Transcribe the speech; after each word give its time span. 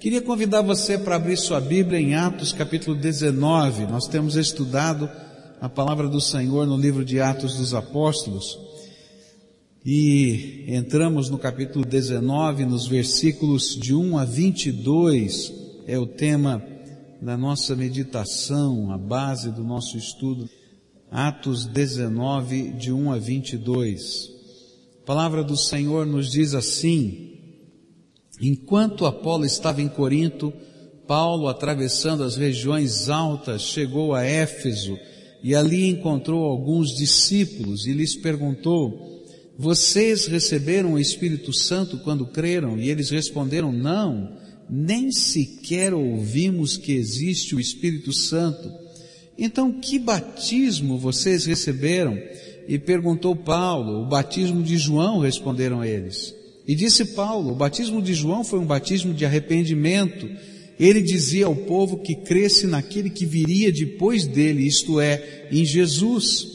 Queria 0.00 0.22
convidar 0.22 0.62
você 0.62 0.96
para 0.96 1.16
abrir 1.16 1.36
sua 1.36 1.60
Bíblia 1.60 1.98
em 1.98 2.14
Atos 2.14 2.52
capítulo 2.52 2.96
19. 2.96 3.84
Nós 3.86 4.06
temos 4.06 4.36
estudado 4.36 5.10
a 5.60 5.68
palavra 5.68 6.08
do 6.08 6.20
Senhor 6.20 6.64
no 6.68 6.76
livro 6.76 7.04
de 7.04 7.20
Atos 7.20 7.56
dos 7.56 7.74
Apóstolos. 7.74 8.56
E 9.84 10.66
entramos 10.68 11.28
no 11.28 11.36
capítulo 11.36 11.84
19, 11.84 12.64
nos 12.64 12.86
versículos 12.86 13.76
de 13.76 13.92
1 13.92 14.18
a 14.18 14.24
22, 14.24 15.52
é 15.84 15.98
o 15.98 16.06
tema 16.06 16.64
da 17.20 17.36
nossa 17.36 17.74
meditação, 17.74 18.92
a 18.92 18.98
base 18.98 19.50
do 19.50 19.64
nosso 19.64 19.98
estudo. 19.98 20.48
Atos 21.10 21.66
19, 21.66 22.70
de 22.70 22.92
1 22.92 23.10
a 23.10 23.18
22. 23.18 24.30
A 25.02 25.06
palavra 25.06 25.42
do 25.42 25.56
Senhor 25.56 26.06
nos 26.06 26.30
diz 26.30 26.54
assim: 26.54 27.37
Enquanto 28.40 29.06
Apolo 29.06 29.44
estava 29.44 29.82
em 29.82 29.88
Corinto, 29.88 30.52
Paulo, 31.06 31.48
atravessando 31.48 32.22
as 32.22 32.36
regiões 32.36 33.08
altas, 33.08 33.62
chegou 33.62 34.14
a 34.14 34.22
Éfeso 34.22 34.98
e 35.42 35.54
ali 35.54 35.88
encontrou 35.88 36.44
alguns 36.44 36.94
discípulos 36.94 37.86
e 37.86 37.92
lhes 37.92 38.14
perguntou: 38.14 39.24
Vocês 39.56 40.26
receberam 40.26 40.92
o 40.92 40.98
Espírito 40.98 41.52
Santo 41.52 41.98
quando 41.98 42.26
creram? 42.26 42.78
E 42.78 42.90
eles 42.90 43.10
responderam: 43.10 43.72
Não, 43.72 44.36
nem 44.68 45.10
sequer 45.10 45.94
ouvimos 45.94 46.76
que 46.76 46.92
existe 46.92 47.54
o 47.54 47.60
Espírito 47.60 48.12
Santo. 48.12 48.70
Então, 49.36 49.72
que 49.72 49.98
batismo 49.98 50.98
vocês 50.98 51.46
receberam? 51.46 52.18
E 52.66 52.78
perguntou 52.78 53.34
Paulo, 53.34 54.02
o 54.02 54.06
batismo 54.06 54.62
de 54.62 54.76
João, 54.76 55.20
responderam 55.20 55.82
eles. 55.82 56.37
E 56.68 56.74
disse 56.74 57.06
Paulo, 57.06 57.52
o 57.52 57.56
batismo 57.56 58.02
de 58.02 58.12
João 58.12 58.44
foi 58.44 58.58
um 58.58 58.66
batismo 58.66 59.14
de 59.14 59.24
arrependimento. 59.24 60.28
Ele 60.78 61.00
dizia 61.00 61.46
ao 61.46 61.56
povo 61.56 62.02
que 62.02 62.14
cresce 62.14 62.66
naquele 62.66 63.08
que 63.08 63.24
viria 63.24 63.72
depois 63.72 64.26
dele, 64.26 64.66
isto 64.66 65.00
é, 65.00 65.48
em 65.50 65.64
Jesus. 65.64 66.46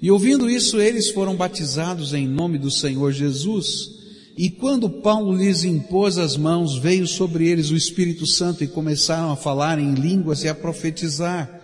E 0.00 0.08
ouvindo 0.08 0.48
isso, 0.48 0.80
eles 0.80 1.10
foram 1.10 1.34
batizados 1.34 2.14
em 2.14 2.28
nome 2.28 2.58
do 2.58 2.70
Senhor 2.70 3.12
Jesus. 3.12 3.90
E 4.38 4.48
quando 4.48 4.88
Paulo 4.88 5.36
lhes 5.36 5.64
impôs 5.64 6.16
as 6.16 6.36
mãos, 6.36 6.78
veio 6.78 7.06
sobre 7.06 7.48
eles 7.48 7.70
o 7.70 7.76
Espírito 7.76 8.24
Santo 8.24 8.62
e 8.62 8.68
começaram 8.68 9.32
a 9.32 9.36
falar 9.36 9.78
em 9.80 9.94
línguas 9.94 10.44
e 10.44 10.48
a 10.48 10.54
profetizar 10.54 11.56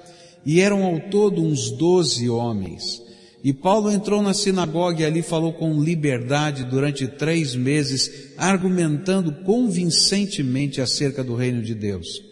e 0.45 0.61
eram 0.61 0.85
ao 0.85 0.99
todo 1.09 1.43
uns 1.43 1.71
doze 1.71 2.29
homens. 2.29 3.01
E 3.45 3.53
Paulo 3.53 3.91
entrou 3.91 4.23
na 4.23 4.33
sinagoga 4.33 5.03
e 5.03 5.05
ali 5.05 5.21
falou 5.21 5.53
com 5.53 5.83
liberdade 5.83 6.65
durante 6.65 7.09
três 7.09 7.57
meses, 7.57 8.33
argumentando 8.39 9.33
convincentemente 9.45 10.81
acerca 10.81 11.25
do 11.25 11.35
reino 11.35 11.61
de 11.63 11.75
Deus. 11.75 12.23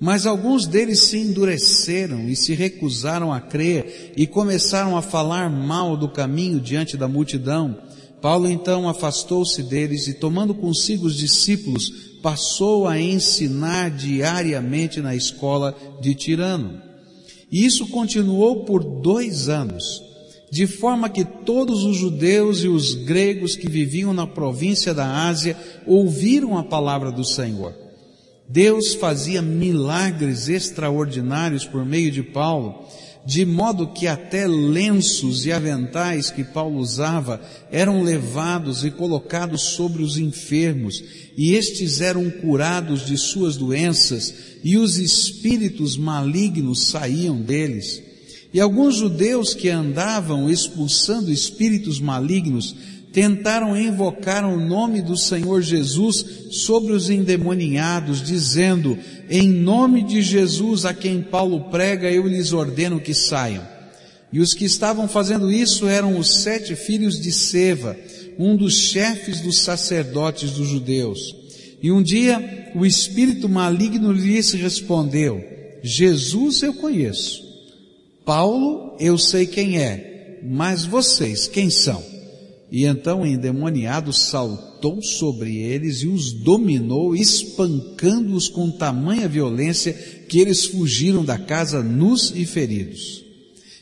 Mas 0.00 0.26
alguns 0.26 0.66
deles 0.66 1.00
se 1.00 1.18
endureceram 1.18 2.28
e 2.28 2.36
se 2.36 2.54
recusaram 2.54 3.32
a 3.32 3.40
crer 3.40 4.12
e 4.16 4.26
começaram 4.26 4.96
a 4.96 5.02
falar 5.02 5.50
mal 5.50 5.96
do 5.96 6.08
caminho 6.08 6.60
diante 6.60 6.96
da 6.96 7.08
multidão. 7.08 7.76
Paulo 8.20 8.48
então 8.48 8.88
afastou-se 8.88 9.62
deles 9.62 10.06
e 10.06 10.14
tomando 10.14 10.54
consigo 10.54 11.06
os 11.06 11.16
discípulos, 11.16 11.90
passou 12.22 12.86
a 12.86 13.00
ensinar 13.00 13.90
diariamente 13.90 15.00
na 15.00 15.16
escola 15.16 15.76
de 16.00 16.14
Tirano. 16.14 16.80
E 17.50 17.64
isso 17.64 17.86
continuou 17.88 18.64
por 18.64 18.84
dois 18.84 19.48
anos, 19.48 20.02
de 20.50 20.66
forma 20.66 21.08
que 21.08 21.24
todos 21.24 21.84
os 21.84 21.96
judeus 21.96 22.62
e 22.62 22.68
os 22.68 22.94
gregos 22.94 23.56
que 23.56 23.68
viviam 23.68 24.12
na 24.12 24.26
província 24.26 24.94
da 24.94 25.26
Ásia 25.26 25.56
ouviram 25.86 26.56
a 26.56 26.64
palavra 26.64 27.12
do 27.12 27.24
Senhor. 27.24 27.74
Deus 28.48 28.94
fazia 28.94 29.42
milagres 29.42 30.48
extraordinários 30.48 31.66
por 31.66 31.84
meio 31.84 32.10
de 32.10 32.22
Paulo, 32.22 32.86
de 33.26 33.44
modo 33.44 33.88
que 33.88 34.06
até 34.06 34.46
lenços 34.46 35.44
e 35.44 35.52
aventais 35.52 36.30
que 36.30 36.42
Paulo 36.42 36.78
usava 36.78 37.42
eram 37.70 38.02
levados 38.02 38.86
e 38.86 38.90
colocados 38.90 39.60
sobre 39.60 40.02
os 40.02 40.16
enfermos, 40.16 41.04
e 41.36 41.54
estes 41.54 42.00
eram 42.00 42.30
curados 42.30 43.04
de 43.04 43.18
suas 43.18 43.54
doenças, 43.54 44.32
e 44.64 44.78
os 44.78 44.96
espíritos 44.96 45.98
malignos 45.98 46.84
saíam 46.84 47.36
deles. 47.36 48.07
E 48.52 48.60
alguns 48.60 48.96
judeus 48.96 49.52
que 49.52 49.68
andavam 49.68 50.50
expulsando 50.50 51.30
espíritos 51.30 52.00
malignos 52.00 52.74
tentaram 53.12 53.76
invocar 53.76 54.44
o 54.44 54.60
nome 54.60 55.02
do 55.02 55.16
Senhor 55.16 55.62
Jesus 55.62 56.24
sobre 56.52 56.92
os 56.92 57.10
endemoniados, 57.10 58.22
dizendo, 58.22 58.98
em 59.28 59.48
nome 59.48 60.02
de 60.02 60.22
Jesus 60.22 60.84
a 60.84 60.94
quem 60.94 61.20
Paulo 61.20 61.70
prega, 61.70 62.10
eu 62.10 62.26
lhes 62.26 62.52
ordeno 62.52 63.00
que 63.00 63.14
saiam. 63.14 63.66
E 64.32 64.40
os 64.40 64.52
que 64.52 64.64
estavam 64.64 65.08
fazendo 65.08 65.50
isso 65.50 65.86
eram 65.86 66.18
os 66.18 66.42
sete 66.42 66.76
filhos 66.76 67.20
de 67.20 67.32
Seva, 67.32 67.96
um 68.38 68.56
dos 68.56 68.78
chefes 68.78 69.40
dos 69.40 69.60
sacerdotes 69.60 70.52
dos 70.52 70.68
judeus. 70.68 71.34
E 71.82 71.90
um 71.90 72.02
dia 72.02 72.70
o 72.74 72.84
espírito 72.84 73.48
maligno 73.48 74.12
lhes 74.12 74.52
respondeu, 74.52 75.42
Jesus 75.82 76.62
eu 76.62 76.74
conheço, 76.74 77.47
Paulo 78.28 78.94
eu 79.00 79.16
sei 79.16 79.46
quem 79.46 79.78
é, 79.78 80.38
mas 80.42 80.84
vocês 80.84 81.48
quem 81.48 81.70
são? 81.70 82.04
E 82.70 82.84
então 82.84 83.22
o 83.22 83.26
endemoniado 83.26 84.12
saltou 84.12 85.00
sobre 85.00 85.56
eles 85.56 86.02
e 86.02 86.08
os 86.08 86.30
dominou, 86.30 87.16
espancando-os 87.16 88.46
com 88.50 88.70
tamanha 88.70 89.26
violência 89.26 89.94
que 90.28 90.40
eles 90.40 90.66
fugiram 90.66 91.24
da 91.24 91.38
casa 91.38 91.82
nus 91.82 92.30
e 92.36 92.44
feridos. 92.44 93.24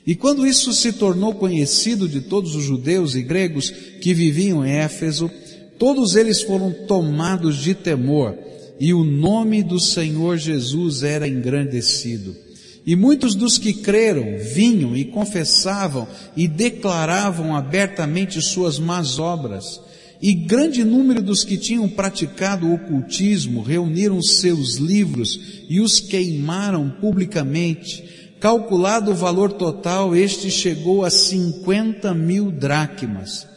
E 0.07 0.15
quando 0.15 0.47
isso 0.47 0.73
se 0.73 0.93
tornou 0.93 1.35
conhecido 1.35 2.09
de 2.09 2.21
todos 2.21 2.55
os 2.55 2.63
judeus 2.63 3.17
e 3.17 3.23
gregos 3.23 3.71
que 4.01 4.15
viviam 4.15 4.65
em 4.65 4.71
Éfeso, 4.71 5.29
todos 5.77 6.15
eles 6.15 6.43
foram 6.43 6.73
tomados 6.87 7.57
de 7.57 7.75
temor, 7.75 8.39
e 8.79 8.95
o 8.95 9.03
nome 9.03 9.65
do 9.65 9.81
Senhor 9.81 10.37
Jesus 10.37 11.03
era 11.03 11.27
engrandecido. 11.27 12.46
E 12.87 12.95
muitos 12.95 13.35
dos 13.35 13.59
que 13.59 13.73
creram 13.73 14.39
vinham 14.39 14.97
e 14.97 15.05
confessavam 15.05 16.07
e 16.37 16.47
declaravam 16.47 17.57
abertamente 17.57 18.41
suas 18.41 18.79
más 18.79 19.19
obras. 19.19 19.81
E 20.23 20.33
grande 20.33 20.85
número 20.85 21.21
dos 21.21 21.43
que 21.43 21.57
tinham 21.57 21.89
praticado 21.89 22.69
o 22.69 22.75
ocultismo 22.75 23.61
reuniram 23.61 24.23
seus 24.23 24.77
livros 24.77 25.65
e 25.69 25.81
os 25.81 25.99
queimaram 25.99 26.89
publicamente. 27.01 28.05
Calculado 28.39 29.11
o 29.11 29.15
valor 29.15 29.53
total, 29.53 30.15
este 30.15 30.49
chegou 30.49 31.05
a 31.05 31.11
50 31.11 32.15
mil 32.15 32.53
dracmas. 32.53 33.49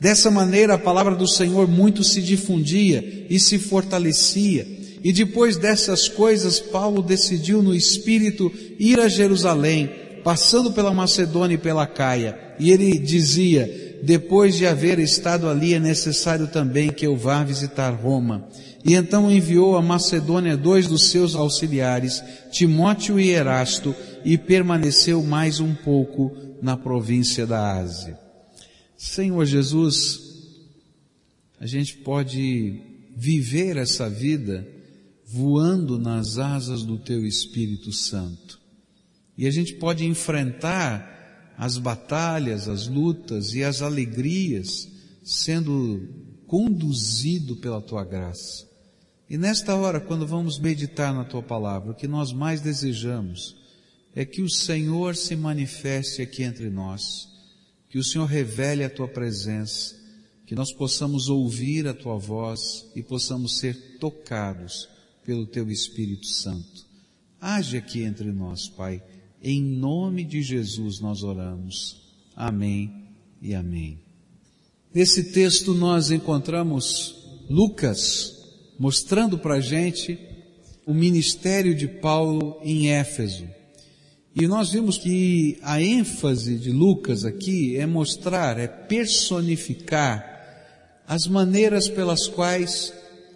Dessa 0.00 0.30
maneira, 0.30 0.74
a 0.74 0.78
palavra 0.78 1.14
do 1.14 1.28
Senhor 1.28 1.68
muito 1.68 2.02
se 2.02 2.22
difundia 2.22 3.26
e 3.28 3.38
se 3.38 3.58
fortalecia 3.58 4.79
e 5.02 5.12
depois 5.12 5.56
dessas 5.56 6.08
coisas, 6.08 6.60
Paulo 6.60 7.02
decidiu 7.02 7.62
no 7.62 7.74
espírito 7.74 8.52
ir 8.78 9.00
a 9.00 9.08
Jerusalém, 9.08 9.90
passando 10.22 10.72
pela 10.72 10.92
Macedônia 10.92 11.54
e 11.54 11.58
pela 11.58 11.86
Caia. 11.86 12.38
E 12.58 12.70
ele 12.70 12.98
dizia, 12.98 13.98
depois 14.02 14.56
de 14.56 14.66
haver 14.66 14.98
estado 14.98 15.48
ali, 15.48 15.72
é 15.72 15.80
necessário 15.80 16.48
também 16.48 16.90
que 16.90 17.06
eu 17.06 17.16
vá 17.16 17.42
visitar 17.42 17.90
Roma. 17.90 18.46
E 18.84 18.94
então 18.94 19.30
enviou 19.30 19.76
a 19.76 19.82
Macedônia 19.82 20.56
dois 20.56 20.86
dos 20.86 21.10
seus 21.10 21.34
auxiliares, 21.34 22.22
Timóteo 22.50 23.18
e 23.18 23.30
Erasto, 23.30 23.94
e 24.22 24.36
permaneceu 24.36 25.22
mais 25.22 25.60
um 25.60 25.74
pouco 25.74 26.36
na 26.60 26.76
província 26.76 27.46
da 27.46 27.78
Ásia. 27.78 28.18
Senhor 28.96 29.46
Jesus, 29.46 30.20
a 31.58 31.66
gente 31.66 31.96
pode 31.96 32.82
viver 33.16 33.78
essa 33.78 34.08
vida 34.08 34.66
voando 35.32 35.96
nas 35.96 36.38
asas 36.38 36.82
do 36.82 36.98
teu 36.98 37.24
Espírito 37.24 37.92
Santo. 37.92 38.60
E 39.38 39.46
a 39.46 39.50
gente 39.50 39.74
pode 39.74 40.04
enfrentar 40.04 41.54
as 41.56 41.78
batalhas, 41.78 42.68
as 42.68 42.88
lutas 42.88 43.54
e 43.54 43.62
as 43.62 43.80
alegrias 43.80 44.88
sendo 45.22 46.08
conduzido 46.48 47.56
pela 47.56 47.80
tua 47.80 48.04
graça. 48.04 48.68
E 49.28 49.38
nesta 49.38 49.76
hora, 49.76 50.00
quando 50.00 50.26
vamos 50.26 50.58
meditar 50.58 51.14
na 51.14 51.24
tua 51.24 51.42
palavra, 51.42 51.92
o 51.92 51.94
que 51.94 52.08
nós 52.08 52.32
mais 52.32 52.60
desejamos 52.60 53.56
é 54.16 54.24
que 54.24 54.42
o 54.42 54.50
Senhor 54.50 55.14
se 55.14 55.36
manifeste 55.36 56.20
aqui 56.20 56.42
entre 56.42 56.68
nós, 56.68 57.28
que 57.88 57.98
o 57.98 58.04
Senhor 58.04 58.24
revele 58.24 58.82
a 58.82 58.90
tua 58.90 59.06
presença, 59.06 59.94
que 60.44 60.56
nós 60.56 60.72
possamos 60.72 61.28
ouvir 61.28 61.86
a 61.86 61.94
tua 61.94 62.18
voz 62.18 62.90
e 62.96 63.02
possamos 63.02 63.58
ser 63.58 63.98
tocados 64.00 64.88
pelo 65.24 65.46
teu 65.46 65.70
Espírito 65.70 66.26
Santo. 66.26 66.86
Age 67.40 67.76
aqui 67.76 68.02
entre 68.02 68.30
nós, 68.32 68.68
Pai. 68.68 69.02
Em 69.42 69.62
nome 69.62 70.24
de 70.24 70.42
Jesus 70.42 71.00
nós 71.00 71.22
oramos. 71.22 72.02
Amém 72.36 73.08
e 73.40 73.54
amém. 73.54 73.98
Nesse 74.92 75.32
texto 75.32 75.72
nós 75.72 76.10
encontramos 76.10 77.14
Lucas 77.48 78.36
mostrando 78.78 79.38
para 79.38 79.54
a 79.54 79.60
gente 79.60 80.18
o 80.86 80.92
ministério 80.92 81.74
de 81.74 81.86
Paulo 81.86 82.58
em 82.62 82.90
Éfeso. 82.90 83.48
E 84.34 84.46
nós 84.46 84.72
vimos 84.72 84.98
que 84.98 85.58
a 85.62 85.82
ênfase 85.82 86.56
de 86.56 86.70
Lucas 86.70 87.24
aqui 87.24 87.76
é 87.76 87.86
mostrar, 87.86 88.58
é 88.58 88.66
personificar 88.66 90.24
as 91.06 91.26
maneiras 91.26 91.88
pelas 91.88 92.26
quais 92.28 92.92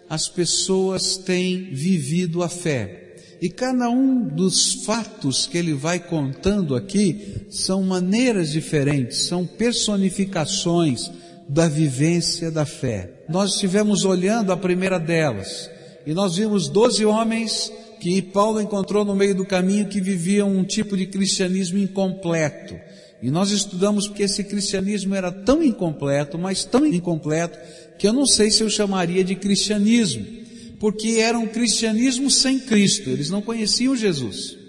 as 0.09 0.27
pessoas 0.27 1.17
têm 1.17 1.69
vivido 1.71 2.43
a 2.43 2.49
fé. 2.49 3.01
E 3.41 3.49
cada 3.49 3.89
um 3.89 4.27
dos 4.27 4.85
fatos 4.85 5.45
que 5.45 5.57
ele 5.57 5.73
vai 5.73 5.99
contando 5.99 6.75
aqui 6.75 7.45
são 7.49 7.83
maneiras 7.83 8.51
diferentes, 8.51 9.27
são 9.27 9.45
personificações 9.45 11.11
da 11.47 11.67
vivência 11.67 12.49
da 12.49 12.65
fé. 12.65 13.11
Nós 13.29 13.53
estivemos 13.53 14.05
olhando 14.05 14.51
a 14.51 14.57
primeira 14.57 14.99
delas 14.99 15.69
e 16.05 16.13
nós 16.13 16.37
vimos 16.37 16.69
doze 16.69 17.05
homens 17.05 17.71
que 17.99 18.21
Paulo 18.21 18.61
encontrou 18.61 19.03
no 19.03 19.15
meio 19.15 19.35
do 19.35 19.45
caminho 19.45 19.87
que 19.87 19.99
viviam 19.99 20.49
um 20.49 20.63
tipo 20.63 20.95
de 20.95 21.07
cristianismo 21.07 21.77
incompleto. 21.77 22.75
E 23.21 23.31
nós 23.31 23.49
estudamos 23.49 24.07
porque 24.07 24.23
esse 24.23 24.43
cristianismo 24.43 25.15
era 25.15 25.31
tão 25.31 25.63
incompleto, 25.63 26.37
mas 26.37 26.63
tão 26.63 26.85
incompleto, 26.85 27.57
que 27.97 28.07
eu 28.07 28.13
não 28.13 28.25
sei 28.25 28.51
se 28.51 28.61
eu 28.61 28.69
chamaria 28.69 29.23
de 29.23 29.35
cristianismo, 29.35 30.25
porque 30.79 31.17
era 31.19 31.37
um 31.37 31.47
cristianismo 31.47 32.29
sem 32.29 32.59
Cristo, 32.59 33.09
eles 33.09 33.29
não 33.29 33.41
conheciam 33.41 33.95
Jesus. 33.95 34.65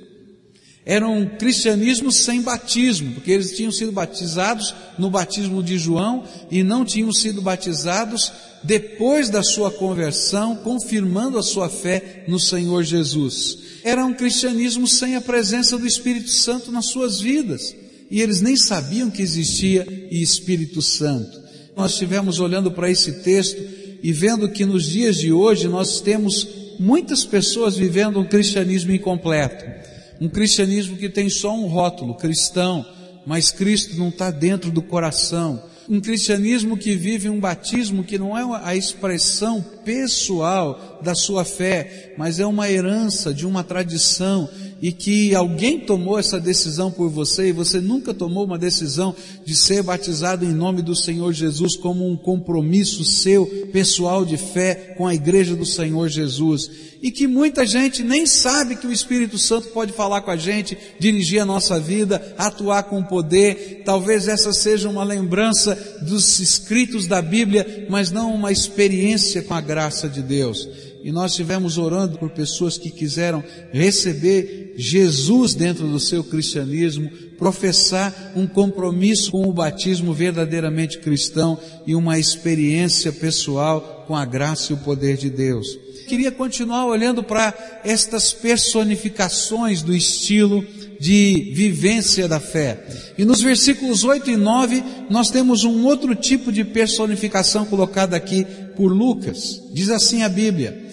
Era 0.89 1.09
um 1.09 1.27
cristianismo 1.27 2.13
sem 2.13 2.41
batismo, 2.41 3.15
porque 3.15 3.33
eles 3.33 3.57
tinham 3.57 3.73
sido 3.73 3.91
batizados 3.91 4.73
no 4.97 5.11
batismo 5.11 5.61
de 5.61 5.77
João 5.77 6.23
e 6.49 6.63
não 6.63 6.85
tinham 6.85 7.13
sido 7.13 7.43
batizados 7.43 8.31
depois 8.63 9.29
da 9.29 9.43
sua 9.43 9.69
conversão, 9.69 10.55
confirmando 10.55 11.39
a 11.39 11.43
sua 11.43 11.69
fé 11.69 12.25
no 12.29 12.39
Senhor 12.39 12.85
Jesus. 12.85 13.59
Era 13.83 14.05
um 14.05 14.15
cristianismo 14.15 14.87
sem 14.87 15.17
a 15.17 15.21
presença 15.21 15.77
do 15.77 15.89
Espírito 15.89 16.31
Santo 16.31 16.71
nas 16.71 16.87
suas 16.87 17.21
vidas. 17.21 17.75
E 18.09 18.23
eles 18.23 18.41
nem 18.41 18.57
sabiam 18.57 19.11
que 19.11 19.23
existia 19.23 19.85
Espírito 20.11 20.81
Santo. 20.81 21.46
Nós 21.77 21.93
estivemos 21.93 22.41
olhando 22.41 22.73
para 22.73 22.91
esse 22.91 23.23
texto 23.23 23.63
e 24.03 24.13
vendo 24.13 24.49
que 24.49 24.65
nos 24.65 24.87
dias 24.87 25.17
de 25.17 25.31
hoje 25.31 25.69
nós 25.69 26.01
temos 26.01 26.49
muitas 26.79 27.25
pessoas 27.25 27.77
vivendo 27.77 28.19
um 28.19 28.25
cristianismo 28.25 28.93
incompleto 28.93 29.77
um 30.21 30.29
cristianismo 30.29 30.97
que 30.97 31.09
tem 31.09 31.29
só 31.29 31.55
um 31.55 31.67
rótulo, 31.67 32.15
cristão, 32.15 32.85
mas 33.27 33.51
Cristo 33.51 33.97
não 33.97 34.09
está 34.09 34.31
dentro 34.31 34.71
do 34.71 34.81
coração. 34.81 35.63
Um 35.89 36.01
cristianismo 36.01 36.77
que 36.77 36.97
vive 36.97 37.29
um 37.29 37.39
batismo 37.39 38.03
que 38.03 38.19
não 38.19 38.37
é 38.37 38.61
a 38.65 38.75
expressão 38.75 39.65
pessoal 39.85 41.01
da 41.03 41.15
sua 41.15 41.45
fé, 41.45 42.15
mas 42.17 42.41
é 42.41 42.47
uma 42.47 42.71
herança 42.71 43.33
de 43.33 43.47
uma 43.47 43.63
tradição 43.63 44.49
e 44.81 44.93
que 44.93 45.35
alguém 45.35 45.81
tomou 45.81 46.19
essa 46.19 46.39
decisão 46.39 46.91
por 46.91 47.09
você 47.09 47.49
e 47.49 47.53
você 47.53 47.81
nunca 47.81 48.13
tomou 48.13 48.45
uma 48.45 48.59
decisão 48.59 49.15
de 49.45 49.55
ser 49.55 49.83
batizado 49.83 50.45
em 50.45 50.53
nome 50.53 50.83
do 50.83 50.95
Senhor 50.95 51.33
Jesus 51.33 51.77
como 51.77 52.09
um 52.09 52.17
compromisso 52.17 53.05
seu 53.05 53.47
pessoal 53.73 54.25
de 54.25 54.37
fé 54.37 54.95
com 54.97 55.07
a 55.07 55.15
igreja 55.15 55.57
do 55.57 55.65
Senhor 55.65 56.09
Jesus 56.09 56.71
e 57.03 57.11
que 57.11 57.27
muita 57.27 57.65
gente 57.67 58.03
nem 58.03 58.27
sabe 58.27 58.77
que 58.77 58.87
o 58.87 58.93
Espírito 58.93 59.39
Santo 59.39 59.69
pode 59.69 59.93
falar 59.93 60.23
com 60.23 60.31
a 60.31 60.37
gente, 60.37 60.77
dirigir 60.99 61.41
a 61.41 61.47
nossa 61.47 61.79
vida, 61.79 62.35
atuar 62.39 62.85
com 62.85 63.03
poder. 63.03 63.83
Talvez 63.85 64.29
essa 64.29 64.53
seja 64.53 64.89
uma 64.89 65.05
lembrança 65.05 65.75
dos 66.03 66.41
escritos 66.41 67.07
da 67.07 67.21
Bíblia, 67.21 67.87
mas 67.89 68.11
não 68.11 68.35
uma 68.35 68.51
experiência 68.51 69.43
com 69.43 69.55
a 69.55 69.61
graça 69.61 70.09
de 70.09 70.23
Deus. 70.23 70.69
E 71.07 71.13
nós 71.13 71.31
estivemos 71.31 71.79
orando 71.79 72.19
por 72.19 72.31
pessoas 72.31 72.77
que 72.77 72.91
quiseram 72.91 73.45
receber 73.71 74.75
Jesus 74.77 75.55
dentro 75.55 75.87
do 75.87 76.01
seu 76.01 76.25
cristianismo, 76.25 77.09
professar 77.39 78.33
um 78.35 78.45
compromisso 78.45 79.31
com 79.31 79.49
o 79.49 79.53
batismo 79.53 80.13
verdadeiramente 80.13 80.99
cristão 80.99 81.61
e 81.87 81.95
uma 81.95 82.19
experiência 82.19 83.13
pessoal 83.13 84.05
com 84.09 84.17
a 84.17 84.25
graça 84.25 84.73
e 84.73 84.75
o 84.75 84.79
poder 84.79 85.17
de 85.17 85.31
Deus 85.31 85.79
queria 86.07 86.31
continuar 86.31 86.87
olhando 86.87 87.21
para 87.21 87.53
estas 87.85 88.33
personificações 88.33 89.83
do 89.83 89.93
estilo 89.93 90.65
de 91.01 91.51
vivência 91.53 92.29
da 92.29 92.39
fé. 92.39 92.87
E 93.19 93.25
nos 93.25 93.43
versículos 93.43 94.05
8 94.05 94.31
e 94.31 94.37
9, 94.37 94.85
nós 95.11 95.31
temos 95.31 95.65
um 95.65 95.85
outro 95.85 96.15
tipo 96.15 96.53
de 96.53 96.65
personificação 96.65 97.67
colocada 97.67 98.17
aqui 98.17 98.47
por 98.77 98.93
Lucas. 98.93 99.63
Diz 99.73 99.91
assim 99.91 100.23
a 100.23 100.29
Bíblia: 100.29 100.86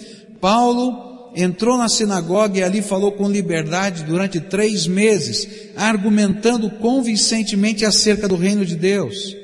Paulo 0.44 1.30
entrou 1.34 1.78
na 1.78 1.88
sinagoga 1.88 2.58
e 2.58 2.62
ali 2.62 2.82
falou 2.82 3.12
com 3.12 3.30
liberdade 3.30 4.04
durante 4.04 4.38
três 4.38 4.86
meses, 4.86 5.48
argumentando 5.74 6.68
convincentemente 6.68 7.82
acerca 7.82 8.28
do 8.28 8.36
reino 8.36 8.62
de 8.62 8.76
Deus. 8.76 9.34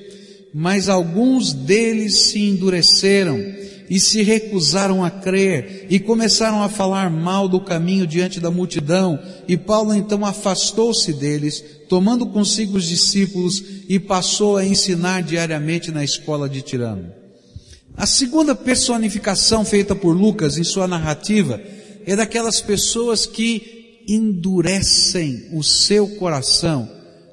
Mas 0.53 0.91
alguns 0.91 1.55
deles 1.55 2.25
se 2.25 2.41
endureceram 2.41 3.43
e 3.89 3.99
se 3.99 4.23
recusaram 4.23 5.03
a 5.03 5.11
crer 5.11 5.87
e 5.89 5.99
começaram 5.99 6.63
a 6.63 6.69
falar 6.69 7.09
mal 7.09 7.49
do 7.49 7.63
caminho 7.63 8.07
diante 8.07 8.39
da 8.39 8.51
multidão. 8.51 9.19
E 9.49 9.57
Paulo 9.57 9.95
então 9.95 10.23
afastou-se 10.23 11.15
deles, 11.15 11.65
tomando 11.89 12.27
consigo 12.27 12.77
os 12.77 12.85
discípulos 12.85 13.65
e 13.89 13.99
passou 13.99 14.59
a 14.59 14.67
ensinar 14.67 15.23
diariamente 15.23 15.91
na 15.91 16.05
escola 16.05 16.47
de 16.47 16.61
Tirano. 16.61 17.20
A 17.97 18.07
segunda 18.07 18.55
personificação 18.55 19.65
feita 19.65 19.95
por 19.95 20.17
Lucas 20.17 20.57
em 20.57 20.65
sua 20.65 20.89
narrativa 20.89 21.61
é 22.07 22.17
daquelas 22.17 22.61
pessoas 22.61 23.27
que 23.27 24.03
endurecem 24.09 25.49
o 25.53 25.63
seu 25.63 26.17
coração 26.17 26.91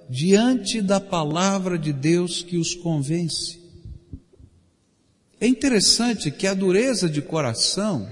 diante 0.10 0.82
da 0.82 1.00
palavra 1.00 1.78
de 1.78 1.92
Deus 1.92 2.44
que 2.44 2.58
os 2.58 2.76
convence. 2.76 3.60
É 5.40 5.48
interessante 5.48 6.32
que 6.32 6.48
a 6.48 6.54
dureza 6.54 7.10
de 7.10 7.22
coração 7.22 8.12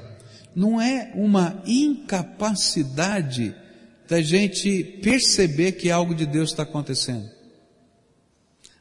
não 0.56 0.80
é 0.80 1.12
uma 1.16 1.62
incapacidade 1.66 3.54
da 4.08 4.22
gente 4.22 4.84
perceber 5.02 5.74
que 5.74 5.90
algo 5.90 6.14
de 6.14 6.26
Deus 6.26 6.52
está 6.52 6.64
acontecendo. 6.64 7.35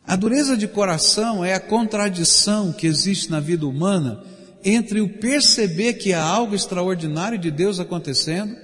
A 0.06 0.16
dureza 0.16 0.56
de 0.56 0.68
coração 0.68 1.44
é 1.44 1.54
a 1.54 1.60
contradição 1.60 2.72
que 2.72 2.86
existe 2.86 3.30
na 3.30 3.40
vida 3.40 3.66
humana 3.66 4.22
entre 4.62 5.00
o 5.00 5.08
perceber 5.08 5.94
que 5.94 6.12
há 6.12 6.22
algo 6.22 6.54
extraordinário 6.54 7.38
de 7.38 7.50
Deus 7.50 7.80
acontecendo 7.80 8.54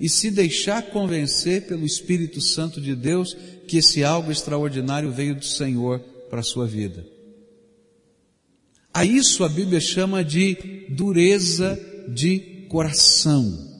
e 0.00 0.08
se 0.08 0.30
deixar 0.30 0.82
convencer 0.90 1.66
pelo 1.66 1.84
Espírito 1.84 2.40
Santo 2.40 2.80
de 2.80 2.94
Deus 2.94 3.36
que 3.66 3.78
esse 3.78 4.04
algo 4.04 4.30
extraordinário 4.30 5.10
veio 5.10 5.34
do 5.34 5.44
Senhor 5.44 6.00
para 6.30 6.40
a 6.40 6.44
sua 6.44 6.66
vida. 6.66 7.04
A 8.92 9.04
isso 9.04 9.42
a 9.42 9.48
Bíblia 9.48 9.80
chama 9.80 10.24
de 10.24 10.86
dureza 10.90 11.78
de 12.08 12.66
coração. 12.68 13.72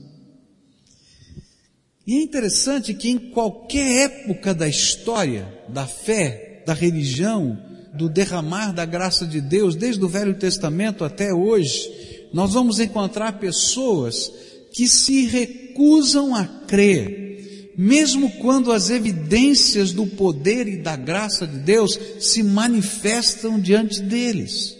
E 2.06 2.14
é 2.14 2.22
interessante 2.22 2.92
que 2.92 3.08
em 3.08 3.18
qualquer 3.30 4.10
época 4.10 4.52
da 4.52 4.68
história, 4.68 5.64
da 5.68 5.86
fé, 5.86 6.53
da 6.66 6.72
religião, 6.72 7.58
do 7.94 8.08
derramar 8.08 8.72
da 8.72 8.84
graça 8.84 9.26
de 9.26 9.40
Deus, 9.40 9.76
desde 9.76 10.04
o 10.04 10.08
Velho 10.08 10.34
Testamento 10.34 11.04
até 11.04 11.32
hoje, 11.32 12.28
nós 12.32 12.52
vamos 12.52 12.80
encontrar 12.80 13.38
pessoas 13.38 14.32
que 14.72 14.88
se 14.88 15.26
recusam 15.26 16.34
a 16.34 16.44
crer, 16.44 17.72
mesmo 17.76 18.30
quando 18.38 18.72
as 18.72 18.90
evidências 18.90 19.92
do 19.92 20.06
poder 20.06 20.66
e 20.66 20.76
da 20.76 20.96
graça 20.96 21.46
de 21.46 21.58
Deus 21.58 21.98
se 22.18 22.42
manifestam 22.42 23.60
diante 23.60 24.02
deles. 24.02 24.76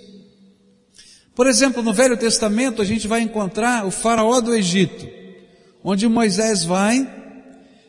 Por 1.35 1.47
exemplo, 1.47 1.83
no 1.83 1.93
Velho 1.93 2.17
Testamento 2.17 2.83
a 2.83 2.85
gente 2.85 3.07
vai 3.07 3.21
encontrar 3.21 3.87
o 3.87 3.91
faraó 3.91 4.41
do 4.41 4.55
Egito, 4.55 5.09
onde 5.83 6.09
Moisés 6.09 6.65
vai 6.65 7.23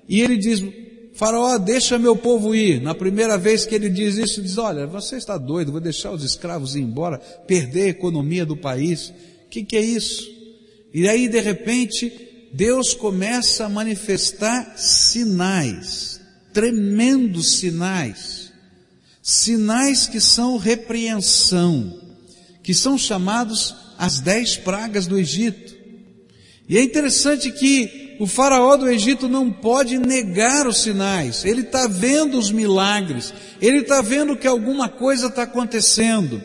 e 0.08 0.22
ele 0.22 0.38
diz, 0.38 0.64
faraó, 1.16 1.58
deixa 1.58 1.98
meu 1.98 2.16
povo 2.16 2.54
ir. 2.54 2.82
Na 2.82 2.94
primeira 2.94 3.38
vez 3.38 3.66
que 3.66 3.74
ele 3.74 3.90
diz 3.90 4.18
isso, 4.18 4.42
diz, 4.42 4.58
olha, 4.58 4.86
você 4.86 5.18
está 5.18 5.38
doido, 5.38 5.72
vou 5.72 5.82
deixar 5.82 6.12
os 6.12 6.24
escravos 6.24 6.76
ir 6.76 6.82
embora, 6.82 7.18
perder 7.18 7.84
a 7.84 7.90
economia 7.90 8.46
do 8.46 8.56
país. 8.56 9.10
O 9.10 9.50
que, 9.50 9.64
que 9.64 9.76
é 9.76 9.82
isso? 9.82 10.30
E 10.94 11.08
aí, 11.08 11.28
de 11.28 11.40
repente, 11.42 12.12
Deus 12.54 12.94
começa 12.94 13.66
a 13.66 13.70
manifestar 13.70 14.78
sinais, 14.78 16.22
tremendos 16.54 17.58
sinais, 17.58 18.52
sinais 19.22 20.06
que 20.06 20.22
são 20.22 20.58
repreensão 20.58 22.06
que 22.66 22.74
são 22.74 22.98
chamados 22.98 23.76
as 23.96 24.20
dez 24.20 24.58
pragas 24.58 25.06
do 25.06 25.20
Egito. 25.20 25.76
E 26.68 26.80
é 26.80 26.82
interessante 26.82 27.52
que 27.52 28.05
o 28.20 28.28
faraó 28.28 28.78
do 28.78 28.90
Egito 28.90 29.28
não 29.28 29.52
pode 29.52 29.98
negar 29.98 30.68
os 30.68 30.82
sinais, 30.82 31.44
ele 31.46 31.62
está 31.62 31.88
vendo 31.88 32.38
os 32.38 32.52
milagres, 32.52 33.34
ele 33.62 33.80
está 33.80 34.02
vendo 34.02 34.38
que 34.38 34.48
alguma 34.48 34.88
coisa 34.88 35.28
está 35.28 35.44
acontecendo. 35.44 36.42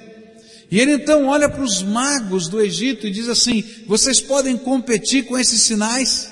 E 0.71 0.79
ele 0.79 0.93
então 0.93 1.27
olha 1.27 1.49
para 1.49 1.63
os 1.63 1.83
magos 1.83 2.49
do 2.49 2.61
Egito 2.61 3.07
e 3.07 3.11
diz 3.11 3.29
assim: 3.29 3.65
vocês 3.87 4.21
podem 4.21 4.57
competir 4.57 5.25
com 5.25 5.37
esses 5.37 5.63
sinais? 5.63 6.31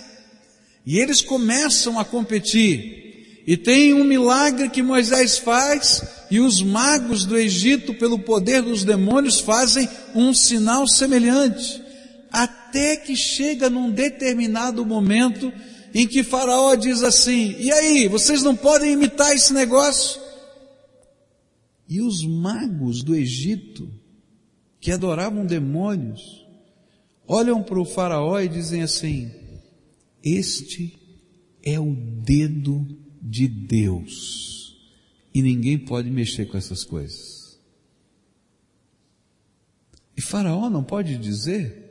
E 0.86 0.98
eles 0.98 1.20
começam 1.20 1.98
a 1.98 2.04
competir. 2.04 3.42
E 3.46 3.56
tem 3.56 3.94
um 3.94 4.04
milagre 4.04 4.68
que 4.68 4.82
Moisés 4.82 5.38
faz, 5.38 6.02
e 6.30 6.38
os 6.38 6.62
magos 6.62 7.24
do 7.24 7.36
Egito, 7.36 7.94
pelo 7.94 8.18
poder 8.18 8.62
dos 8.62 8.84
demônios, 8.84 9.40
fazem 9.40 9.88
um 10.14 10.34
sinal 10.34 10.86
semelhante. 10.86 11.87
Até 12.30 12.96
que 12.96 13.16
chega 13.16 13.70
num 13.70 13.90
determinado 13.90 14.84
momento 14.84 15.52
em 15.94 16.06
que 16.06 16.22
Faraó 16.22 16.74
diz 16.74 17.02
assim: 17.02 17.56
E 17.58 17.72
aí, 17.72 18.08
vocês 18.08 18.42
não 18.42 18.54
podem 18.54 18.92
imitar 18.92 19.34
esse 19.34 19.52
negócio? 19.52 20.20
E 21.88 22.00
os 22.02 22.24
magos 22.24 23.02
do 23.02 23.14
Egito, 23.14 23.90
que 24.80 24.92
adoravam 24.92 25.46
demônios, 25.46 26.46
olham 27.26 27.62
para 27.62 27.80
o 27.80 27.84
Faraó 27.84 28.38
e 28.40 28.48
dizem 28.48 28.82
assim: 28.82 29.30
Este 30.22 30.98
é 31.62 31.80
o 31.80 31.94
dedo 31.94 32.86
de 33.22 33.48
Deus, 33.48 34.76
e 35.34 35.40
ninguém 35.40 35.78
pode 35.78 36.10
mexer 36.10 36.46
com 36.46 36.58
essas 36.58 36.84
coisas. 36.84 37.58
E 40.14 40.20
Faraó 40.20 40.68
não 40.68 40.82
pode 40.82 41.16
dizer 41.16 41.87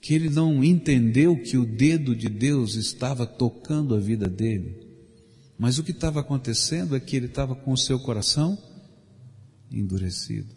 que 0.00 0.14
ele 0.14 0.30
não 0.30 0.64
entendeu 0.64 1.36
que 1.36 1.58
o 1.58 1.66
dedo 1.66 2.16
de 2.16 2.28
Deus 2.28 2.74
estava 2.74 3.26
tocando 3.26 3.94
a 3.94 3.98
vida 3.98 4.28
dele, 4.28 4.76
mas 5.58 5.78
o 5.78 5.82
que 5.82 5.90
estava 5.90 6.20
acontecendo 6.20 6.96
é 6.96 7.00
que 7.00 7.14
ele 7.14 7.26
estava 7.26 7.54
com 7.54 7.72
o 7.72 7.78
seu 7.78 7.98
coração 7.98 8.58
endurecido. 9.70 10.54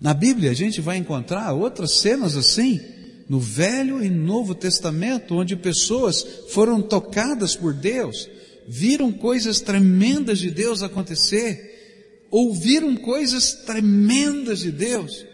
Na 0.00 0.14
Bíblia 0.14 0.50
a 0.50 0.54
gente 0.54 0.80
vai 0.80 0.96
encontrar 0.96 1.52
outras 1.52 1.92
cenas 1.92 2.36
assim, 2.36 2.80
no 3.28 3.38
Velho 3.38 4.02
e 4.02 4.08
Novo 4.08 4.54
Testamento, 4.54 5.34
onde 5.34 5.54
pessoas 5.56 6.24
foram 6.48 6.80
tocadas 6.80 7.54
por 7.54 7.74
Deus, 7.74 8.28
viram 8.66 9.12
coisas 9.12 9.60
tremendas 9.60 10.38
de 10.38 10.50
Deus 10.50 10.82
acontecer, 10.82 12.26
ouviram 12.30 12.96
coisas 12.96 13.52
tremendas 13.52 14.60
de 14.60 14.70
Deus, 14.70 15.26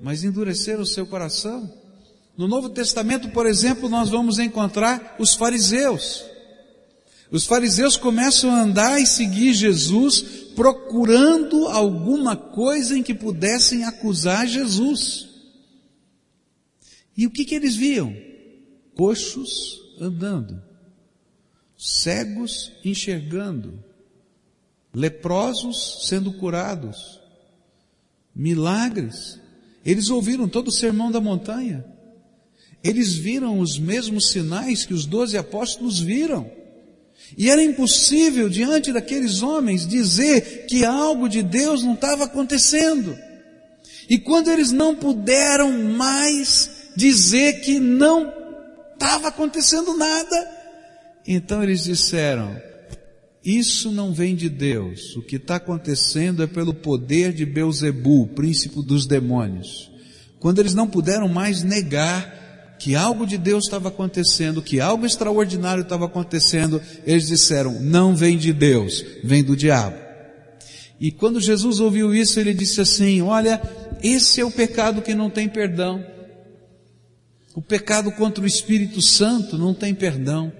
mas 0.00 0.24
endureceram 0.24 0.82
o 0.82 0.86
seu 0.86 1.06
coração. 1.06 1.72
No 2.36 2.46
Novo 2.46 2.68
Testamento, 2.68 3.30
por 3.30 3.46
exemplo, 3.46 3.88
nós 3.88 4.10
vamos 4.10 4.38
encontrar 4.38 5.16
os 5.18 5.34
fariseus. 5.34 6.24
Os 7.30 7.46
fariseus 7.46 7.96
começam 7.96 8.50
a 8.50 8.62
andar 8.62 9.00
e 9.00 9.06
seguir 9.06 9.52
Jesus, 9.54 10.20
procurando 10.54 11.66
alguma 11.68 12.36
coisa 12.36 12.96
em 12.96 13.02
que 13.02 13.14
pudessem 13.14 13.84
acusar 13.84 14.46
Jesus. 14.46 15.28
E 17.16 17.26
o 17.26 17.30
que, 17.30 17.44
que 17.44 17.54
eles 17.54 17.74
viam? 17.74 18.14
Coxos 18.94 19.80
andando, 20.00 20.62
cegos 21.76 22.72
enxergando, 22.84 23.82
leprosos 24.94 26.06
sendo 26.06 26.32
curados, 26.34 27.20
milagres. 28.34 29.40
Eles 29.86 30.10
ouviram 30.10 30.48
todo 30.48 30.66
o 30.68 30.72
sermão 30.72 31.12
da 31.12 31.20
montanha. 31.20 31.84
Eles 32.82 33.14
viram 33.14 33.60
os 33.60 33.78
mesmos 33.78 34.30
sinais 34.30 34.84
que 34.84 34.92
os 34.92 35.06
doze 35.06 35.38
apóstolos 35.38 36.00
viram. 36.00 36.50
E 37.38 37.48
era 37.48 37.62
impossível, 37.62 38.48
diante 38.48 38.92
daqueles 38.92 39.42
homens, 39.42 39.86
dizer 39.86 40.66
que 40.66 40.84
algo 40.84 41.28
de 41.28 41.40
Deus 41.40 41.84
não 41.84 41.94
estava 41.94 42.24
acontecendo. 42.24 43.16
E 44.10 44.18
quando 44.18 44.50
eles 44.50 44.72
não 44.72 44.94
puderam 44.96 45.72
mais 45.72 46.70
dizer 46.96 47.60
que 47.60 47.78
não 47.78 48.32
estava 48.92 49.28
acontecendo 49.28 49.96
nada, 49.96 50.50
então 51.26 51.62
eles 51.62 51.84
disseram: 51.84 52.60
Isso 53.46 53.92
não 53.92 54.12
vem 54.12 54.34
de 54.34 54.48
Deus, 54.48 55.14
o 55.14 55.22
que 55.22 55.36
está 55.36 55.54
acontecendo 55.54 56.42
é 56.42 56.48
pelo 56.48 56.74
poder 56.74 57.32
de 57.32 57.46
Beuzebu, 57.46 58.26
príncipe 58.34 58.82
dos 58.82 59.06
demônios. 59.06 59.88
Quando 60.40 60.58
eles 60.58 60.74
não 60.74 60.88
puderam 60.88 61.28
mais 61.28 61.62
negar 61.62 62.74
que 62.76 62.96
algo 62.96 63.24
de 63.24 63.38
Deus 63.38 63.66
estava 63.66 63.88
acontecendo, 63.88 64.60
que 64.60 64.80
algo 64.80 65.06
extraordinário 65.06 65.82
estava 65.82 66.06
acontecendo, 66.06 66.82
eles 67.06 67.28
disseram: 67.28 67.80
não 67.80 68.16
vem 68.16 68.36
de 68.36 68.52
Deus, 68.52 69.04
vem 69.22 69.44
do 69.44 69.56
diabo. 69.56 69.96
E 70.98 71.12
quando 71.12 71.40
Jesus 71.40 71.78
ouviu 71.78 72.12
isso, 72.12 72.40
ele 72.40 72.52
disse 72.52 72.80
assim: 72.80 73.22
Olha, 73.22 73.62
esse 74.02 74.40
é 74.40 74.44
o 74.44 74.50
pecado 74.50 75.02
que 75.02 75.14
não 75.14 75.30
tem 75.30 75.48
perdão. 75.48 76.04
O 77.54 77.62
pecado 77.62 78.10
contra 78.10 78.42
o 78.42 78.46
Espírito 78.46 79.00
Santo 79.00 79.56
não 79.56 79.72
tem 79.72 79.94
perdão, 79.94 80.52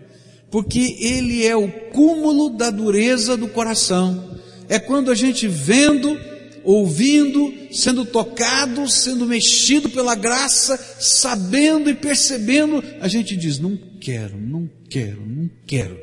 porque 0.56 0.96
ele 1.00 1.44
é 1.44 1.54
o 1.54 1.70
cúmulo 1.90 2.48
da 2.48 2.70
dureza 2.70 3.36
do 3.36 3.46
coração. 3.46 4.40
É 4.70 4.78
quando 4.78 5.10
a 5.10 5.14
gente 5.14 5.46
vendo 5.46 6.18
ouvindo, 6.64 7.52
sendo 7.70 8.06
tocado, 8.06 8.88
sendo 8.88 9.26
mexido 9.26 9.90
pela 9.90 10.14
graça, 10.14 10.78
sabendo 10.98 11.90
e 11.90 11.94
percebendo, 11.94 12.82
a 13.02 13.06
gente 13.06 13.36
diz: 13.36 13.58
não 13.58 13.76
quero, 14.00 14.40
não 14.40 14.66
quero, 14.88 15.26
não 15.26 15.50
quero. 15.66 16.00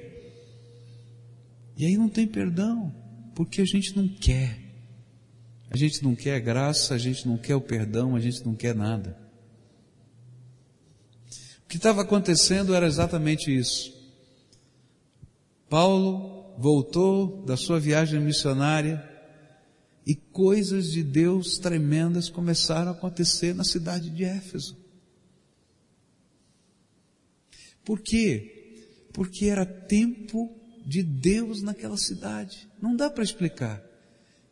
E 1.76 1.88
aí 1.88 1.98
não 1.98 2.08
tem 2.08 2.28
perdão, 2.28 2.94
porque 3.34 3.60
a 3.60 3.66
gente 3.66 3.98
não 3.98 4.08
quer. 4.08 4.60
A 5.72 5.76
gente 5.76 6.04
não 6.04 6.14
quer 6.14 6.36
a 6.36 6.40
graça, 6.40 6.94
a 6.94 7.00
gente 7.00 7.28
não 7.28 7.40
quer 7.40 7.56
o 7.56 7.62
perdão, 7.62 8.16
a 8.16 8.20
gente 8.20 8.46
não 8.46 8.54
quer 8.54 8.76
nada. 8.76 9.18
O 11.66 11.68
que 11.68 11.78
estava 11.78 12.04
acontecendo 12.04 12.76
era 12.76 12.86
exatamente 12.86 13.52
isso. 13.52 14.03
Paulo 15.74 16.54
voltou 16.56 17.44
da 17.48 17.58
sua 17.58 17.80
viagem 17.80 18.20
missionária, 18.20 19.04
e 20.06 20.14
coisas 20.14 20.92
de 20.92 21.02
Deus 21.02 21.58
tremendas 21.58 22.30
começaram 22.30 22.90
a 22.90 22.94
acontecer 22.94 23.56
na 23.56 23.64
cidade 23.64 24.12
de 24.12 24.24
Éfeso. 24.24 24.78
Por 27.84 28.02
quê? 28.02 28.84
Porque 29.14 29.46
era 29.46 29.66
tempo 29.66 30.56
de 30.86 31.02
Deus 31.02 31.64
naquela 31.64 31.98
cidade. 31.98 32.70
Não 32.80 32.96
dá 32.96 33.10
para 33.10 33.24
explicar. 33.24 33.84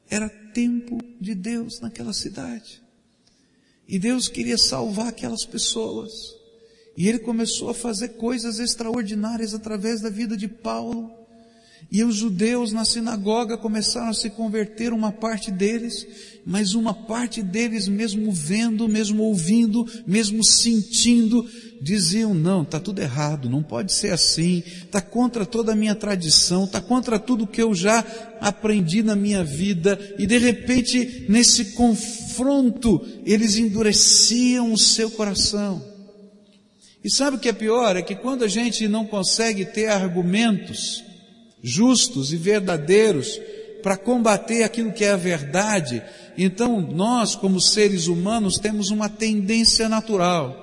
Era 0.09 0.27
tempo 0.27 0.97
de 1.19 1.35
Deus 1.35 1.79
naquela 1.81 2.13
cidade. 2.13 2.81
E 3.87 3.99
Deus 3.99 4.27
queria 4.27 4.57
salvar 4.57 5.09
aquelas 5.09 5.45
pessoas. 5.45 6.11
E 6.97 7.07
ele 7.07 7.19
começou 7.19 7.69
a 7.69 7.73
fazer 7.73 8.09
coisas 8.09 8.59
extraordinárias 8.59 9.53
através 9.53 10.01
da 10.01 10.09
vida 10.09 10.35
de 10.35 10.47
Paulo. 10.47 11.11
E 11.91 12.05
os 12.05 12.15
judeus 12.15 12.71
na 12.71 12.85
sinagoga 12.85 13.57
começaram 13.57 14.09
a 14.09 14.13
se 14.13 14.29
converter, 14.29 14.93
uma 14.93 15.11
parte 15.11 15.51
deles, 15.51 16.07
mas 16.45 16.73
uma 16.73 16.93
parte 16.93 17.41
deles, 17.41 17.85
mesmo 17.87 18.31
vendo, 18.31 18.87
mesmo 18.87 19.23
ouvindo, 19.23 19.85
mesmo 20.07 20.41
sentindo, 20.41 21.45
diziam: 21.81 22.33
não, 22.33 22.61
está 22.61 22.79
tudo 22.79 23.01
errado, 23.01 23.49
não 23.49 23.61
pode 23.61 23.93
ser 23.93 24.13
assim, 24.13 24.63
está 24.65 25.01
contra 25.01 25.45
toda 25.45 25.73
a 25.73 25.75
minha 25.75 25.93
tradição, 25.93 26.63
está 26.63 26.79
contra 26.79 27.19
tudo 27.19 27.45
que 27.45 27.61
eu 27.61 27.73
já 27.73 28.05
aprendi 28.39 29.03
na 29.03 29.15
minha 29.15 29.43
vida, 29.43 29.99
e 30.17 30.25
de 30.25 30.37
repente, 30.37 31.25
nesse 31.27 31.73
confronto, 31.73 33.05
eles 33.25 33.57
endureciam 33.57 34.71
o 34.71 34.77
seu 34.77 35.11
coração. 35.11 35.90
E 37.03 37.09
sabe 37.09 37.37
o 37.37 37.39
que 37.39 37.49
é 37.49 37.53
pior? 37.53 37.95
É 37.95 38.01
que 38.01 38.15
quando 38.15 38.43
a 38.43 38.47
gente 38.47 38.87
não 38.87 39.05
consegue 39.05 39.65
ter 39.65 39.87
argumentos, 39.87 41.03
justos 41.61 42.31
e 42.31 42.37
verdadeiros 42.37 43.39
para 43.81 43.97
combater 43.97 44.63
aquilo 44.63 44.91
que 44.91 45.03
é 45.03 45.11
a 45.11 45.17
verdade, 45.17 46.03
então 46.37 46.79
nós, 46.79 47.35
como 47.35 47.59
seres 47.59 48.07
humanos, 48.07 48.57
temos 48.57 48.91
uma 48.91 49.09
tendência 49.09 49.89
natural 49.89 50.61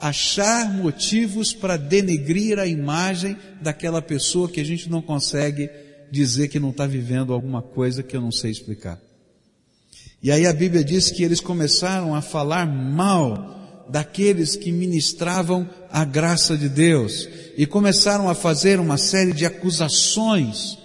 achar 0.00 0.72
motivos 0.72 1.52
para 1.52 1.76
denegrir 1.76 2.58
a 2.58 2.66
imagem 2.66 3.36
daquela 3.60 4.02
pessoa 4.02 4.48
que 4.48 4.60
a 4.60 4.64
gente 4.64 4.90
não 4.90 5.00
consegue 5.00 5.70
dizer 6.10 6.48
que 6.48 6.60
não 6.60 6.70
está 6.70 6.86
vivendo 6.86 7.32
alguma 7.32 7.62
coisa 7.62 8.02
que 8.02 8.16
eu 8.16 8.20
não 8.20 8.30
sei 8.30 8.50
explicar. 8.50 9.00
E 10.22 10.30
aí 10.30 10.46
a 10.46 10.52
Bíblia 10.52 10.84
diz 10.84 11.10
que 11.10 11.22
eles 11.22 11.40
começaram 11.40 12.14
a 12.14 12.22
falar 12.22 12.66
mal 12.66 13.63
daqueles 13.88 14.56
que 14.56 14.72
ministravam 14.72 15.68
a 15.90 16.04
graça 16.04 16.56
de 16.56 16.68
Deus 16.68 17.28
e 17.56 17.66
começaram 17.66 18.28
a 18.28 18.34
fazer 18.34 18.80
uma 18.80 18.96
série 18.96 19.32
de 19.32 19.44
acusações. 19.44 20.78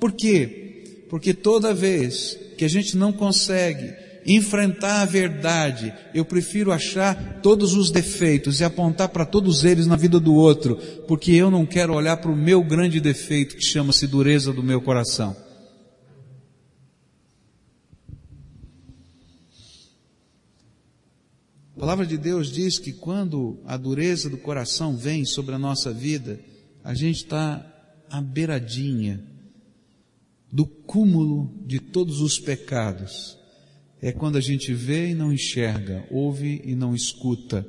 Por 0.00 0.12
quê? 0.12 1.04
Porque 1.08 1.32
toda 1.32 1.74
vez 1.74 2.36
que 2.56 2.64
a 2.64 2.68
gente 2.68 2.96
não 2.96 3.12
consegue 3.12 3.94
enfrentar 4.26 5.02
a 5.02 5.04
verdade, 5.04 5.94
eu 6.12 6.24
prefiro 6.24 6.72
achar 6.72 7.40
todos 7.40 7.74
os 7.74 7.92
defeitos 7.92 8.60
e 8.60 8.64
apontar 8.64 9.08
para 9.10 9.24
todos 9.24 9.64
eles 9.64 9.86
na 9.86 9.94
vida 9.94 10.18
do 10.18 10.34
outro, 10.34 10.76
porque 11.06 11.30
eu 11.30 11.50
não 11.50 11.64
quero 11.64 11.94
olhar 11.94 12.16
para 12.16 12.30
o 12.30 12.36
meu 12.36 12.62
grande 12.62 12.98
defeito 13.00 13.56
que 13.56 13.64
chama-se 13.64 14.06
dureza 14.06 14.52
do 14.52 14.64
meu 14.64 14.80
coração. 14.80 15.36
A 21.76 21.78
palavra 21.78 22.06
de 22.06 22.16
Deus 22.16 22.50
diz 22.50 22.78
que 22.78 22.90
quando 22.90 23.60
a 23.66 23.76
dureza 23.76 24.30
do 24.30 24.38
coração 24.38 24.96
vem 24.96 25.26
sobre 25.26 25.54
a 25.54 25.58
nossa 25.58 25.92
vida, 25.92 26.40
a 26.82 26.94
gente 26.94 27.16
está 27.16 27.70
à 28.08 28.18
beiradinha 28.18 29.22
do 30.50 30.64
cúmulo 30.64 31.52
de 31.66 31.78
todos 31.78 32.22
os 32.22 32.40
pecados. 32.40 33.36
É 34.00 34.10
quando 34.10 34.36
a 34.36 34.40
gente 34.40 34.72
vê 34.72 35.10
e 35.10 35.14
não 35.14 35.30
enxerga, 35.30 36.06
ouve 36.10 36.62
e 36.64 36.74
não 36.74 36.94
escuta, 36.94 37.66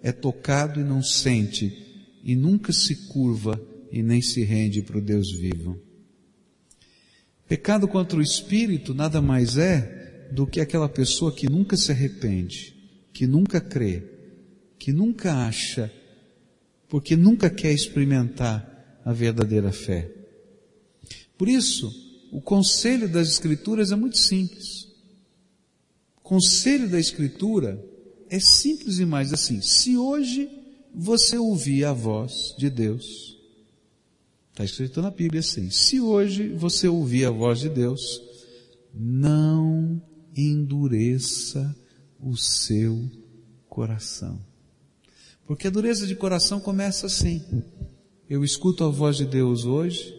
é 0.00 0.12
tocado 0.12 0.80
e 0.80 0.84
não 0.84 1.02
sente, 1.02 2.16
e 2.22 2.36
nunca 2.36 2.72
se 2.72 3.08
curva 3.08 3.60
e 3.90 4.04
nem 4.04 4.22
se 4.22 4.44
rende 4.44 4.82
para 4.82 4.98
o 4.98 5.02
Deus 5.02 5.32
vivo. 5.32 5.80
Pecado 7.48 7.88
contra 7.88 8.20
o 8.20 8.22
espírito 8.22 8.94
nada 8.94 9.20
mais 9.20 9.58
é 9.58 10.28
do 10.30 10.46
que 10.46 10.60
aquela 10.60 10.88
pessoa 10.88 11.32
que 11.32 11.50
nunca 11.50 11.76
se 11.76 11.90
arrepende, 11.90 12.77
que 13.18 13.26
nunca 13.26 13.60
crê, 13.60 14.04
que 14.78 14.92
nunca 14.92 15.44
acha, 15.44 15.92
porque 16.88 17.16
nunca 17.16 17.50
quer 17.50 17.72
experimentar 17.72 19.00
a 19.04 19.12
verdadeira 19.12 19.72
fé. 19.72 20.08
Por 21.36 21.48
isso, 21.48 21.92
o 22.30 22.40
conselho 22.40 23.08
das 23.08 23.28
Escrituras 23.28 23.90
é 23.90 23.96
muito 23.96 24.16
simples. 24.16 24.86
O 26.18 26.20
conselho 26.20 26.88
da 26.88 27.00
Escritura 27.00 27.84
é 28.30 28.38
simples 28.38 28.98
demais 28.98 29.32
assim. 29.32 29.60
Se 29.62 29.96
hoje 29.96 30.48
você 30.94 31.36
ouvir 31.36 31.86
a 31.86 31.92
voz 31.92 32.54
de 32.56 32.70
Deus, 32.70 33.36
está 34.52 34.64
escrito 34.64 35.02
na 35.02 35.10
Bíblia 35.10 35.40
assim: 35.40 35.70
se 35.70 36.00
hoje 36.00 36.50
você 36.50 36.86
ouvir 36.86 37.24
a 37.24 37.32
voz 37.32 37.58
de 37.58 37.68
Deus, 37.68 38.22
não 38.94 40.00
endureça 40.36 41.74
o 42.20 42.36
seu 42.36 43.10
coração. 43.68 44.40
Porque 45.46 45.66
a 45.66 45.70
dureza 45.70 46.06
de 46.06 46.14
coração 46.14 46.60
começa 46.60 47.06
assim. 47.06 47.42
Eu 48.28 48.44
escuto 48.44 48.84
a 48.84 48.88
voz 48.88 49.16
de 49.16 49.24
Deus 49.24 49.64
hoje 49.64 50.14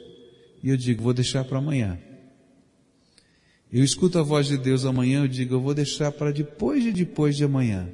e 0.64 0.70
eu 0.70 0.78
digo, 0.78 1.04
vou 1.04 1.14
deixar 1.14 1.44
para 1.44 1.60
amanhã. 1.60 2.00
Eu 3.72 3.84
escuto 3.84 4.18
a 4.18 4.24
voz 4.24 4.48
de 4.48 4.58
Deus 4.58 4.84
amanhã, 4.84 5.22
eu 5.22 5.28
digo, 5.28 5.54
eu 5.54 5.62
vou 5.62 5.76
deixar 5.76 6.12
para 6.12 6.32
depois 6.32 6.84
de 6.84 6.92
depois 6.92 7.38
de 7.38 7.44
amanhã. 7.44 7.88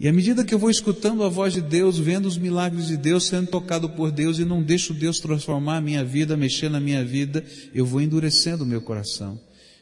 E 0.00 0.08
à 0.08 0.12
medida 0.12 0.44
que 0.44 0.54
eu 0.54 0.58
vou 0.58 0.70
escutando 0.70 1.22
a 1.22 1.28
voz 1.28 1.52
de 1.52 1.60
Deus, 1.60 1.98
vendo 1.98 2.26
os 2.26 2.38
milagres 2.38 2.86
de 2.86 2.96
Deus, 2.96 3.26
sendo 3.26 3.48
tocado 3.48 3.90
por 3.90 4.10
Deus 4.10 4.38
e 4.38 4.44
não 4.44 4.62
deixo 4.62 4.94
Deus 4.94 5.20
transformar 5.20 5.76
a 5.76 5.80
minha 5.80 6.02
vida, 6.02 6.36
mexer 6.36 6.70
na 6.70 6.80
minha 6.80 7.04
vida, 7.04 7.44
eu 7.74 7.84
vou 7.84 8.00
endurecendo 8.00 8.64
o 8.64 8.66
meu 8.66 8.80
coração. 8.80 9.38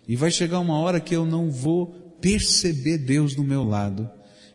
E 0.07 0.17
vai 0.17 0.31
chegar 0.31 0.59
uma 0.59 0.77
hora 0.77 1.01
que 1.01 1.15
eu 1.15 1.25
não 1.25 1.51
vou 1.51 1.95
perceber 2.21 2.99
Deus 2.99 3.35
do 3.35 3.45
meu 3.45 3.65
lado. 3.65 4.09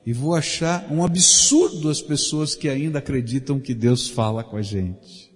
E 0.06 0.14
vou 0.14 0.36
achar 0.36 0.88
um 0.92 1.04
absurdo 1.04 1.90
as 1.90 2.02
pessoas 2.02 2.54
que 2.54 2.70
ainda 2.70 3.00
acreditam 3.00 3.60
que 3.60 3.74
Deus 3.74 4.08
fala 4.08 4.44
com 4.44 4.56
a 4.56 4.62
gente. 4.62 5.32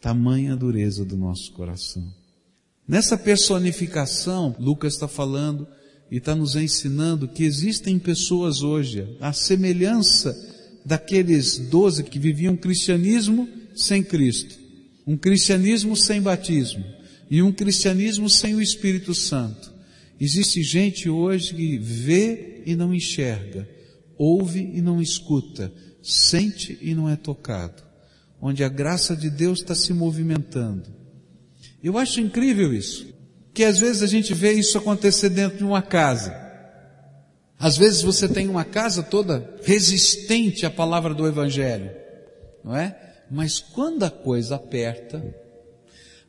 Tamanha 0.00 0.56
dureza 0.56 1.04
do 1.04 1.16
nosso 1.16 1.52
coração. 1.52 2.10
Nessa 2.88 3.16
personificação, 3.18 4.56
Lucas 4.58 4.94
está 4.94 5.06
falando 5.06 5.68
e 6.10 6.16
está 6.16 6.34
nos 6.34 6.56
ensinando 6.56 7.28
que 7.28 7.44
existem 7.44 7.98
pessoas 7.98 8.62
hoje, 8.62 9.16
a 9.20 9.32
semelhança 9.32 10.34
daqueles 10.84 11.58
doze 11.58 12.02
que 12.02 12.18
viviam 12.18 12.54
um 12.54 12.56
cristianismo 12.56 13.48
sem 13.76 14.02
Cristo, 14.02 14.58
um 15.06 15.16
cristianismo 15.16 15.96
sem 15.96 16.20
batismo 16.20 16.84
e 17.30 17.42
um 17.42 17.52
cristianismo 17.52 18.28
sem 18.28 18.54
o 18.54 18.60
Espírito 18.60 19.14
Santo. 19.14 19.72
Existe 20.20 20.62
gente 20.62 21.08
hoje 21.08 21.54
que 21.54 21.78
vê 21.78 22.62
e 22.66 22.76
não 22.76 22.94
enxerga, 22.94 23.68
ouve 24.18 24.60
e 24.60 24.82
não 24.82 25.00
escuta, 25.00 25.72
sente 26.02 26.78
e 26.82 26.94
não 26.94 27.08
é 27.08 27.16
tocado, 27.16 27.82
onde 28.40 28.62
a 28.62 28.68
graça 28.68 29.16
de 29.16 29.30
Deus 29.30 29.60
está 29.60 29.74
se 29.74 29.94
movimentando 29.94 31.00
eu 31.82 31.96
acho 31.96 32.20
incrível 32.20 32.74
isso. 32.74 33.12
Que 33.52 33.64
às 33.64 33.78
vezes 33.78 34.02
a 34.02 34.06
gente 34.06 34.32
vê 34.34 34.52
isso 34.52 34.78
acontecer 34.78 35.30
dentro 35.30 35.58
de 35.58 35.64
uma 35.64 35.82
casa. 35.82 36.48
Às 37.58 37.76
vezes 37.76 38.02
você 38.02 38.28
tem 38.28 38.48
uma 38.48 38.64
casa 38.64 39.02
toda 39.02 39.54
resistente 39.62 40.64
à 40.64 40.70
palavra 40.70 41.12
do 41.12 41.26
Evangelho, 41.26 41.90
não 42.64 42.76
é? 42.76 42.96
Mas 43.30 43.60
quando 43.60 44.02
a 44.02 44.10
coisa 44.10 44.56
aperta, 44.56 45.22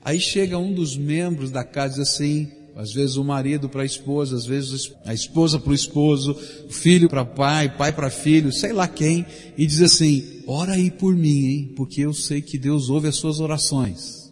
aí 0.02 0.20
chega 0.20 0.58
um 0.58 0.74
dos 0.74 0.98
membros 0.98 1.52
da 1.52 1.64
casa 1.64 1.96
e 1.96 2.00
diz 2.00 2.10
assim, 2.10 2.52
às 2.76 2.94
vezes 2.94 3.16
o 3.16 3.24
marido 3.24 3.68
para 3.68 3.84
a 3.84 3.86
esposa, 3.86 4.36
às 4.36 4.46
vezes 4.46 4.94
a 5.06 5.14
esposa 5.14 5.60
para 5.60 5.72
o 5.72 5.76
esposo, 5.76 6.34
filho 6.70 7.10
para 7.10 7.26
pai, 7.26 7.76
pai 7.76 7.92
para 7.92 8.10
filho, 8.10 8.52
sei 8.52 8.72
lá 8.72 8.88
quem, 8.88 9.26
e 9.58 9.66
diz 9.66 9.82
assim, 9.82 10.44
ora 10.48 10.74
aí 10.74 10.90
por 10.90 11.16
mim, 11.16 11.46
hein, 11.46 11.74
porque 11.76 12.02
eu 12.02 12.14
sei 12.14 12.42
que 12.42 12.58
Deus 12.58 12.90
ouve 12.90 13.08
as 13.08 13.16
suas 13.16 13.40
orações. 13.40 14.32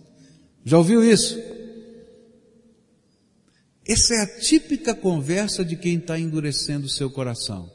Já 0.64 0.78
ouviu 0.78 1.04
isso? 1.04 1.38
Essa 3.88 4.14
é 4.14 4.22
a 4.22 4.40
típica 4.40 4.94
conversa 4.94 5.66
de 5.66 5.76
quem 5.76 5.98
está 5.98 6.20
endurecendo 6.20 6.86
o 6.86 6.90
seu 6.90 7.10
coração. 7.10 7.72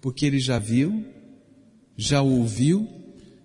Porque 0.00 0.24
ele 0.24 0.38
já 0.38 0.58
viu, 0.58 1.04
já 1.96 2.22
ouviu, 2.22 2.88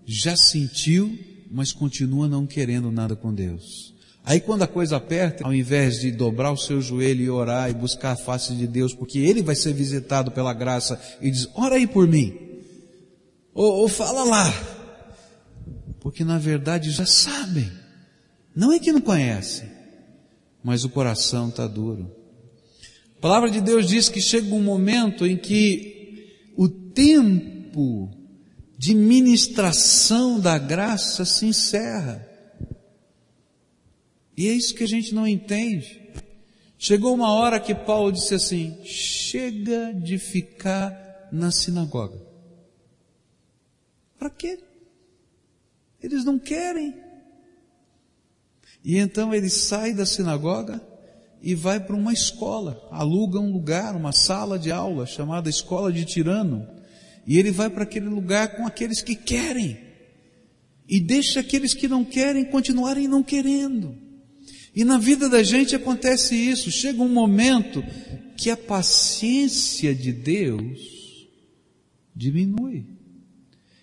já 0.06 0.38
sentiu, 0.38 1.18
mas 1.50 1.72
continua 1.72 2.28
não 2.28 2.46
querendo 2.46 2.92
nada 2.92 3.16
com 3.16 3.34
Deus. 3.34 3.97
Aí 4.28 4.42
quando 4.42 4.64
a 4.64 4.68
coisa 4.68 4.98
aperta, 4.98 5.46
ao 5.46 5.54
invés 5.54 6.02
de 6.02 6.12
dobrar 6.12 6.52
o 6.52 6.58
seu 6.58 6.82
joelho 6.82 7.24
e 7.24 7.30
orar 7.30 7.70
e 7.70 7.74
buscar 7.74 8.12
a 8.12 8.18
face 8.18 8.54
de 8.54 8.68
Deus, 8.68 8.94
porque 8.94 9.20
ele 9.20 9.42
vai 9.42 9.56
ser 9.56 9.72
visitado 9.72 10.32
pela 10.32 10.54
graça 10.54 11.00
e 11.22 11.32
diz, 11.32 11.48
ora 11.56 11.76
aí 11.76 11.88
por 11.88 12.06
mim. 12.06 12.38
Ou, 13.54 13.74
ou 13.84 13.88
fala 13.88 14.26
lá. 14.26 14.54
Porque 16.02 16.26
na 16.26 16.38
verdade 16.38 16.92
já 16.92 17.06
sabem. 17.06 17.72
Não 18.54 18.74
é 18.74 18.80
que 18.80 18.92
não 18.92 19.00
conhece, 19.00 19.64
mas 20.62 20.84
o 20.84 20.90
coração 20.90 21.48
está 21.48 21.66
duro. 21.66 22.14
A 23.18 23.22
palavra 23.22 23.50
de 23.50 23.62
Deus 23.62 23.88
diz 23.88 24.10
que 24.10 24.20
chega 24.20 24.54
um 24.54 24.62
momento 24.62 25.26
em 25.26 25.38
que 25.38 26.52
o 26.58 26.68
tempo 26.68 28.12
de 28.78 28.94
ministração 28.94 30.38
da 30.38 30.58
graça 30.58 31.24
se 31.24 31.46
encerra. 31.46 32.28
E 34.38 34.48
é 34.48 34.54
isso 34.54 34.76
que 34.76 34.84
a 34.84 34.88
gente 34.88 35.16
não 35.16 35.28
entende. 35.28 36.00
Chegou 36.78 37.14
uma 37.16 37.34
hora 37.34 37.60
que 37.60 37.74
Paulo 37.74 38.12
disse 38.12 38.36
assim: 38.36 38.78
chega 38.86 39.92
de 39.94 40.20
ficar 40.20 41.28
na 41.32 41.52
sinagoga. 41.52 42.22
Para 44.20 44.30
quê? 44.30 44.60
Eles 46.02 46.24
não 46.24 46.38
querem. 46.38 46.94
E 48.84 48.98
então 48.98 49.34
ele 49.34 49.50
sai 49.50 49.94
da 49.94 50.06
sinagoga 50.06 50.82
e 51.42 51.56
vai 51.56 51.80
para 51.80 51.96
uma 51.96 52.14
escola, 52.14 52.88
aluga 52.92 53.40
um 53.40 53.52
lugar, 53.52 53.96
uma 53.96 54.12
sala 54.12 54.58
de 54.58 54.72
aula 54.72 55.06
chamada 55.06 55.50
Escola 55.50 55.92
de 55.92 56.06
Tirano. 56.06 56.68
E 57.26 57.38
ele 57.38 57.52
vai 57.52 57.70
para 57.70 57.84
aquele 57.84 58.08
lugar 58.08 58.56
com 58.56 58.66
aqueles 58.66 59.02
que 59.02 59.16
querem. 59.16 59.78
E 60.88 61.00
deixa 61.00 61.40
aqueles 61.40 61.74
que 61.74 61.88
não 61.88 62.06
querem 62.06 62.46
continuarem 62.46 63.08
não 63.08 63.22
querendo. 63.22 64.07
E 64.78 64.86
na 64.86 65.00
vida 65.00 65.28
da 65.28 65.42
gente 65.42 65.76
acontece 65.76 66.36
isso. 66.36 66.70
Chega 66.70 67.02
um 67.02 67.10
momento 67.10 67.84
que 68.38 68.52
a 68.52 68.56
paciência 68.56 69.96
de 69.96 70.14
Deus 70.14 71.28
diminui. 72.16 72.86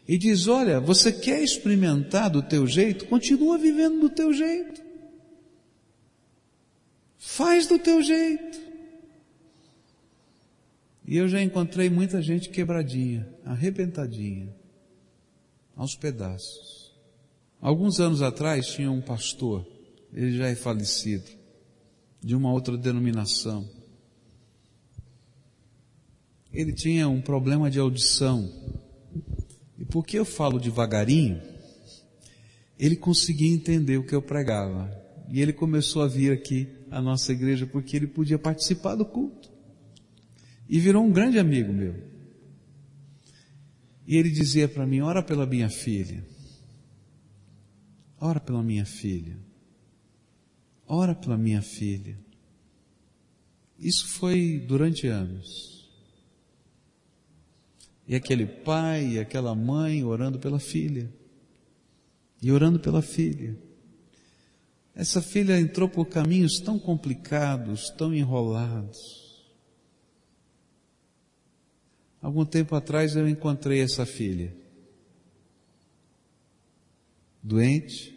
E 0.07 0.17
diz: 0.17 0.47
Olha, 0.47 0.79
você 0.79 1.11
quer 1.11 1.43
experimentar 1.43 2.31
do 2.31 2.41
teu 2.41 2.65
jeito? 2.65 3.07
Continua 3.07 3.59
vivendo 3.59 4.03
do 4.03 4.09
teu 4.09 4.33
jeito. 4.33 4.81
Faz 7.19 7.67
do 7.67 7.77
teu 7.77 8.01
jeito. 8.01 8.61
E 11.09 11.17
eu 11.17 11.27
já 11.27 11.43
encontrei 11.43 11.91
muita 11.91 12.23
gente 12.23 12.51
quebradinha, 12.51 13.29
arrebentadinha, 13.45 14.55
aos 15.75 15.97
pedaços. 15.97 16.95
Alguns 17.61 17.99
anos 17.99 18.23
atrás 18.23 18.69
tinha 18.69 18.93
um 18.93 19.01
pastor, 19.01 19.74
ele 20.15 20.37
já 20.37 20.47
é 20.47 20.55
falecido, 20.55 21.29
de 22.23 22.37
uma 22.37 22.53
outra 22.53 22.79
denominação. 22.79 23.69
Ele 26.53 26.73
tinha 26.73 27.09
um 27.09 27.21
problema 27.21 27.69
de 27.69 27.81
audição. 27.81 28.49
E 29.77 29.85
porque 29.85 30.17
eu 30.17 30.25
falo 30.25 30.61
devagarinho, 30.61 31.43
ele 32.79 32.95
conseguia 32.95 33.53
entender 33.53 33.97
o 33.99 34.07
que 34.07 34.15
eu 34.15 34.23
pregava. 34.23 34.89
E 35.29 35.41
ele 35.41 35.53
começou 35.53 36.03
a 36.03 36.07
vir 36.07 36.33
aqui 36.33 36.69
a 36.93 37.03
nossa 37.03 37.33
igreja 37.33 37.67
porque 37.67 37.97
ele 37.97 38.07
podia 38.07 38.39
participar 38.39 38.95
do 38.95 39.05
culto. 39.05 39.51
E 40.69 40.79
virou 40.79 41.05
um 41.05 41.11
grande 41.11 41.41
amigo 41.41 41.73
meu. 41.73 41.97
E 44.07 44.17
ele 44.17 44.31
dizia 44.31 44.69
para 44.69 44.87
mim: 44.87 45.01
ora 45.01 45.23
pela 45.23 45.45
minha 45.45 45.69
filha. 45.69 46.25
Ora 48.21 48.39
pela 48.39 48.63
minha 48.63 48.85
filha. 48.85 49.37
Ora 50.87 51.15
pela 51.15 51.37
minha 51.37 51.63
filha. 51.63 52.19
Isso 53.79 54.07
foi 54.07 54.59
durante 54.59 55.07
anos. 55.07 55.91
E 58.07 58.15
aquele 58.15 58.47
pai 58.47 59.15
e 59.15 59.19
aquela 59.19 59.55
mãe 59.55 60.05
orando 60.05 60.39
pela 60.39 60.59
filha. 60.59 61.11
E 62.41 62.53
orando 62.53 62.79
pela 62.79 63.01
filha. 63.01 63.57
Essa 64.95 65.21
filha 65.21 65.59
entrou 65.59 65.89
por 65.89 66.07
caminhos 66.07 66.61
tão 66.61 66.79
complicados, 66.79 67.91
tão 67.91 68.15
enrolados. 68.15 69.25
Algum 72.23 72.45
tempo 72.45 72.75
atrás 72.75 73.17
eu 73.17 73.29
encontrei 73.29 73.81
essa 73.81 74.07
filha. 74.07 74.55
Doente, 77.43 78.14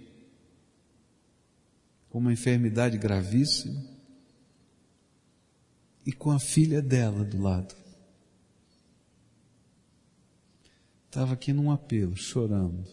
com 2.18 2.22
uma 2.22 2.34
enfermidade 2.34 2.98
gravíssima, 2.98 3.80
e 6.04 6.12
com 6.12 6.32
a 6.32 6.40
filha 6.40 6.82
dela 6.82 7.24
do 7.24 7.40
lado. 7.40 7.76
Estava 11.06 11.34
aqui 11.34 11.54
num 11.54 11.70
apelo, 11.70 12.18
chorando, 12.18 12.84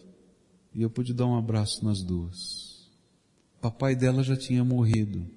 e 0.75 0.83
eu 0.83 0.91
pude 0.91 1.11
dar 1.11 1.25
um 1.25 1.35
abraço 1.35 1.83
nas 1.83 2.03
duas. 2.03 2.87
O 3.57 3.61
papai 3.61 3.95
dela 3.95 4.21
já 4.21 4.37
tinha 4.37 4.63
morrido. 4.63 5.27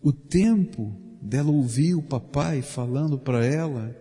O 0.00 0.12
tempo 0.12 0.96
dela 1.20 1.50
ouvir 1.50 1.96
o 1.96 2.02
papai 2.02 2.62
falando 2.62 3.18
para 3.18 3.44
ela 3.44 3.96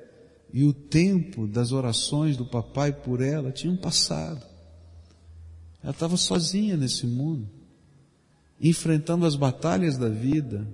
e 0.53 0.63
o 0.63 0.73
tempo 0.73 1.47
das 1.47 1.71
orações 1.71 2.37
do 2.37 2.45
papai 2.45 2.93
por 2.93 3.19
ela 3.19 3.51
tinham 3.51 3.75
passado. 3.75 4.56
Ela 5.81 5.91
estava 5.91 6.17
sozinha 6.17 6.75
nesse 6.75 7.05
mundo, 7.05 7.47
enfrentando 8.59 9.25
as 9.25 9.35
batalhas 9.35 9.97
da 9.97 10.09
vida, 10.09 10.67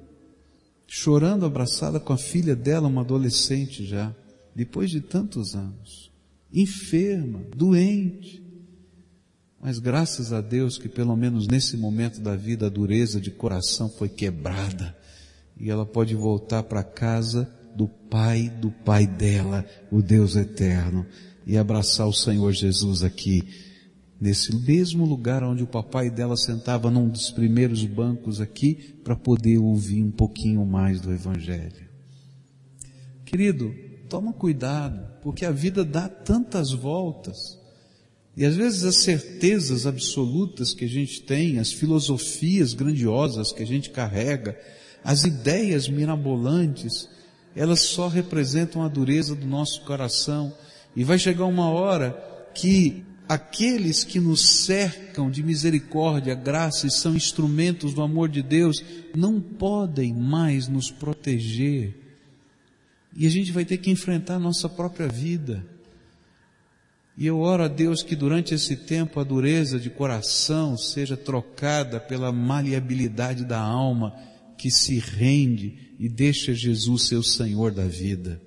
chorando 0.88 1.46
abraçada 1.46 2.00
com 2.00 2.14
a 2.14 2.18
filha 2.18 2.56
dela, 2.56 2.88
uma 2.88 3.02
adolescente 3.02 3.86
já, 3.86 4.14
depois 4.56 4.90
de 4.90 5.02
tantos 5.02 5.56
anos, 5.56 6.12
enferma, 6.52 7.42
doente. 7.56 8.44
Mas 9.62 9.80
graças 9.80 10.34
a 10.34 10.42
Deus 10.42 10.78
que 10.78 10.90
pelo 10.90 11.16
menos 11.16 11.48
nesse 11.48 11.78
momento 11.78 12.20
da 12.20 12.36
vida 12.36 12.68
a 12.68 12.70
dureza 12.70 13.20
de 13.20 13.32
coração 13.32 13.90
foi 13.90 14.10
quebrada. 14.10 14.96
E 15.58 15.70
ela 15.70 15.86
pode 15.86 16.16
voltar 16.16 16.64
para 16.64 16.84
casa 16.84 17.50
do 17.76 17.88
Pai 17.88 18.50
do 18.50 18.70
Pai 18.70 19.08
dela, 19.08 19.66
o 19.92 20.02
Deus 20.02 20.36
eterno, 20.36 21.06
e 21.46 21.58
abraçar 21.58 22.08
o 22.08 22.14
Senhor 22.14 22.52
Jesus 22.52 23.04
aqui, 23.04 23.44
nesse 24.24 24.56
mesmo 24.56 25.04
lugar 25.04 25.44
onde 25.44 25.64
o 25.64 25.68
papai 25.68 26.10
dela 26.10 26.38
sentava 26.38 26.90
num 26.90 27.10
dos 27.10 27.30
primeiros 27.30 27.84
bancos 27.84 28.40
aqui, 28.40 28.96
para 29.04 29.18
poder 29.18 29.58
ouvir 29.58 30.02
um 30.02 30.12
pouquinho 30.12 30.66
mais 30.66 31.02
do 31.02 31.12
Evangelho. 31.12 31.90
Querido, 33.26 33.76
toma 34.08 34.32
cuidado, 34.32 35.06
porque 35.22 35.46
a 35.46 35.52
vida 35.52 35.84
dá 35.84 36.08
tantas 36.08 36.72
voltas. 36.72 37.60
E 38.38 38.46
às 38.46 38.56
vezes 38.56 38.86
as 38.86 39.04
certezas 39.04 39.86
absolutas 39.86 40.74
que 40.74 40.86
a 40.86 40.90
gente 40.90 41.22
tem, 41.24 41.60
as 41.60 41.74
filosofias 41.74 42.74
grandiosas 42.74 43.52
que 43.52 43.62
a 43.62 43.68
gente 43.68 43.90
carrega, 43.90 44.58
as 45.04 45.26
ideias 45.26 45.90
mirabolantes, 45.90 47.10
elas 47.54 47.82
só 47.82 48.08
representam 48.08 48.84
a 48.84 48.88
dureza 48.88 49.36
do 49.36 49.46
nosso 49.46 49.82
coração. 49.82 50.54
E 50.96 51.04
vai 51.04 51.20
chegar 51.20 51.44
uma 51.44 51.70
hora 51.70 52.14
que 52.56 53.04
aqueles 53.34 54.04
que 54.04 54.20
nos 54.20 54.64
cercam 54.64 55.30
de 55.32 55.42
misericórdia, 55.42 56.36
graça 56.36 56.86
e 56.86 56.92
são 56.92 57.16
instrumentos 57.16 57.94
do 57.94 58.02
amor 58.04 58.30
de 58.30 58.44
Deus, 58.44 58.84
não 59.16 59.42
podem 59.42 60.14
mais 60.14 60.68
nos 60.68 60.92
proteger. 60.92 61.96
E 63.16 63.26
a 63.26 63.30
gente 63.30 63.52
vai 63.52 63.66
ter 63.66 63.78
que 63.78 63.90
enfrentar 63.90 64.36
a 64.36 64.40
nossa 64.40 64.70
própria 64.70 65.08
vida. 65.08 65.66
E 67.18 67.26
eu 67.26 67.40
oro 67.40 67.64
a 67.64 67.68
Deus 67.68 68.04
que 68.04 68.16
durante 68.16 68.54
esse 68.54 68.76
tempo 68.76 69.20
a 69.20 69.24
dureza 69.24 69.80
de 69.80 69.90
coração 69.90 70.78
seja 70.78 71.18
trocada 71.18 72.00
pela 72.00 72.32
maleabilidade 72.32 73.46
da 73.46 73.60
alma 73.60 74.16
que 74.58 74.70
se 74.70 75.00
rende 75.00 75.96
e 76.00 76.08
deixa 76.08 76.54
Jesus 76.54 77.08
ser 77.08 77.16
o 77.16 77.24
Senhor 77.24 77.72
da 77.72 77.86
vida. 77.86 78.40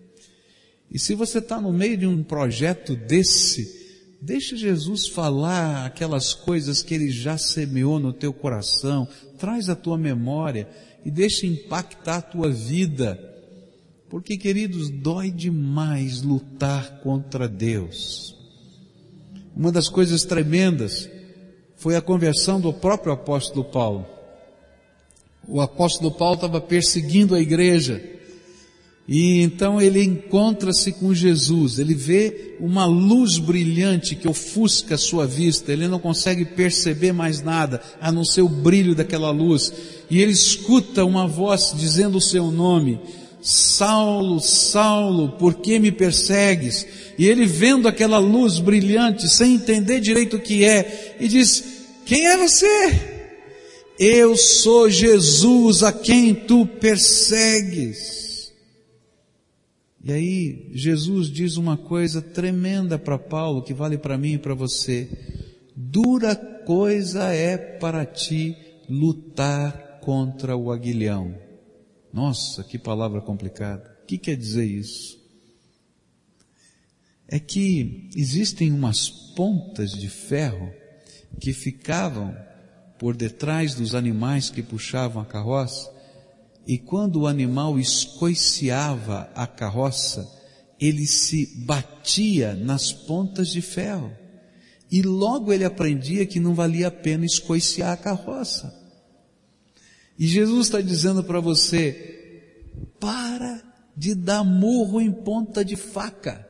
E 0.90 0.98
se 0.98 1.14
você 1.14 1.38
está 1.38 1.60
no 1.60 1.72
meio 1.72 1.96
de 1.96 2.06
um 2.06 2.22
projeto 2.22 2.94
desse, 2.94 3.85
deixa 4.20 4.56
Jesus 4.56 5.06
falar 5.06 5.86
aquelas 5.86 6.34
coisas 6.34 6.82
que 6.82 6.94
Ele 6.94 7.10
já 7.10 7.38
semeou 7.38 7.98
no 7.98 8.12
teu 8.12 8.32
coração, 8.32 9.06
traz 9.38 9.68
a 9.68 9.76
tua 9.76 9.98
memória 9.98 10.68
e 11.04 11.10
deixa 11.10 11.46
impactar 11.46 12.16
a 12.16 12.22
tua 12.22 12.50
vida. 12.50 13.18
Porque, 14.08 14.36
queridos, 14.36 14.88
dói 14.88 15.30
demais 15.30 16.22
lutar 16.22 17.00
contra 17.00 17.48
Deus. 17.48 18.36
Uma 19.54 19.72
das 19.72 19.88
coisas 19.88 20.22
tremendas 20.22 21.08
foi 21.76 21.96
a 21.96 22.02
conversão 22.02 22.60
do 22.60 22.72
próprio 22.72 23.12
apóstolo 23.12 23.64
Paulo 23.64 24.16
o 25.48 25.60
apóstolo 25.60 26.10
Paulo 26.10 26.34
estava 26.34 26.60
perseguindo 26.60 27.34
a 27.34 27.40
igreja. 27.40 28.02
E 29.08 29.40
então 29.40 29.80
ele 29.80 30.02
encontra-se 30.02 30.90
com 30.90 31.14
Jesus, 31.14 31.78
ele 31.78 31.94
vê 31.94 32.56
uma 32.58 32.84
luz 32.86 33.38
brilhante 33.38 34.16
que 34.16 34.26
ofusca 34.26 34.96
a 34.96 34.98
sua 34.98 35.24
vista, 35.24 35.72
ele 35.72 35.86
não 35.86 36.00
consegue 36.00 36.44
perceber 36.44 37.12
mais 37.12 37.40
nada, 37.40 37.80
a 38.00 38.10
não 38.10 38.24
ser 38.24 38.42
o 38.42 38.48
brilho 38.48 38.96
daquela 38.96 39.30
luz. 39.30 39.72
E 40.10 40.20
ele 40.20 40.32
escuta 40.32 41.04
uma 41.04 41.26
voz 41.26 41.72
dizendo 41.76 42.18
o 42.18 42.20
seu 42.20 42.50
nome, 42.50 42.98
Saulo, 43.40 44.40
Saulo, 44.40 45.32
por 45.38 45.54
que 45.54 45.78
me 45.78 45.92
persegues? 45.92 46.84
E 47.16 47.26
ele 47.26 47.46
vendo 47.46 47.86
aquela 47.86 48.18
luz 48.18 48.58
brilhante, 48.58 49.28
sem 49.28 49.54
entender 49.54 50.00
direito 50.00 50.34
o 50.34 50.40
que 50.40 50.64
é, 50.64 51.16
e 51.20 51.28
diz, 51.28 51.62
quem 52.04 52.26
é 52.26 52.36
você? 52.36 53.16
Eu 54.00 54.36
sou 54.36 54.90
Jesus 54.90 55.84
a 55.84 55.92
quem 55.92 56.34
tu 56.34 56.66
persegues. 56.66 58.25
E 60.06 60.12
aí, 60.12 60.70
Jesus 60.72 61.28
diz 61.28 61.56
uma 61.56 61.76
coisa 61.76 62.22
tremenda 62.22 62.96
para 62.96 63.18
Paulo, 63.18 63.60
que 63.60 63.74
vale 63.74 63.98
para 63.98 64.16
mim 64.16 64.34
e 64.34 64.38
para 64.38 64.54
você. 64.54 65.10
Dura 65.74 66.36
coisa 66.36 67.34
é 67.34 67.56
para 67.56 68.06
ti 68.06 68.56
lutar 68.88 69.98
contra 70.00 70.56
o 70.56 70.70
aguilhão. 70.70 71.36
Nossa, 72.12 72.62
que 72.62 72.78
palavra 72.78 73.20
complicada. 73.20 73.98
O 74.04 74.06
que 74.06 74.16
quer 74.16 74.36
dizer 74.36 74.64
isso? 74.64 75.18
É 77.26 77.40
que 77.40 78.08
existem 78.14 78.70
umas 78.70 79.08
pontas 79.08 79.90
de 79.90 80.08
ferro 80.08 80.72
que 81.40 81.52
ficavam 81.52 82.32
por 82.96 83.16
detrás 83.16 83.74
dos 83.74 83.92
animais 83.92 84.50
que 84.50 84.62
puxavam 84.62 85.20
a 85.20 85.26
carroça, 85.26 85.92
e 86.66 86.76
quando 86.78 87.20
o 87.20 87.26
animal 87.28 87.78
escoiciava 87.78 89.30
a 89.34 89.46
carroça, 89.46 90.28
ele 90.80 91.06
se 91.06 91.64
batia 91.64 92.54
nas 92.54 92.92
pontas 92.92 93.48
de 93.48 93.62
ferro. 93.62 94.12
E 94.90 95.00
logo 95.00 95.52
ele 95.52 95.64
aprendia 95.64 96.26
que 96.26 96.40
não 96.40 96.54
valia 96.54 96.88
a 96.88 96.90
pena 96.90 97.24
escoiciar 97.24 97.92
a 97.92 97.96
carroça. 97.96 98.74
E 100.18 100.26
Jesus 100.26 100.66
está 100.66 100.80
dizendo 100.80 101.22
para 101.22 101.40
você, 101.40 102.42
para 102.98 103.62
de 103.96 104.14
dar 104.14 104.42
murro 104.42 105.00
em 105.00 105.12
ponta 105.12 105.64
de 105.64 105.76
faca. 105.76 106.46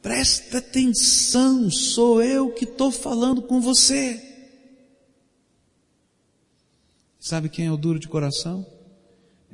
Presta 0.00 0.58
atenção, 0.58 1.70
sou 1.70 2.22
eu 2.22 2.52
que 2.52 2.64
estou 2.64 2.90
falando 2.90 3.42
com 3.42 3.60
você. 3.60 4.29
Sabe 7.20 7.50
quem 7.50 7.66
é 7.66 7.72
o 7.72 7.76
duro 7.76 7.98
de 8.00 8.08
coração? 8.08 8.66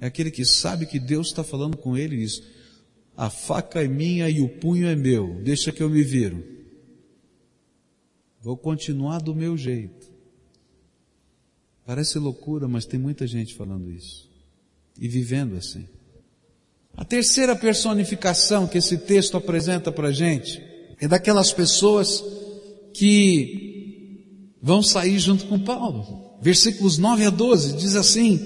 É 0.00 0.06
aquele 0.06 0.30
que 0.30 0.44
sabe 0.44 0.86
que 0.86 1.00
Deus 1.00 1.26
está 1.26 1.42
falando 1.42 1.76
com 1.76 1.96
ele 1.96 2.14
e 2.14 2.18
diz, 2.20 2.42
a 3.16 3.28
faca 3.28 3.82
é 3.82 3.88
minha 3.88 4.30
e 4.30 4.40
o 4.40 4.48
punho 4.48 4.86
é 4.86 4.94
meu, 4.94 5.40
deixa 5.42 5.72
que 5.72 5.82
eu 5.82 5.90
me 5.90 6.02
viro. 6.02 6.44
Vou 8.40 8.56
continuar 8.56 9.20
do 9.20 9.34
meu 9.34 9.56
jeito. 9.56 10.06
Parece 11.84 12.18
loucura, 12.18 12.68
mas 12.68 12.86
tem 12.86 13.00
muita 13.00 13.26
gente 13.26 13.54
falando 13.54 13.90
isso. 13.90 14.30
E 15.00 15.08
vivendo 15.08 15.56
assim. 15.56 15.88
A 16.96 17.04
terceira 17.04 17.56
personificação 17.56 18.66
que 18.66 18.78
esse 18.78 18.98
texto 18.98 19.36
apresenta 19.36 19.90
para 19.90 20.08
a 20.08 20.12
gente 20.12 20.62
é 21.00 21.08
daquelas 21.08 21.52
pessoas 21.52 22.22
que 22.92 24.54
vão 24.62 24.82
sair 24.82 25.18
junto 25.18 25.46
com 25.46 25.58
Paulo. 25.58 26.25
Versículos 26.40 26.98
9 26.98 27.24
a 27.24 27.30
12 27.30 27.76
diz 27.76 27.96
assim: 27.96 28.44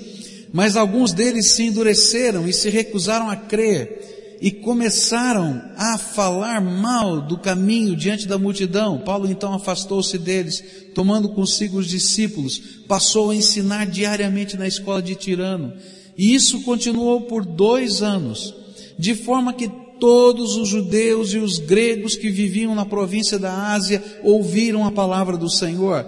Mas 0.53 0.77
alguns 0.77 1.13
deles 1.13 1.47
se 1.47 1.65
endureceram 1.65 2.47
e 2.49 2.53
se 2.53 2.69
recusaram 2.71 3.29
a 3.29 3.37
crer 3.37 4.39
e 4.41 4.51
começaram 4.51 5.61
a 5.77 5.99
falar 5.99 6.61
mal 6.63 7.21
do 7.21 7.37
caminho 7.37 7.95
diante 7.95 8.27
da 8.27 8.39
multidão. 8.39 8.99
Paulo 8.99 9.31
então 9.31 9.53
afastou-se 9.53 10.17
deles, 10.17 10.65
tomando 10.95 11.29
consigo 11.29 11.79
os 11.79 11.87
discípulos, 11.87 12.59
passou 12.89 13.31
a 13.31 13.35
ensinar 13.35 13.87
diariamente 13.87 14.57
na 14.57 14.67
escola 14.67 15.03
de 15.03 15.15
Tirano 15.15 15.75
E 16.17 16.35
isso 16.35 16.63
continuou 16.63 17.23
por 17.23 17.45
dois 17.45 18.03
anos, 18.03 18.55
de 18.99 19.15
forma 19.15 19.53
que 19.53 19.71
todos 20.01 20.57
os 20.57 20.67
judeus 20.67 21.35
e 21.35 21.39
os 21.39 21.59
gregos 21.59 22.17
que 22.17 22.31
viviam 22.31 22.75
na 22.75 22.87
província 22.87 23.39
da 23.39 23.73
Ásia 23.73 24.03
ouviram 24.23 24.87
a 24.87 24.91
palavra 24.91 25.37
do 25.37 25.51
Senhor. 25.51 26.07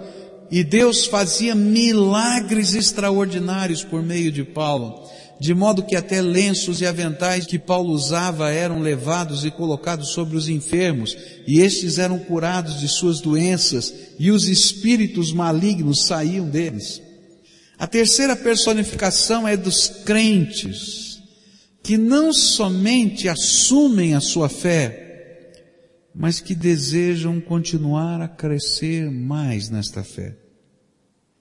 E 0.51 0.63
Deus 0.63 1.05
fazia 1.05 1.55
milagres 1.55 2.73
extraordinários 2.75 3.83
por 3.83 4.03
meio 4.03 4.31
de 4.31 4.43
Paulo, 4.43 5.03
de 5.39 5.53
modo 5.53 5.83
que 5.83 5.95
até 5.95 6.21
lenços 6.21 6.79
e 6.79 6.85
aventais 6.85 7.45
que 7.45 7.59
Paulo 7.59 7.91
usava 7.91 8.51
eram 8.51 8.79
levados 8.79 9.43
e 9.43 9.51
colocados 9.51 10.09
sobre 10.09 10.37
os 10.37 10.47
enfermos, 10.47 11.17
e 11.47 11.59
estes 11.59 11.97
eram 11.97 12.19
curados 12.19 12.79
de 12.79 12.87
suas 12.87 13.19
doenças, 13.19 13.93
e 14.19 14.31
os 14.31 14.47
espíritos 14.47 15.33
malignos 15.33 16.05
saíam 16.05 16.47
deles. 16.47 17.01
A 17.77 17.87
terceira 17.87 18.35
personificação 18.35 19.47
é 19.47 19.57
dos 19.57 19.87
crentes, 20.05 21.19
que 21.83 21.97
não 21.97 22.31
somente 22.31 23.27
assumem 23.27 24.13
a 24.13 24.21
sua 24.21 24.47
fé, 24.47 25.02
mas 26.15 26.39
que 26.39 26.53
desejam 26.53 27.41
continuar 27.41 28.21
a 28.21 28.27
crescer 28.27 29.09
mais 29.09 29.69
nesta 29.69 30.03
fé. 30.03 30.37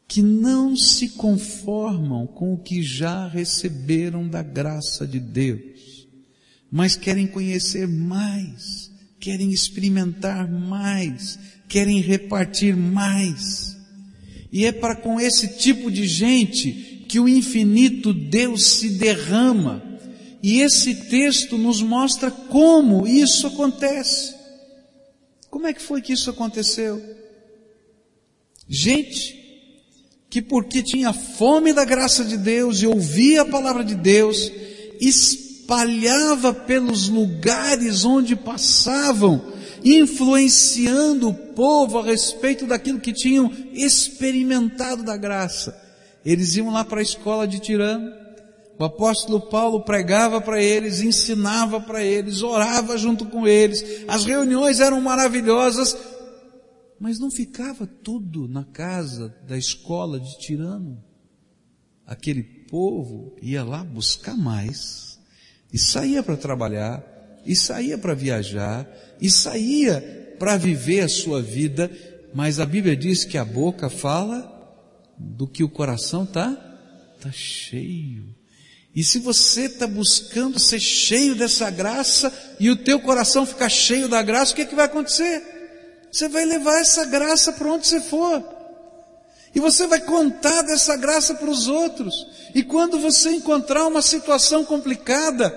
Que 0.09 0.23
não 0.23 0.77
se 0.77 1.11
conformam 1.11 2.27
com 2.27 2.55
o 2.55 2.59
que 2.59 2.83
já 2.83 3.27
receberam 3.29 4.27
da 4.27 4.43
graça 4.43 5.07
de 5.07 5.21
Deus, 5.21 6.09
mas 6.71 6.97
querem 6.97 7.27
conhecer 7.27 7.87
mais, 7.87 8.91
querem 9.21 9.51
experimentar 9.51 10.51
mais, 10.51 11.39
querem 11.69 12.01
repartir 12.01 12.77
mais. 12.77 13.77
E 14.51 14.65
é 14.65 14.73
para 14.73 14.97
com 14.97 15.21
esse 15.21 15.59
tipo 15.59 15.91
de 15.91 16.07
gente 16.07 17.05
que 17.09 17.21
o 17.21 17.29
infinito 17.29 18.13
Deus 18.13 18.65
se 18.65 18.91
derrama. 18.91 19.83
E 20.43 20.61
esse 20.61 20.95
texto 20.95 21.57
nos 21.57 21.81
mostra 21.81 22.31
como 22.31 23.07
isso 23.07 23.47
acontece. 23.47 24.42
Como 25.53 25.67
é 25.67 25.75
que 25.75 25.83
foi 25.83 26.01
que 26.01 26.15
isso 26.15 26.31
aconteceu? 26.31 26.99
Gente 28.67 29.39
que 30.31 30.41
porque 30.41 30.83
tinha 30.83 31.13
fome 31.13 31.75
da 31.75 31.85
graça 31.85 32.25
de 32.25 32.39
Deus 32.39 32.81
e 32.81 32.87
ouvia 32.87 33.43
a 33.43 33.45
palavra 33.45 33.85
de 33.85 33.95
Deus, 33.95 34.51
espalhava 34.99 36.55
pelos 36.55 37.07
lugares 37.11 38.03
onde 38.03 38.35
passavam, 38.35 39.53
influenciando 39.85 41.29
o 41.29 41.35
povo 41.35 41.99
a 41.99 42.03
respeito 42.03 42.67
daquilo 42.67 42.99
que 42.99 43.13
tinham 43.13 43.53
experimentado 43.75 45.03
da 45.03 45.19
graça. 45.19 45.79
Eles 46.25 46.57
iam 46.57 46.73
lá 46.73 46.83
para 46.83 47.01
a 47.01 47.03
escola 47.03 47.47
de 47.47 47.61
Tirano, 47.61 48.11
o 48.83 48.85
apóstolo 48.85 49.41
Paulo 49.41 49.85
pregava 49.85 50.41
para 50.41 50.61
eles, 50.61 51.01
ensinava 51.01 51.81
para 51.81 52.03
eles, 52.03 52.43
orava 52.43 52.99
junto 52.99 53.27
com 53.27 53.47
eles, 53.47 54.05
as 54.09 54.25
reuniões 54.25 54.81
eram 54.81 55.01
maravilhosas, 55.01 55.97
mas 56.99 57.17
não 57.21 57.31
ficava 57.31 57.87
tudo 57.87 58.49
na 58.49 58.65
casa 58.65 59.33
da 59.47 59.57
escola 59.57 60.19
de 60.19 60.37
Tirano. 60.37 61.01
Aquele 62.05 62.43
povo 62.43 63.37
ia 63.41 63.63
lá 63.63 63.85
buscar 63.85 64.37
mais, 64.37 65.17
e 65.73 65.79
saía 65.79 66.21
para 66.21 66.37
trabalhar, 66.37 67.05
e 67.47 67.55
saía 67.55 67.97
para 67.97 68.15
viajar, 68.15 68.91
e 69.21 69.31
saía 69.31 70.35
para 70.41 70.57
viver 70.57 71.03
a 71.03 71.09
sua 71.09 71.41
vida, 71.41 71.89
mas 72.35 72.59
a 72.59 72.67
Bíblia 72.67 72.97
diz 72.97 73.25
que 73.25 73.39
a 73.39 73.45
boca 73.45 73.89
fala 73.89 74.51
do 75.17 75.47
que 75.47 75.63
o 75.63 75.69
coração 75.69 76.27
tá, 76.27 76.51
tá 77.21 77.31
cheio. 77.31 78.42
E 78.95 79.03
se 79.03 79.19
você 79.19 79.63
está 79.63 79.87
buscando 79.87 80.59
ser 80.59 80.79
cheio 80.79 81.35
dessa 81.35 81.71
graça 81.71 82.33
e 82.61 82.71
o 82.71 82.77
teu 82.77 83.01
coração 83.01 83.47
ficar 83.47 83.71
cheio 83.71 84.07
da 84.07 84.23
graça, 84.23 84.53
o 84.53 84.55
que, 84.55 84.63
é 84.63 84.67
que 84.67 84.75
vai 84.75 84.85
acontecer? 84.85 85.43
Você 86.13 86.29
vai 86.29 86.45
levar 86.45 86.79
essa 86.79 87.07
graça 87.07 87.53
para 87.53 87.73
onde 87.73 87.87
você 87.87 88.01
for. 88.03 88.45
E 89.55 89.61
você 89.61 89.87
vai 89.87 90.01
contar 90.01 90.63
dessa 90.63 90.95
graça 90.97 91.35
para 91.35 91.49
os 91.49 91.69
outros. 91.69 92.27
E 92.55 92.63
quando 92.63 92.99
você 92.99 93.31
encontrar 93.31 93.87
uma 93.87 94.03
situação 94.03 94.63
complicada, 94.63 95.51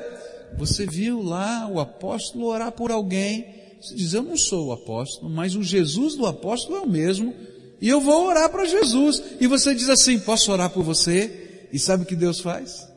você 0.57 0.85
viu 0.85 1.21
lá 1.21 1.67
o 1.67 1.79
apóstolo 1.79 2.45
orar 2.45 2.71
por 2.71 2.89
alguém. 2.89 3.53
Você 3.81 3.95
diz, 3.95 4.13
eu 4.13 4.23
não 4.23 4.37
sou 4.37 4.67
o 4.67 4.71
apóstolo, 4.71 5.29
mas 5.29 5.55
o 5.55 5.63
Jesus 5.63 6.15
do 6.15 6.25
apóstolo 6.25 6.77
é 6.77 6.81
o 6.81 6.89
mesmo. 6.89 7.33
E 7.81 7.89
eu 7.89 7.99
vou 7.99 8.27
orar 8.27 8.49
para 8.49 8.63
Jesus. 8.63 9.21
E 9.41 9.47
você 9.47 9.75
diz 9.75 9.89
assim, 9.89 10.19
posso 10.19 10.53
orar 10.53 10.69
por 10.69 10.83
você? 10.83 11.67
E 11.71 11.77
sabe 11.77 12.03
o 12.03 12.05
que 12.05 12.15
Deus 12.15 12.39
faz? 12.39 12.94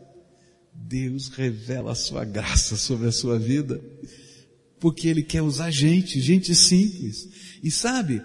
Deus 0.89 1.29
revela 1.29 1.93
a 1.93 1.95
sua 1.95 2.25
graça 2.25 2.75
sobre 2.79 3.09
a 3.09 3.13
sua 3.13 3.39
vida, 3.39 3.79
porque 4.81 5.07
Ele 5.07 5.23
quer 5.23 5.43
usar 5.43 5.71
gente, 5.71 6.19
gente 6.19 6.55
simples. 6.55 7.29
E 7.63 7.71
sabe, 7.71 8.23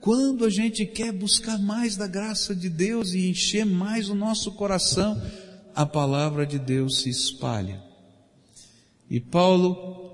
quando 0.00 0.46
a 0.46 0.48
gente 0.48 0.86
quer 0.86 1.12
buscar 1.12 1.58
mais 1.58 1.94
da 1.94 2.06
graça 2.06 2.54
de 2.54 2.70
Deus 2.70 3.12
e 3.12 3.28
encher 3.28 3.66
mais 3.66 4.08
o 4.08 4.14
nosso 4.14 4.52
coração, 4.52 5.20
a 5.74 5.84
palavra 5.84 6.46
de 6.46 6.58
Deus 6.58 7.02
se 7.02 7.10
espalha. 7.10 7.82
E 9.10 9.20
Paulo 9.20 10.06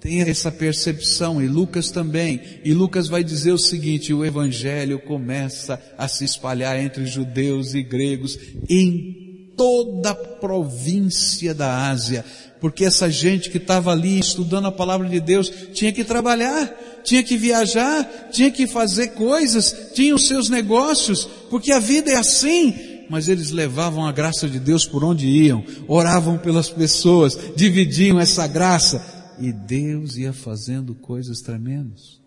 tem 0.00 0.22
essa 0.22 0.50
percepção, 0.50 1.40
e 1.40 1.46
Lucas 1.46 1.90
também. 1.90 2.40
E 2.64 2.72
Lucas 2.72 3.08
vai 3.08 3.22
dizer 3.22 3.52
o 3.52 3.58
seguinte: 3.58 4.14
o 4.14 4.24
evangelho 4.24 4.98
começa 5.00 5.80
a 5.98 6.08
se 6.08 6.24
espalhar 6.24 6.82
entre 6.82 7.04
judeus 7.04 7.74
e 7.74 7.82
gregos 7.82 8.38
em 8.70 9.31
toda 9.56 10.10
a 10.10 10.14
província 10.14 11.54
da 11.54 11.88
Ásia, 11.90 12.24
porque 12.60 12.84
essa 12.84 13.10
gente 13.10 13.50
que 13.50 13.58
estava 13.58 13.90
ali 13.90 14.18
estudando 14.18 14.66
a 14.66 14.72
palavra 14.72 15.08
de 15.08 15.18
Deus 15.18 15.50
tinha 15.72 15.92
que 15.92 16.04
trabalhar, 16.04 16.68
tinha 17.02 17.22
que 17.22 17.36
viajar, 17.36 18.28
tinha 18.30 18.50
que 18.50 18.66
fazer 18.66 19.08
coisas, 19.08 19.90
tinha 19.94 20.14
os 20.14 20.28
seus 20.28 20.48
negócios, 20.48 21.28
porque 21.50 21.72
a 21.72 21.78
vida 21.78 22.10
é 22.10 22.16
assim. 22.16 22.74
Mas 23.10 23.28
eles 23.28 23.50
levavam 23.50 24.06
a 24.06 24.12
graça 24.12 24.48
de 24.48 24.58
Deus 24.58 24.86
por 24.86 25.04
onde 25.04 25.26
iam, 25.26 25.64
oravam 25.88 26.38
pelas 26.38 26.70
pessoas, 26.70 27.36
dividiam 27.56 28.18
essa 28.18 28.46
graça 28.46 29.34
e 29.38 29.52
Deus 29.52 30.16
ia 30.16 30.32
fazendo 30.32 30.94
coisas 30.94 31.40
tremendas. 31.40 32.20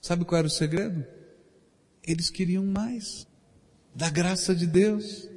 Sabe 0.00 0.24
qual 0.24 0.38
era 0.38 0.46
o 0.46 0.50
segredo? 0.50 1.04
Eles 2.06 2.30
queriam 2.30 2.64
mais 2.64 3.26
da 3.94 4.10
graça 4.10 4.54
de 4.54 4.66
Deus. 4.66 5.28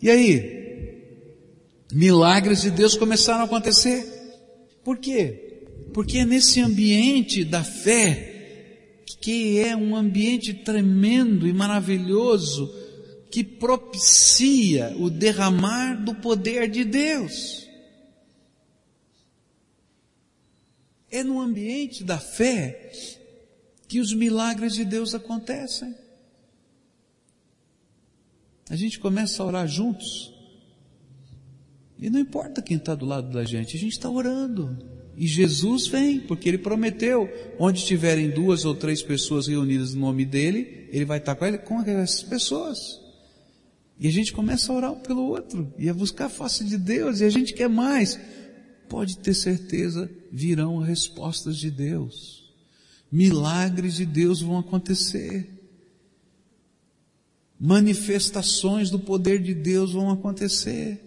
E 0.00 0.10
aí? 0.10 0.62
Milagres 1.92 2.62
de 2.62 2.70
Deus 2.70 2.96
começaram 2.96 3.42
a 3.42 3.44
acontecer. 3.44 4.04
Por 4.84 4.98
quê? 4.98 5.64
Porque 5.94 6.18
é 6.18 6.24
nesse 6.24 6.60
ambiente 6.60 7.44
da 7.44 7.62
fé, 7.62 9.02
que 9.20 9.60
é 9.60 9.76
um 9.76 9.94
ambiente 9.94 10.52
tremendo 10.52 11.46
e 11.46 11.52
maravilhoso, 11.52 12.74
que 13.30 13.44
propicia 13.44 14.94
o 14.98 15.08
derramar 15.08 16.02
do 16.02 16.14
poder 16.14 16.68
de 16.68 16.84
Deus. 16.84 17.68
É 21.10 21.22
no 21.22 21.40
ambiente 21.40 22.02
da 22.02 22.18
fé 22.18 22.90
que 23.86 24.00
os 24.00 24.12
milagres 24.14 24.74
de 24.74 24.84
Deus 24.84 25.14
acontecem. 25.14 25.94
A 28.72 28.74
gente 28.74 28.98
começa 28.98 29.42
a 29.42 29.44
orar 29.44 29.68
juntos. 29.68 30.32
E 31.98 32.08
não 32.08 32.18
importa 32.18 32.62
quem 32.62 32.78
está 32.78 32.94
do 32.94 33.04
lado 33.04 33.30
da 33.30 33.44
gente, 33.44 33.76
a 33.76 33.78
gente 33.78 33.92
está 33.92 34.08
orando. 34.08 34.78
E 35.14 35.26
Jesus 35.26 35.86
vem, 35.88 36.20
porque 36.20 36.48
Ele 36.48 36.56
prometeu, 36.56 37.28
onde 37.58 37.84
tiverem 37.84 38.30
duas 38.30 38.64
ou 38.64 38.74
três 38.74 39.02
pessoas 39.02 39.46
reunidas 39.46 39.92
no 39.92 40.00
nome 40.00 40.24
dEle, 40.24 40.88
Ele 40.90 41.04
vai 41.04 41.18
estar 41.18 41.34
com, 41.34 41.44
ele, 41.44 41.58
com 41.58 41.82
essas 41.82 42.22
pessoas. 42.22 42.98
E 44.00 44.08
a 44.08 44.10
gente 44.10 44.32
começa 44.32 44.72
a 44.72 44.74
orar 44.74 44.92
um 44.92 45.00
pelo 45.00 45.26
outro, 45.26 45.70
e 45.76 45.90
a 45.90 45.92
buscar 45.92 46.24
a 46.24 46.30
face 46.30 46.64
de 46.64 46.78
Deus, 46.78 47.20
e 47.20 47.24
a 47.24 47.30
gente 47.30 47.52
quer 47.52 47.68
mais. 47.68 48.18
Pode 48.88 49.18
ter 49.18 49.34
certeza, 49.34 50.10
virão 50.32 50.78
respostas 50.78 51.58
de 51.58 51.70
Deus. 51.70 52.50
Milagres 53.12 53.96
de 53.96 54.06
Deus 54.06 54.40
vão 54.40 54.58
acontecer 54.58 55.51
manifestações 57.62 58.90
do 58.90 58.98
poder 58.98 59.40
de 59.40 59.54
Deus 59.54 59.92
vão 59.92 60.10
acontecer. 60.10 60.98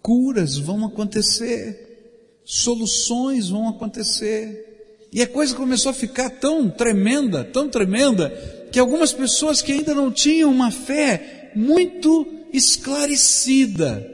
Curas 0.00 0.56
vão 0.56 0.86
acontecer. 0.86 2.40
Soluções 2.42 3.50
vão 3.50 3.68
acontecer. 3.68 5.08
E 5.12 5.20
a 5.20 5.26
coisa 5.26 5.54
começou 5.54 5.90
a 5.90 5.94
ficar 5.94 6.30
tão 6.30 6.70
tremenda, 6.70 7.44
tão 7.44 7.68
tremenda, 7.68 8.30
que 8.72 8.78
algumas 8.78 9.12
pessoas 9.12 9.60
que 9.60 9.72
ainda 9.72 9.94
não 9.94 10.10
tinham 10.10 10.50
uma 10.50 10.70
fé 10.70 11.52
muito 11.54 12.26
esclarecida, 12.50 14.10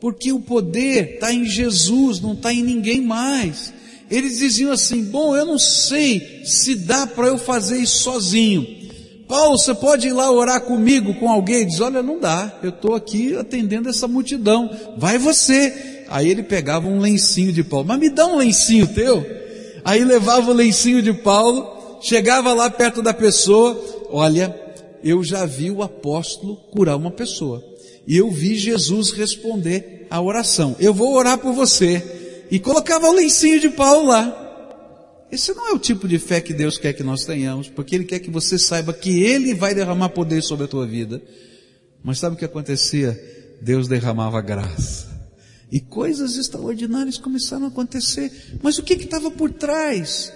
porque 0.00 0.32
o 0.32 0.40
poder 0.40 1.14
está 1.14 1.32
em 1.32 1.44
Jesus, 1.44 2.20
não 2.20 2.32
está 2.32 2.52
em 2.52 2.64
ninguém 2.64 3.00
mais. 3.00 3.72
Eles 4.10 4.38
diziam 4.38 4.72
assim: 4.72 5.04
bom, 5.04 5.36
eu 5.36 5.46
não 5.46 5.58
sei 5.58 6.42
se 6.44 6.74
dá 6.74 7.06
para 7.06 7.28
eu 7.28 7.38
fazer 7.38 7.78
isso 7.78 8.02
sozinho, 8.02 8.85
Paulo, 9.28 9.58
você 9.58 9.74
pode 9.74 10.08
ir 10.08 10.12
lá 10.12 10.30
orar 10.30 10.60
comigo, 10.60 11.14
com 11.14 11.28
alguém? 11.28 11.66
Diz, 11.66 11.80
olha, 11.80 12.02
não 12.02 12.20
dá, 12.20 12.58
eu 12.62 12.70
estou 12.70 12.94
aqui 12.94 13.36
atendendo 13.36 13.88
essa 13.88 14.06
multidão, 14.06 14.70
vai 14.96 15.18
você. 15.18 16.04
Aí 16.08 16.28
ele 16.28 16.42
pegava 16.42 16.86
um 16.86 17.00
lencinho 17.00 17.52
de 17.52 17.64
Paulo, 17.64 17.86
mas 17.88 17.98
me 17.98 18.08
dá 18.08 18.26
um 18.26 18.36
lencinho 18.36 18.86
teu. 18.86 19.26
Aí 19.84 20.04
levava 20.04 20.50
o 20.50 20.54
lencinho 20.54 21.02
de 21.02 21.12
Paulo, 21.12 21.98
chegava 22.00 22.52
lá 22.52 22.70
perto 22.70 23.02
da 23.02 23.12
pessoa, 23.12 23.80
olha, 24.10 24.54
eu 25.02 25.22
já 25.24 25.44
vi 25.44 25.70
o 25.70 25.82
apóstolo 25.82 26.56
curar 26.70 26.96
uma 26.96 27.10
pessoa. 27.10 27.62
E 28.06 28.16
eu 28.16 28.30
vi 28.30 28.54
Jesus 28.54 29.10
responder 29.10 30.06
a 30.08 30.20
oração. 30.20 30.76
Eu 30.78 30.94
vou 30.94 31.14
orar 31.14 31.38
por 31.38 31.52
você. 31.52 32.02
E 32.50 32.60
colocava 32.60 33.08
o 33.08 33.14
lencinho 33.14 33.58
de 33.58 33.70
Paulo 33.70 34.06
lá. 34.06 34.45
Esse 35.30 35.52
não 35.54 35.68
é 35.68 35.72
o 35.72 35.78
tipo 35.78 36.06
de 36.06 36.18
fé 36.18 36.40
que 36.40 36.54
Deus 36.54 36.78
quer 36.78 36.92
que 36.92 37.02
nós 37.02 37.24
tenhamos, 37.24 37.68
porque 37.68 37.94
Ele 37.94 38.04
quer 38.04 38.20
que 38.20 38.30
você 38.30 38.58
saiba 38.58 38.92
que 38.92 39.22
Ele 39.22 39.54
vai 39.54 39.74
derramar 39.74 40.10
poder 40.10 40.42
sobre 40.42 40.64
a 40.64 40.68
tua 40.68 40.86
vida. 40.86 41.20
Mas 42.02 42.18
sabe 42.18 42.36
o 42.36 42.38
que 42.38 42.44
acontecia? 42.44 43.18
Deus 43.60 43.88
derramava 43.88 44.40
graça. 44.40 45.16
E 45.70 45.80
coisas 45.80 46.36
extraordinárias 46.36 47.18
começaram 47.18 47.64
a 47.64 47.68
acontecer. 47.68 48.58
Mas 48.62 48.78
o 48.78 48.82
que 48.82 48.94
estava 48.94 49.30
por 49.30 49.50
trás? 49.50 50.32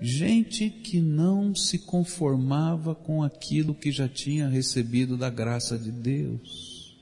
Gente 0.00 0.70
que 0.70 1.00
não 1.00 1.54
se 1.54 1.78
conformava 1.78 2.94
com 2.94 3.22
aquilo 3.22 3.74
que 3.74 3.90
já 3.90 4.08
tinha 4.08 4.48
recebido 4.48 5.16
da 5.16 5.28
graça 5.28 5.76
de 5.76 5.90
Deus. 5.90 6.96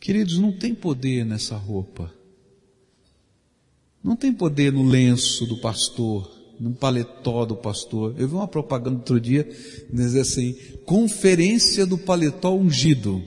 Queridos, 0.00 0.38
não 0.38 0.50
tem 0.50 0.74
poder 0.74 1.26
nessa 1.26 1.56
roupa. 1.56 2.10
Não 4.08 4.16
tem 4.16 4.32
poder 4.32 4.72
no 4.72 4.84
lenço 4.84 5.44
do 5.44 5.58
pastor, 5.58 6.34
no 6.58 6.72
paletó 6.72 7.44
do 7.44 7.54
pastor. 7.54 8.14
Eu 8.18 8.26
vi 8.26 8.34
uma 8.34 8.48
propaganda 8.48 8.96
outro 8.96 9.20
dia, 9.20 9.46
dizendo 9.92 10.22
assim, 10.22 10.54
conferência 10.86 11.84
do 11.84 11.98
paletó 11.98 12.56
ungido. 12.56 13.22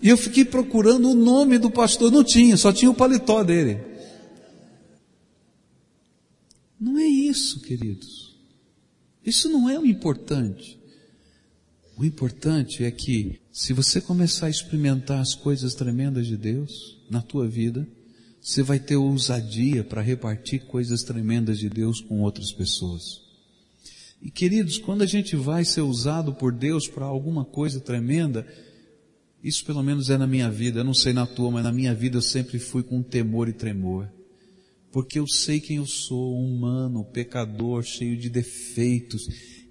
E 0.00 0.08
eu 0.08 0.16
fiquei 0.16 0.46
procurando 0.46 1.10
o 1.10 1.14
nome 1.14 1.58
do 1.58 1.70
pastor, 1.70 2.10
não 2.10 2.24
tinha, 2.24 2.56
só 2.56 2.72
tinha 2.72 2.90
o 2.90 2.94
paletó 2.94 3.44
dele. 3.44 3.82
Não 6.80 6.96
é 6.96 7.06
isso, 7.06 7.60
queridos. 7.60 8.34
Isso 9.22 9.46
não 9.50 9.68
é 9.68 9.78
o 9.78 9.84
importante. 9.84 10.80
O 11.98 12.04
importante 12.06 12.82
é 12.82 12.90
que, 12.90 13.38
se 13.52 13.74
você 13.74 14.00
começar 14.00 14.46
a 14.46 14.50
experimentar 14.50 15.20
as 15.20 15.34
coisas 15.34 15.74
tremendas 15.74 16.26
de 16.26 16.38
Deus 16.38 16.98
na 17.10 17.20
tua 17.20 17.46
vida, 17.46 17.86
você 18.42 18.60
vai 18.60 18.80
ter 18.80 18.96
ousadia 18.96 19.84
para 19.84 20.02
repartir 20.02 20.66
coisas 20.66 21.04
tremendas 21.04 21.60
de 21.60 21.68
Deus 21.68 22.00
com 22.00 22.22
outras 22.22 22.50
pessoas. 22.50 23.22
E 24.20 24.32
queridos, 24.32 24.78
quando 24.78 25.02
a 25.02 25.06
gente 25.06 25.36
vai 25.36 25.64
ser 25.64 25.82
usado 25.82 26.34
por 26.34 26.50
Deus 26.52 26.88
para 26.88 27.04
alguma 27.04 27.44
coisa 27.44 27.80
tremenda, 27.80 28.44
isso 29.44 29.64
pelo 29.64 29.80
menos 29.80 30.10
é 30.10 30.18
na 30.18 30.26
minha 30.26 30.50
vida, 30.50 30.80
eu 30.80 30.84
não 30.84 30.92
sei 30.92 31.12
na 31.12 31.24
tua, 31.24 31.52
mas 31.52 31.62
na 31.62 31.72
minha 31.72 31.94
vida 31.94 32.18
eu 32.18 32.22
sempre 32.22 32.58
fui 32.58 32.82
com 32.82 33.00
temor 33.00 33.48
e 33.48 33.52
tremor. 33.52 34.10
Porque 34.90 35.20
eu 35.20 35.26
sei 35.26 35.60
quem 35.60 35.76
eu 35.76 35.86
sou, 35.86 36.36
humano, 36.36 37.04
pecador, 37.04 37.84
cheio 37.84 38.16
de 38.16 38.28
defeitos, 38.28 39.28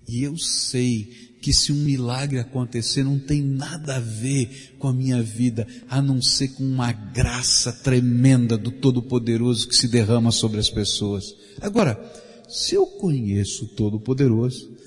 e 0.08 0.24
eu 0.24 0.38
sei 0.38 1.32
que 1.42 1.54
se 1.54 1.72
um 1.72 1.84
milagre 1.84 2.40
acontecer 2.40 3.04
não 3.04 3.18
tem 3.18 3.42
nada 3.42 3.96
a 3.96 4.00
ver 4.00 4.76
com 4.78 4.88
a 4.88 4.94
minha 4.94 5.22
vida, 5.22 5.68
a 5.90 6.02
não 6.02 6.22
ser 6.22 6.50
com 6.50 6.64
uma 6.64 6.92
graça 6.92 7.74
tremenda 7.74 8.58
do 8.58 8.72
Todo-Poderoso 8.72 9.68
que 9.68 9.76
se 9.76 9.88
derrama 9.88 10.32
sobre 10.32 10.60
as 10.60 10.70
pessoas. 10.70 11.36
Agora, 11.60 12.00
se 12.48 12.76
eu 12.76 12.86
conheço 12.86 13.66
o 13.66 13.68
Todo-Poderoso, 13.70 14.78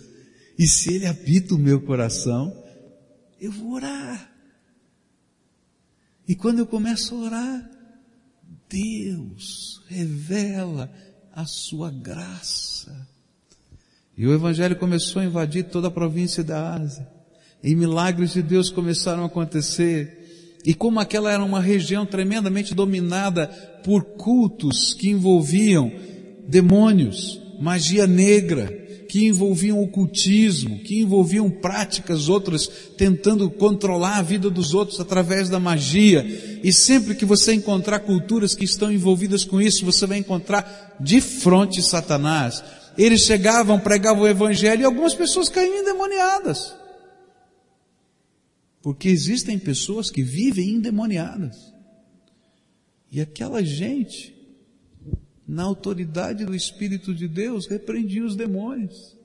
e 0.58 0.66
se 0.66 0.94
Ele 0.94 1.06
habita 1.06 1.54
o 1.54 1.58
meu 1.58 1.80
coração, 1.80 2.56
eu 3.40 3.50
vou 3.50 3.72
orar. 3.72 4.32
E 6.26 6.34
quando 6.34 6.60
eu 6.60 6.66
começo 6.66 7.14
a 7.14 7.18
orar, 7.18 7.70
Deus 8.68 9.82
revela 9.88 10.92
a 11.32 11.44
sua 11.44 11.90
graça. 11.90 13.08
E 14.16 14.26
o 14.26 14.32
Evangelho 14.32 14.76
começou 14.76 15.20
a 15.20 15.24
invadir 15.24 15.64
toda 15.64 15.88
a 15.88 15.90
província 15.90 16.44
da 16.44 16.74
Ásia. 16.74 17.06
E 17.62 17.74
milagres 17.74 18.32
de 18.32 18.42
Deus 18.42 18.70
começaram 18.70 19.22
a 19.22 19.26
acontecer. 19.26 20.60
E 20.64 20.72
como 20.72 21.00
aquela 21.00 21.32
era 21.32 21.42
uma 21.42 21.60
região 21.60 22.06
tremendamente 22.06 22.74
dominada 22.74 23.48
por 23.82 24.04
cultos 24.04 24.94
que 24.94 25.10
envolviam 25.10 25.90
demônios, 26.46 27.40
magia 27.60 28.06
negra, 28.06 28.84
que 29.08 29.26
envolviam 29.26 29.80
ocultismo, 29.80 30.78
que 30.80 31.00
envolviam 31.00 31.48
práticas 31.48 32.28
outras 32.28 32.68
tentando 32.96 33.48
controlar 33.50 34.18
a 34.18 34.22
vida 34.22 34.50
dos 34.50 34.74
outros 34.74 34.98
através 35.00 35.48
da 35.48 35.60
magia. 35.60 36.24
E 36.62 36.72
sempre 36.72 37.14
que 37.14 37.24
você 37.24 37.54
encontrar 37.54 38.00
culturas 38.00 38.54
que 38.54 38.64
estão 38.64 38.90
envolvidas 38.90 39.44
com 39.44 39.60
isso, 39.60 39.84
você 39.84 40.06
vai 40.06 40.18
encontrar 40.18 40.96
de 41.00 41.20
frente 41.20 41.82
Satanás. 41.82 42.62
Eles 42.96 43.22
chegavam, 43.22 43.78
pregavam 43.78 44.22
o 44.22 44.28
evangelho 44.28 44.82
e 44.82 44.84
algumas 44.84 45.14
pessoas 45.14 45.48
caíam 45.48 45.80
endemoniadas. 45.80 46.74
Porque 48.80 49.08
existem 49.08 49.58
pessoas 49.58 50.10
que 50.10 50.22
vivem 50.22 50.70
endemoniadas. 50.70 51.72
E 53.10 53.20
aquela 53.20 53.64
gente, 53.64 54.34
na 55.46 55.62
autoridade 55.62 56.44
do 56.44 56.54
Espírito 56.54 57.14
de 57.14 57.26
Deus, 57.26 57.66
repreendia 57.66 58.24
os 58.24 58.36
demônios. 58.36 59.16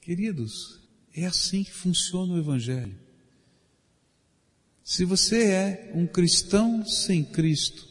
Queridos, 0.00 0.80
é 1.14 1.24
assim 1.24 1.62
que 1.62 1.72
funciona 1.72 2.34
o 2.34 2.38
Evangelho. 2.38 2.99
Se 4.90 5.04
você 5.04 5.44
é 5.44 5.92
um 5.94 6.04
cristão 6.04 6.84
sem 6.84 7.22
Cristo, 7.22 7.86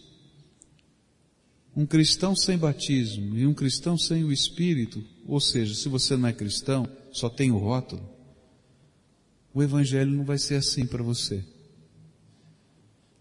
um 1.74 1.86
cristão 1.86 2.36
sem 2.36 2.58
batismo 2.58 3.38
e 3.38 3.48
um 3.48 3.54
cristão 3.54 3.98
sem 3.98 4.26
o 4.26 4.34
Espírito, 4.34 5.02
ou 5.26 5.40
seja, 5.40 5.74
se 5.76 5.88
você 5.88 6.18
não 6.18 6.28
é 6.28 6.34
cristão, 6.34 6.86
só 7.10 7.30
tem 7.30 7.52
o 7.52 7.58
rótulo, 7.58 8.06
o 9.54 9.64
Evangelho 9.64 10.12
não 10.12 10.26
vai 10.26 10.38
ser 10.38 10.56
assim 10.56 10.86
para 10.86 11.02
você. 11.02 11.42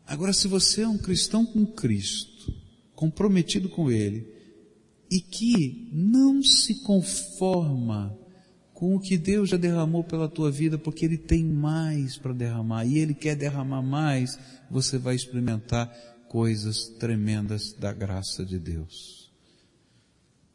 Agora, 0.04 0.32
se 0.32 0.48
você 0.48 0.82
é 0.82 0.88
um 0.88 0.98
cristão 0.98 1.46
com 1.46 1.64
Cristo, 1.64 2.52
comprometido 2.96 3.68
com 3.68 3.92
Ele, 3.92 4.26
e 5.08 5.20
que 5.20 5.88
não 5.92 6.42
se 6.42 6.82
conforma 6.82 8.18
com 8.78 8.94
o 8.94 9.00
que 9.00 9.18
Deus 9.18 9.48
já 9.48 9.56
derramou 9.56 10.04
pela 10.04 10.28
tua 10.28 10.52
vida, 10.52 10.78
porque 10.78 11.04
Ele 11.04 11.18
tem 11.18 11.44
mais 11.44 12.16
para 12.16 12.32
derramar 12.32 12.84
e 12.84 12.96
Ele 12.96 13.12
quer 13.12 13.34
derramar 13.34 13.82
mais, 13.82 14.38
você 14.70 14.96
vai 14.96 15.16
experimentar 15.16 15.92
coisas 16.28 16.86
tremendas 16.96 17.72
da 17.72 17.92
graça 17.92 18.44
de 18.44 18.56
Deus. 18.56 19.32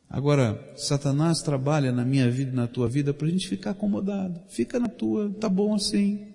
Agora, 0.09 0.71
Satanás 0.77 1.41
trabalha 1.41 1.91
na 1.91 2.05
minha 2.05 2.31
vida 2.31 2.51
e 2.51 2.55
na 2.55 2.65
tua 2.65 2.87
vida 2.87 3.13
para 3.13 3.27
a 3.27 3.29
gente 3.29 3.49
ficar 3.49 3.71
acomodado. 3.71 4.39
Fica 4.47 4.79
na 4.79 4.87
tua, 4.87 5.29
tá 5.31 5.49
bom 5.49 5.75
assim. 5.75 6.25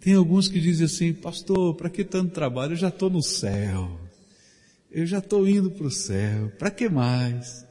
Tem 0.00 0.14
alguns 0.14 0.48
que 0.48 0.58
dizem 0.58 0.86
assim, 0.86 1.12
pastor, 1.12 1.74
para 1.74 1.90
que 1.90 2.04
tanto 2.04 2.32
trabalho? 2.32 2.72
Eu 2.72 2.76
já 2.76 2.88
estou 2.88 3.10
no 3.10 3.22
céu. 3.22 4.00
Eu 4.90 5.04
já 5.04 5.18
estou 5.18 5.46
indo 5.46 5.70
para 5.70 5.88
o 5.88 5.90
céu. 5.90 6.50
Para 6.58 6.70
que 6.70 6.88
mais? 6.88 7.65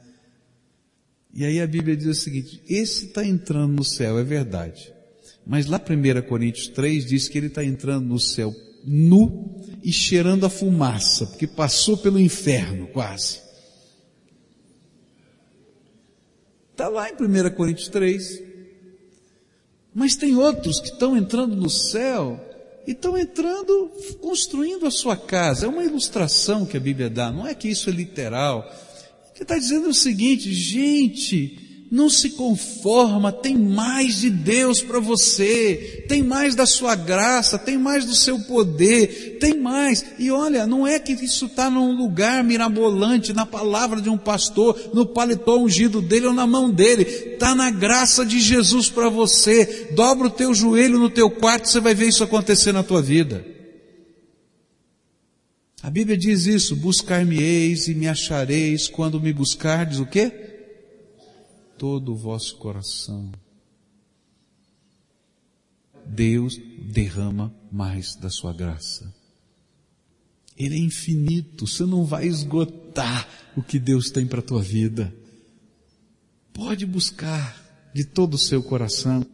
E 1.36 1.44
aí 1.44 1.60
a 1.60 1.66
Bíblia 1.66 1.94
diz 1.94 2.06
o 2.06 2.14
seguinte, 2.14 2.62
esse 2.66 3.08
está 3.08 3.22
entrando 3.22 3.74
no 3.74 3.84
céu, 3.84 4.18
é 4.18 4.24
verdade. 4.24 4.90
Mas 5.46 5.66
lá 5.66 5.78
1 5.78 6.26
Coríntios 6.26 6.68
3 6.68 7.04
diz 7.04 7.28
que 7.28 7.36
ele 7.36 7.48
está 7.48 7.62
entrando 7.62 8.06
no 8.06 8.18
céu 8.18 8.54
nu 8.82 9.60
e 9.84 9.92
cheirando 9.92 10.46
a 10.46 10.48
fumaça, 10.48 11.26
porque 11.26 11.46
passou 11.46 11.98
pelo 11.98 12.18
inferno 12.18 12.86
quase. 12.86 13.42
Está 16.72 16.88
lá 16.88 17.06
em 17.10 17.12
1 17.12 17.50
Coríntios 17.50 17.88
3. 17.88 18.42
Mas 19.94 20.16
tem 20.16 20.36
outros 20.36 20.80
que 20.80 20.88
estão 20.88 21.14
entrando 21.14 21.54
no 21.54 21.68
céu 21.68 22.40
e 22.86 22.92
estão 22.92 23.16
entrando, 23.18 23.92
construindo 24.22 24.86
a 24.86 24.90
sua 24.90 25.18
casa. 25.18 25.66
É 25.66 25.68
uma 25.68 25.84
ilustração 25.84 26.64
que 26.64 26.78
a 26.78 26.80
Bíblia 26.80 27.10
dá, 27.10 27.30
não 27.30 27.46
é 27.46 27.54
que 27.54 27.68
isso 27.68 27.90
é 27.90 27.92
literal. 27.92 28.66
Ele 29.36 29.42
está 29.42 29.58
dizendo 29.58 29.90
o 29.90 29.94
seguinte, 29.94 30.50
gente, 30.50 31.58
não 31.90 32.08
se 32.08 32.30
conforma, 32.30 33.30
tem 33.30 33.54
mais 33.54 34.20
de 34.20 34.30
Deus 34.30 34.80
para 34.80 34.98
você, 34.98 36.04
tem 36.08 36.22
mais 36.22 36.54
da 36.54 36.64
sua 36.64 36.94
graça, 36.94 37.58
tem 37.58 37.76
mais 37.76 38.06
do 38.06 38.14
seu 38.14 38.38
poder, 38.40 39.36
tem 39.38 39.60
mais. 39.60 40.02
E 40.18 40.30
olha, 40.30 40.66
não 40.66 40.86
é 40.86 40.98
que 40.98 41.12
isso 41.12 41.44
está 41.44 41.68
num 41.68 41.94
lugar 41.94 42.42
mirabolante, 42.42 43.34
na 43.34 43.44
palavra 43.44 44.00
de 44.00 44.08
um 44.08 44.16
pastor, 44.16 44.90
no 44.94 45.04
paletó 45.04 45.58
ungido 45.58 46.00
dele 46.00 46.28
ou 46.28 46.32
na 46.32 46.46
mão 46.46 46.70
dele, 46.70 47.02
está 47.02 47.54
na 47.54 47.70
graça 47.70 48.24
de 48.24 48.40
Jesus 48.40 48.88
para 48.88 49.10
você. 49.10 49.90
Dobra 49.94 50.28
o 50.28 50.30
teu 50.30 50.54
joelho 50.54 50.98
no 50.98 51.10
teu 51.10 51.30
quarto, 51.30 51.68
você 51.68 51.78
vai 51.78 51.94
ver 51.94 52.08
isso 52.08 52.24
acontecer 52.24 52.72
na 52.72 52.82
tua 52.82 53.02
vida. 53.02 53.55
A 55.86 55.90
Bíblia 55.90 56.18
diz 56.18 56.46
isso, 56.46 56.74
buscar-me-eis 56.74 57.86
e 57.86 57.94
me 57.94 58.08
achareis 58.08 58.88
quando 58.88 59.20
me 59.20 59.32
buscardes 59.32 60.00
o 60.00 60.04
quê? 60.04 60.32
Todo 61.78 62.12
o 62.12 62.16
vosso 62.16 62.56
coração. 62.56 63.30
Deus 66.04 66.60
derrama 66.90 67.54
mais 67.70 68.16
da 68.16 68.28
sua 68.28 68.52
graça. 68.52 69.14
Ele 70.58 70.74
é 70.74 70.78
infinito, 70.78 71.68
você 71.68 71.86
não 71.86 72.04
vai 72.04 72.26
esgotar 72.26 73.28
o 73.56 73.62
que 73.62 73.78
Deus 73.78 74.10
tem 74.10 74.26
para 74.26 74.40
a 74.40 74.42
tua 74.42 74.62
vida. 74.62 75.14
Pode 76.52 76.84
buscar 76.84 77.92
de 77.94 78.04
todo 78.04 78.34
o 78.34 78.38
seu 78.38 78.60
coração. 78.60 79.24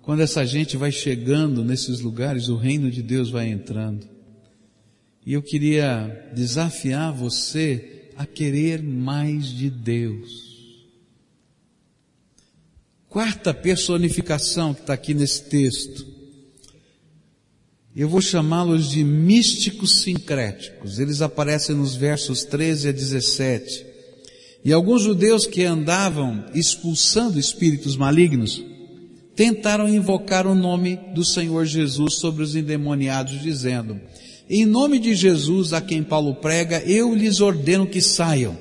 Quando 0.00 0.20
essa 0.20 0.46
gente 0.46 0.74
vai 0.74 0.90
chegando 0.90 1.62
nesses 1.62 2.00
lugares, 2.00 2.48
o 2.48 2.56
reino 2.56 2.90
de 2.90 3.02
Deus 3.02 3.28
vai 3.28 3.50
entrando. 3.50 4.15
E 5.26 5.32
eu 5.32 5.42
queria 5.42 6.30
desafiar 6.32 7.12
você 7.12 8.10
a 8.16 8.24
querer 8.24 8.80
mais 8.80 9.46
de 9.46 9.68
Deus. 9.68 10.46
Quarta 13.08 13.52
personificação 13.52 14.72
que 14.72 14.82
está 14.82 14.92
aqui 14.92 15.14
nesse 15.14 15.42
texto. 15.42 16.06
Eu 17.94 18.08
vou 18.08 18.20
chamá-los 18.20 18.88
de 18.88 19.02
místicos 19.02 20.02
sincréticos. 20.02 21.00
Eles 21.00 21.20
aparecem 21.20 21.74
nos 21.74 21.96
versos 21.96 22.44
13 22.44 22.90
a 22.90 22.92
17. 22.92 23.84
E 24.64 24.72
alguns 24.72 25.02
judeus 25.02 25.44
que 25.44 25.64
andavam 25.64 26.44
expulsando 26.54 27.40
espíritos 27.40 27.96
malignos 27.96 28.62
tentaram 29.34 29.88
invocar 29.88 30.46
o 30.46 30.54
nome 30.54 30.96
do 31.14 31.24
Senhor 31.24 31.64
Jesus 31.66 32.14
sobre 32.14 32.44
os 32.44 32.54
endemoniados, 32.54 33.40
dizendo: 33.42 34.00
em 34.48 34.64
nome 34.64 34.98
de 34.98 35.14
Jesus, 35.14 35.72
a 35.72 35.80
quem 35.80 36.02
Paulo 36.02 36.36
prega, 36.36 36.82
eu 36.86 37.14
lhes 37.14 37.40
ordeno 37.40 37.86
que 37.86 38.00
saiam. 38.00 38.56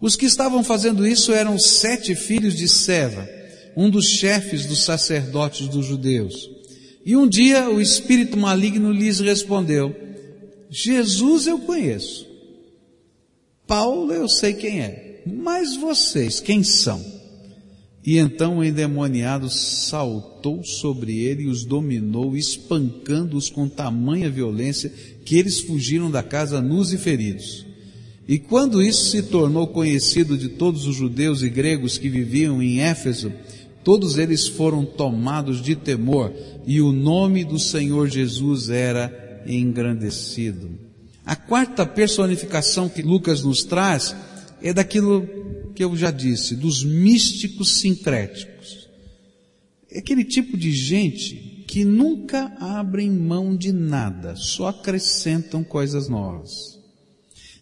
Os 0.00 0.16
que 0.16 0.26
estavam 0.26 0.62
fazendo 0.62 1.06
isso 1.06 1.32
eram 1.32 1.58
sete 1.58 2.14
filhos 2.14 2.54
de 2.54 2.68
Seva, 2.68 3.28
um 3.74 3.88
dos 3.88 4.06
chefes 4.06 4.66
dos 4.66 4.84
sacerdotes 4.84 5.68
dos 5.68 5.86
judeus. 5.86 6.50
E 7.04 7.16
um 7.16 7.26
dia 7.26 7.68
o 7.70 7.80
espírito 7.80 8.36
maligno 8.36 8.92
lhes 8.92 9.20
respondeu: 9.20 9.94
Jesus 10.70 11.46
eu 11.46 11.58
conheço. 11.58 12.26
Paulo 13.66 14.12
eu 14.12 14.28
sei 14.28 14.52
quem 14.52 14.80
é. 14.82 15.22
Mas 15.26 15.74
vocês, 15.76 16.40
quem 16.40 16.62
são? 16.62 17.13
E 18.06 18.18
então 18.18 18.58
o 18.58 18.64
endemoniado 18.64 19.48
saltou 19.48 20.62
sobre 20.62 21.20
ele 21.20 21.44
e 21.44 21.48
os 21.48 21.64
dominou, 21.64 22.36
espancando-os 22.36 23.48
com 23.48 23.66
tamanha 23.66 24.28
violência 24.28 24.92
que 25.24 25.38
eles 25.38 25.60
fugiram 25.60 26.10
da 26.10 26.22
casa 26.22 26.60
nus 26.60 26.92
e 26.92 26.98
feridos. 26.98 27.64
E 28.28 28.38
quando 28.38 28.82
isso 28.82 29.10
se 29.10 29.22
tornou 29.22 29.66
conhecido 29.66 30.36
de 30.36 30.50
todos 30.50 30.86
os 30.86 30.96
judeus 30.96 31.42
e 31.42 31.48
gregos 31.48 31.96
que 31.96 32.10
viviam 32.10 32.62
em 32.62 32.80
Éfeso, 32.80 33.32
todos 33.82 34.18
eles 34.18 34.46
foram 34.48 34.84
tomados 34.84 35.62
de 35.62 35.74
temor 35.74 36.32
e 36.66 36.82
o 36.82 36.92
nome 36.92 37.42
do 37.42 37.58
Senhor 37.58 38.08
Jesus 38.08 38.68
era 38.68 39.42
engrandecido. 39.46 40.70
A 41.24 41.36
quarta 41.36 41.86
personificação 41.86 42.88
que 42.88 43.00
Lucas 43.00 43.42
nos 43.42 43.64
traz 43.64 44.14
é 44.62 44.72
daquilo 44.72 45.26
que 45.74 45.82
eu 45.82 45.96
já 45.96 46.10
disse, 46.10 46.54
dos 46.54 46.84
místicos 46.84 47.78
sincréticos. 47.78 48.88
É 49.90 49.98
aquele 49.98 50.24
tipo 50.24 50.56
de 50.56 50.72
gente 50.72 51.64
que 51.66 51.84
nunca 51.84 52.56
abrem 52.60 53.10
mão 53.10 53.56
de 53.56 53.72
nada, 53.72 54.36
só 54.36 54.68
acrescentam 54.68 55.64
coisas 55.64 56.08
novas. 56.08 56.78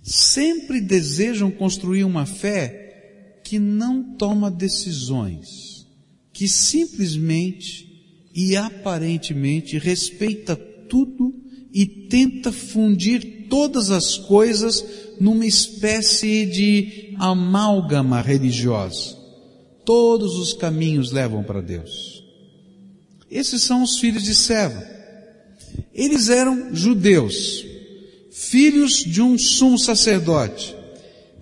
Sempre 0.02 0.80
desejam 0.80 1.50
construir 1.50 2.04
uma 2.04 2.26
fé 2.26 3.40
que 3.44 3.58
não 3.58 4.16
toma 4.16 4.50
decisões, 4.50 5.86
que 6.32 6.48
simplesmente 6.48 7.90
e 8.34 8.56
aparentemente 8.56 9.78
respeita 9.78 10.56
tudo 10.56 11.34
e 11.72 11.86
tenta 11.86 12.50
fundir 12.50 13.46
todas 13.48 13.90
as 13.90 14.16
coisas 14.16 14.84
numa 15.20 15.46
espécie 15.46 16.46
de 16.46 17.14
amálgama 17.18 18.20
religiosa. 18.20 19.16
Todos 19.84 20.36
os 20.38 20.52
caminhos 20.52 21.10
levam 21.10 21.42
para 21.42 21.60
Deus. 21.60 22.22
Esses 23.30 23.62
são 23.62 23.82
os 23.82 23.98
filhos 23.98 24.22
de 24.22 24.34
Seva. 24.34 24.86
Eles 25.94 26.28
eram 26.28 26.74
judeus, 26.74 27.64
filhos 28.30 29.04
de 29.04 29.22
um 29.22 29.38
sumo 29.38 29.78
sacerdote, 29.78 30.74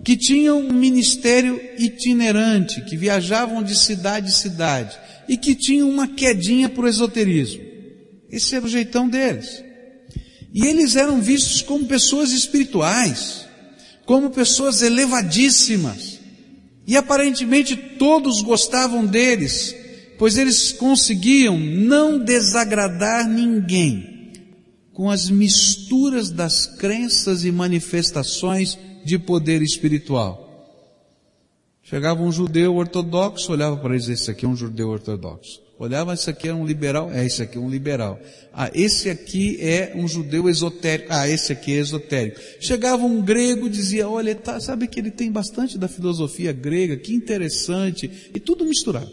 que 0.03 0.15
tinham 0.17 0.59
um 0.59 0.73
ministério 0.73 1.59
itinerante, 1.77 2.81
que 2.85 2.97
viajavam 2.97 3.61
de 3.61 3.77
cidade 3.77 4.29
em 4.29 4.33
cidade 4.33 4.97
e 5.27 5.37
que 5.37 5.53
tinham 5.53 5.89
uma 5.89 6.07
quedinha 6.07 6.69
para 6.69 6.85
o 6.85 6.87
esoterismo. 6.87 7.61
Esse 8.31 8.55
era 8.55 8.65
o 8.65 8.69
jeitão 8.69 9.09
deles. 9.09 9.63
E 10.53 10.65
eles 10.65 10.95
eram 10.95 11.21
vistos 11.21 11.61
como 11.61 11.85
pessoas 11.85 12.31
espirituais, 12.31 13.45
como 14.11 14.29
pessoas 14.29 14.81
elevadíssimas. 14.81 16.19
E 16.85 16.97
aparentemente 16.97 17.77
todos 17.77 18.41
gostavam 18.41 19.05
deles, 19.05 19.73
pois 20.19 20.37
eles 20.37 20.73
conseguiam 20.73 21.57
não 21.57 22.19
desagradar 22.19 23.25
ninguém 23.25 24.33
com 24.91 25.09
as 25.09 25.29
misturas 25.29 26.29
das 26.29 26.67
crenças 26.67 27.45
e 27.45 27.53
manifestações 27.53 28.77
de 29.05 29.17
poder 29.17 29.61
espiritual. 29.61 30.67
Chegava 31.81 32.21
um 32.21 32.33
judeu 32.33 32.75
ortodoxo, 32.75 33.49
olhava 33.49 33.77
para 33.77 33.93
eles, 33.93 34.09
esse 34.09 34.29
aqui 34.29 34.45
é 34.45 34.49
um 34.49 34.57
judeu 34.57 34.89
ortodoxo. 34.89 35.60
Olhava, 35.81 36.13
esse 36.13 36.29
aqui 36.29 36.47
é 36.47 36.53
um 36.53 36.63
liberal, 36.63 37.11
é, 37.11 37.25
esse 37.25 37.41
aqui 37.41 37.57
é 37.57 37.59
um 37.59 37.67
liberal. 37.67 38.19
Ah, 38.53 38.69
esse 38.71 39.09
aqui 39.09 39.57
é 39.59 39.93
um 39.95 40.07
judeu 40.07 40.47
esotérico, 40.47 41.07
ah, 41.09 41.27
esse 41.27 41.51
aqui 41.51 41.73
é 41.73 41.77
esotérico. 41.77 42.39
Chegava 42.59 43.03
um 43.03 43.19
grego, 43.19 43.67
dizia, 43.67 44.07
olha, 44.07 44.35
tá, 44.35 44.59
sabe 44.59 44.87
que 44.87 44.99
ele 44.99 45.09
tem 45.09 45.31
bastante 45.31 45.79
da 45.79 45.87
filosofia 45.87 46.53
grega, 46.53 46.97
que 46.97 47.15
interessante, 47.15 48.29
e 48.31 48.39
tudo 48.39 48.63
misturado. 48.63 49.11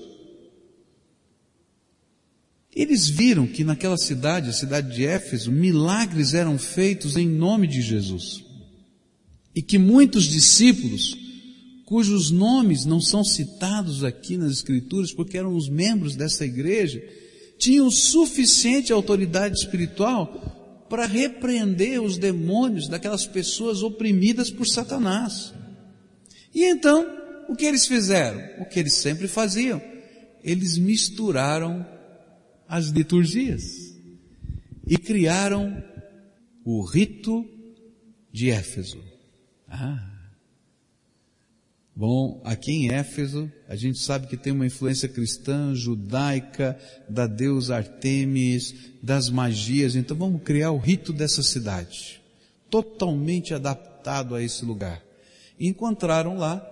Eles 2.76 3.08
viram 3.08 3.46
que 3.46 3.64
naquela 3.64 3.96
cidade, 3.96 4.50
a 4.50 4.52
cidade 4.52 4.94
de 4.94 5.06
Éfeso, 5.06 5.50
milagres 5.50 6.34
eram 6.34 6.58
feitos 6.58 7.16
em 7.16 7.26
nome 7.26 7.66
de 7.66 7.80
Jesus. 7.80 8.44
E 9.54 9.62
que 9.62 9.78
muitos 9.78 10.24
discípulos, 10.24 11.16
cujos 11.88 12.30
nomes 12.30 12.84
não 12.84 13.00
são 13.00 13.24
citados 13.24 14.04
aqui 14.04 14.36
nas 14.36 14.52
Escrituras, 14.52 15.10
porque 15.10 15.38
eram 15.38 15.56
os 15.56 15.70
membros 15.70 16.14
dessa 16.14 16.44
igreja, 16.44 17.02
tinham 17.56 17.90
suficiente 17.90 18.92
autoridade 18.92 19.54
espiritual 19.54 20.84
para 20.90 21.06
repreender 21.06 22.02
os 22.02 22.18
demônios 22.18 22.88
daquelas 22.88 23.26
pessoas 23.26 23.82
oprimidas 23.82 24.50
por 24.50 24.66
Satanás. 24.66 25.54
E 26.54 26.62
então, 26.62 27.06
o 27.48 27.56
que 27.56 27.64
eles 27.64 27.86
fizeram? 27.86 28.38
O 28.60 28.66
que 28.66 28.78
eles 28.78 28.92
sempre 28.92 29.26
faziam? 29.26 29.80
Eles 30.44 30.76
misturaram 30.76 31.86
as 32.68 32.88
liturgias 32.88 33.96
e 34.86 34.98
criaram 34.98 35.82
o 36.66 36.82
rito 36.82 37.48
de 38.30 38.50
Éfeso. 38.50 39.02
Ah, 39.66 40.07
Bom, 41.98 42.40
aqui 42.44 42.70
em 42.70 42.92
Éfeso, 42.92 43.50
a 43.68 43.74
gente 43.74 43.98
sabe 43.98 44.28
que 44.28 44.36
tem 44.36 44.52
uma 44.52 44.64
influência 44.64 45.08
cristã, 45.08 45.74
judaica, 45.74 46.78
da 47.08 47.26
deusa 47.26 47.74
Artemis, 47.74 48.72
das 49.02 49.28
magias, 49.28 49.96
então 49.96 50.16
vamos 50.16 50.42
criar 50.44 50.70
o 50.70 50.78
rito 50.78 51.12
dessa 51.12 51.42
cidade, 51.42 52.20
totalmente 52.70 53.52
adaptado 53.52 54.36
a 54.36 54.40
esse 54.40 54.64
lugar. 54.64 55.02
encontraram 55.58 56.38
lá 56.38 56.64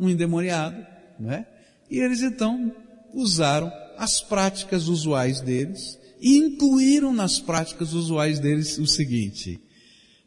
um 0.00 0.08
endemoniado, 0.08 0.84
né? 1.16 1.46
E 1.88 2.00
eles 2.00 2.20
então 2.20 2.74
usaram 3.14 3.70
as 3.96 4.20
práticas 4.20 4.88
usuais 4.88 5.40
deles 5.40 5.96
e 6.20 6.38
incluíram 6.38 7.14
nas 7.14 7.38
práticas 7.38 7.92
usuais 7.92 8.40
deles 8.40 8.78
o 8.78 8.86
seguinte: 8.88 9.60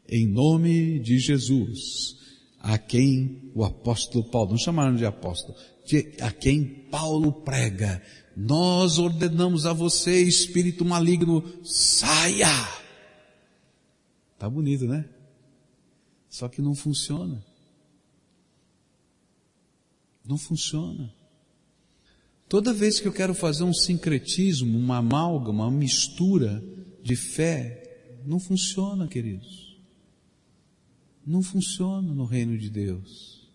em 0.08 0.26
nome 0.26 0.98
de 0.98 1.18
Jesus, 1.18 2.16
a 2.66 2.76
quem 2.78 3.52
o 3.54 3.64
apóstolo 3.64 4.24
Paulo, 4.24 4.50
não 4.50 4.58
chamaram 4.58 4.96
de 4.96 5.06
apóstolo, 5.06 5.56
a 6.20 6.32
quem 6.32 6.64
Paulo 6.90 7.30
prega, 7.30 8.02
nós 8.36 8.98
ordenamos 8.98 9.66
a 9.66 9.72
você, 9.72 10.20
espírito 10.20 10.84
maligno, 10.84 11.44
saia! 11.64 12.48
Tá 14.36 14.50
bonito, 14.50 14.84
né? 14.84 15.08
Só 16.28 16.48
que 16.48 16.60
não 16.60 16.74
funciona. 16.74 17.40
Não 20.26 20.36
funciona. 20.36 21.14
Toda 22.48 22.74
vez 22.74 22.98
que 22.98 23.06
eu 23.06 23.12
quero 23.12 23.32
fazer 23.32 23.62
um 23.62 23.72
sincretismo, 23.72 24.76
uma 24.76 24.96
amálgama, 24.96 25.66
uma 25.66 25.70
mistura 25.70 26.60
de 27.00 27.14
fé, 27.14 28.20
não 28.26 28.40
funciona, 28.40 29.06
queridos. 29.06 29.65
Não 31.26 31.42
funciona 31.42 32.14
no 32.14 32.24
reino 32.24 32.56
de 32.56 32.70
Deus. 32.70 33.50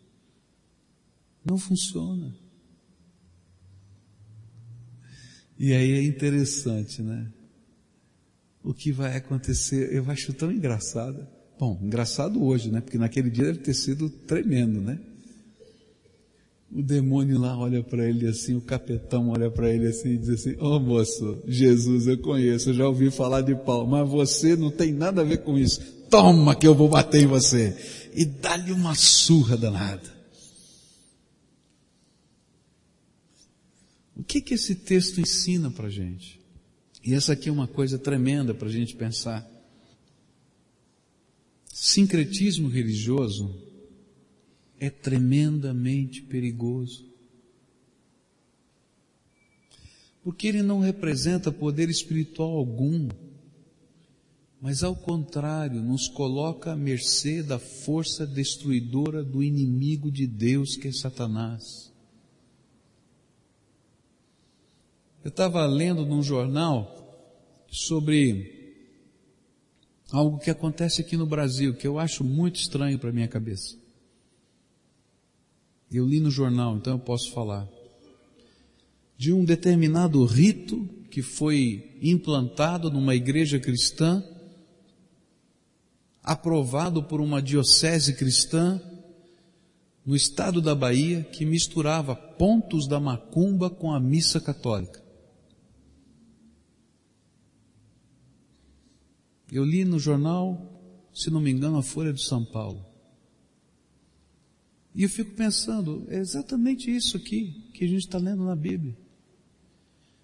Não 1.43 1.57
funciona. 1.57 2.36
E 5.57 5.72
aí 5.74 5.91
é 5.91 6.03
interessante, 6.03 7.01
né? 7.01 7.32
O 8.63 8.74
que 8.74 8.91
vai 8.91 9.15
acontecer, 9.15 9.93
eu 9.93 10.09
acho 10.11 10.34
tão 10.34 10.51
engraçado. 10.51 11.26
Bom, 11.57 11.80
engraçado 11.82 12.43
hoje, 12.43 12.69
né? 12.69 12.82
Porque 12.82 12.97
naquele 12.97 13.30
dia 13.30 13.45
deve 13.45 13.59
ter 13.59 13.74
sido 13.74 14.09
tremendo, 14.09 14.82
né? 14.82 14.99
O 16.72 16.82
demônio 16.82 17.39
lá 17.39 17.57
olha 17.57 17.84
para 17.84 18.07
ele 18.07 18.28
assim, 18.28 18.55
o 18.55 18.61
capetão 18.61 19.30
olha 19.30 19.49
para 19.49 19.72
ele 19.74 19.88
assim 19.88 20.09
e 20.09 20.17
diz 20.17 20.30
assim: 20.30 20.55
Ô 20.55 20.76
oh, 20.76 20.80
moço, 20.80 21.41
Jesus 21.45 22.07
eu 22.07 22.17
conheço, 22.17 22.74
já 22.74 22.88
ouvi 22.88 23.11
falar 23.11 23.41
de 23.41 23.55
pau, 23.55 23.86
mas 23.86 24.09
você 24.09 24.55
não 24.55 24.72
tem 24.72 24.93
nada 24.93 25.22
a 25.22 25.26
ver 25.26 25.39
com 25.39 25.57
isso. 25.57 26.01
Toma 26.12 26.53
que 26.55 26.68
eu 26.68 26.76
vou 26.76 26.89
bater 26.89 27.24
em 27.24 27.26
você. 27.26 27.76
E 28.14 28.26
dá-lhe 28.26 28.74
uma 28.74 28.93
surra 28.93 29.57
danada. 29.57 30.22
O 34.16 34.24
que 34.24 34.41
que 34.41 34.53
esse 34.53 34.76
texto 34.76 35.20
ensina 35.22 35.72
para 35.72 35.89
gente? 35.89 36.39
E 37.03 37.16
essa 37.16 37.34
aqui 37.34 37.49
é 37.49 37.51
uma 37.51 37.68
coisa 37.68 37.97
tremenda 37.97 38.53
para 38.53 38.68
a 38.68 38.72
gente 38.72 38.95
pensar. 38.95 39.49
Sincretismo 41.74 42.68
religioso 42.68 43.59
é 44.80 44.89
tremendamente 44.89 46.22
perigoso. 46.22 47.09
Porque 50.24 50.45
ele 50.47 50.62
não 50.62 50.80
representa 50.80 51.51
poder 51.51 51.89
espiritual 51.89 52.51
algum, 52.51 53.09
mas 54.62 54.84
ao 54.84 54.95
contrário, 54.95 55.82
nos 55.82 56.07
coloca 56.07 56.74
à 56.74 56.76
mercê 56.76 57.41
da 57.41 57.57
força 57.57 58.28
destruidora 58.28 59.24
do 59.24 59.41
inimigo 59.41 60.12
de 60.12 60.28
Deus 60.28 60.76
que 60.76 60.89
é 60.89 60.91
Satanás. 60.91 61.91
Eu 65.24 65.30
estava 65.30 65.66
lendo 65.66 66.05
num 66.05 66.22
jornal 66.22 66.95
sobre 67.72 68.76
algo 70.12 70.38
que 70.38 70.51
acontece 70.51 71.01
aqui 71.01 71.18
no 71.18 71.26
Brasil, 71.26 71.74
que 71.74 71.88
eu 71.88 71.97
acho 71.97 72.24
muito 72.24 72.57
estranho 72.57 72.99
para 72.99 73.12
minha 73.12 73.28
cabeça. 73.28 73.76
Eu 75.91 76.05
li 76.07 76.20
no 76.20 76.30
jornal, 76.30 76.78
então 76.78 76.93
eu 76.93 76.99
posso 76.99 77.32
falar. 77.32 77.68
De 79.18 79.34
um 79.34 79.43
determinado 79.43 80.24
rito 80.24 80.88
que 81.09 81.24
foi 81.24 81.97
implantado 82.01 82.91
numa 82.91 83.16
igreja 83.16 83.59
cristã, 83.59 84.24
aprovado 86.24 87.03
por 87.03 87.19
uma 87.19 87.41
diocese 87.41 88.15
cristã, 88.15 88.82
no 90.05 90.15
estado 90.15 90.61
da 90.61 90.74
Bahia, 90.74 91.24
que 91.24 91.45
misturava 91.45 92.15
pontos 92.15 92.88
da 92.88 92.99
macumba 92.99 93.69
com 93.69 93.91
a 93.91 93.99
missa 93.99 94.39
católica. 94.39 95.01
Eu 99.51 99.65
li 99.65 99.84
no 99.84 99.99
jornal, 99.99 101.09
se 101.13 101.30
não 101.30 101.41
me 101.41 101.51
engano, 101.51 101.78
a 101.78 101.84
Folha 101.84 102.13
de 102.13 102.24
São 102.24 102.43
Paulo. 102.43 102.86
E 104.95 105.03
eu 105.03 105.09
fico 105.09 105.32
pensando, 105.32 106.05
é 106.09 106.17
exatamente 106.17 106.93
isso 106.93 107.17
aqui 107.17 107.69
que 107.74 107.84
a 107.84 107.88
gente 107.88 108.05
está 108.05 108.17
lendo 108.17 108.43
na 108.43 108.55
Bíblia. 108.55 108.97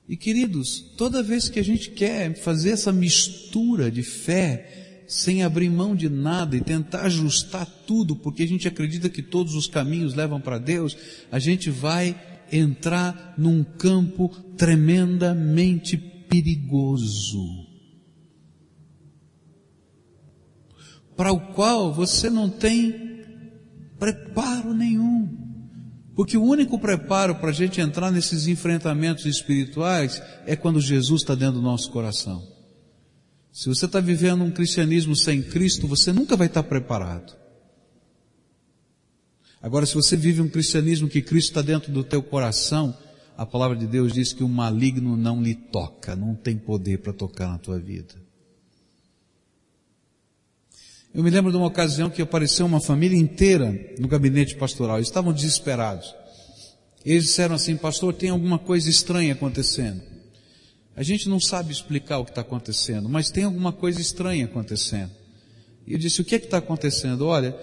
E 0.07 0.15
queridos, 0.15 0.79
toda 0.97 1.21
vez 1.21 1.49
que 1.49 1.59
a 1.59 1.63
gente 1.63 1.91
quer 1.91 2.33
fazer 2.35 2.71
essa 2.71 2.93
mistura 2.93 3.91
de 3.91 4.03
fé, 4.03 4.86
sem 5.07 5.43
abrir 5.43 5.69
mão 5.69 5.95
de 5.95 6.09
nada 6.09 6.55
e 6.55 6.61
tentar 6.61 7.03
ajustar 7.05 7.65
tudo, 7.87 8.15
porque 8.15 8.43
a 8.43 8.47
gente 8.47 8.67
acredita 8.67 9.09
que 9.09 9.21
todos 9.21 9.55
os 9.55 9.67
caminhos 9.67 10.13
levam 10.13 10.41
para 10.41 10.57
Deus, 10.57 10.97
a 11.31 11.39
gente 11.39 11.69
vai 11.69 12.15
entrar 12.51 13.33
num 13.37 13.63
campo 13.63 14.29
tremendamente 14.57 15.97
perigoso. 15.97 17.65
Para 21.15 21.31
o 21.31 21.53
qual 21.53 21.93
você 21.93 22.29
não 22.29 22.49
tem 22.49 23.07
Preparo 23.99 24.73
nenhum. 24.73 25.45
Porque 26.15 26.37
o 26.37 26.43
único 26.43 26.79
preparo 26.79 27.35
para 27.35 27.49
a 27.49 27.53
gente 27.53 27.79
entrar 27.79 28.11
nesses 28.11 28.47
enfrentamentos 28.47 29.25
espirituais 29.25 30.21
é 30.45 30.55
quando 30.55 30.79
Jesus 30.79 31.21
está 31.21 31.35
dentro 31.35 31.55
do 31.55 31.61
nosso 31.61 31.91
coração. 31.91 32.56
Se 33.57 33.67
você 33.67 33.85
está 33.87 33.99
vivendo 33.99 34.43
um 34.43 34.51
cristianismo 34.51 35.15
sem 35.15 35.41
Cristo, 35.41 35.87
você 35.87 36.13
nunca 36.13 36.37
vai 36.37 36.45
estar 36.45 36.61
preparado. 36.61 37.35
Agora, 39.59 39.83
se 39.83 39.95
você 39.95 40.15
vive 40.15 40.43
um 40.43 40.47
cristianismo 40.47 41.09
que 41.09 41.23
Cristo 41.23 41.47
está 41.49 41.63
dentro 41.63 41.91
do 41.91 42.03
teu 42.03 42.21
coração, 42.21 42.95
a 43.35 43.47
palavra 43.47 43.75
de 43.75 43.87
Deus 43.87 44.13
diz 44.13 44.31
que 44.31 44.43
o 44.43 44.47
maligno 44.47 45.17
não 45.17 45.41
lhe 45.41 45.55
toca, 45.55 46.15
não 46.15 46.35
tem 46.35 46.55
poder 46.55 46.99
para 46.99 47.11
tocar 47.11 47.47
na 47.47 47.57
tua 47.57 47.79
vida. 47.79 48.13
Eu 51.11 51.23
me 51.23 51.31
lembro 51.31 51.49
de 51.49 51.57
uma 51.57 51.65
ocasião 51.65 52.11
que 52.11 52.21
apareceu 52.21 52.63
uma 52.63 52.79
família 52.79 53.17
inteira 53.17 53.73
no 53.97 54.07
gabinete 54.07 54.55
pastoral. 54.55 54.97
Eles 54.97 55.07
estavam 55.07 55.33
desesperados. 55.33 56.13
Eles 57.03 57.23
disseram 57.23 57.55
assim, 57.55 57.75
pastor, 57.75 58.13
tem 58.13 58.29
alguma 58.29 58.59
coisa 58.59 58.87
estranha 58.87 59.33
acontecendo. 59.33 60.16
A 60.97 61.03
gente 61.03 61.29
não 61.29 61.39
sabe 61.39 61.71
explicar 61.71 62.17
o 62.17 62.25
que 62.25 62.31
está 62.31 62.41
acontecendo, 62.41 63.07
mas 63.07 63.29
tem 63.29 63.43
alguma 63.43 63.71
coisa 63.71 64.01
estranha 64.01 64.45
acontecendo. 64.45 65.11
E 65.85 65.93
eu 65.93 65.99
disse, 65.99 66.21
o 66.21 66.25
que 66.25 66.33
é 66.33 66.39
que 66.39 66.45
está 66.45 66.57
acontecendo? 66.57 67.27
Olha, 67.27 67.55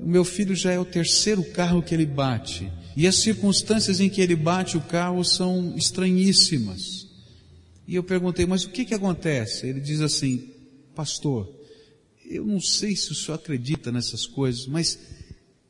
o 0.00 0.06
meu 0.08 0.24
filho 0.24 0.56
já 0.56 0.72
é 0.72 0.78
o 0.78 0.86
terceiro 0.86 1.44
carro 1.52 1.82
que 1.82 1.94
ele 1.94 2.06
bate. 2.06 2.72
E 2.96 3.06
as 3.06 3.16
circunstâncias 3.16 4.00
em 4.00 4.08
que 4.08 4.22
ele 4.22 4.34
bate 4.34 4.78
o 4.78 4.80
carro 4.80 5.22
são 5.22 5.76
estranhíssimas. 5.76 7.06
E 7.86 7.94
eu 7.94 8.02
perguntei, 8.02 8.46
mas 8.46 8.64
o 8.64 8.70
que 8.70 8.86
que 8.86 8.94
acontece? 8.94 9.66
Ele 9.66 9.80
diz 9.80 10.00
assim, 10.00 10.50
pastor, 10.94 11.46
eu 12.24 12.46
não 12.46 12.58
sei 12.58 12.96
se 12.96 13.12
o 13.12 13.14
senhor 13.14 13.34
acredita 13.34 13.92
nessas 13.92 14.26
coisas, 14.26 14.66
mas 14.66 14.98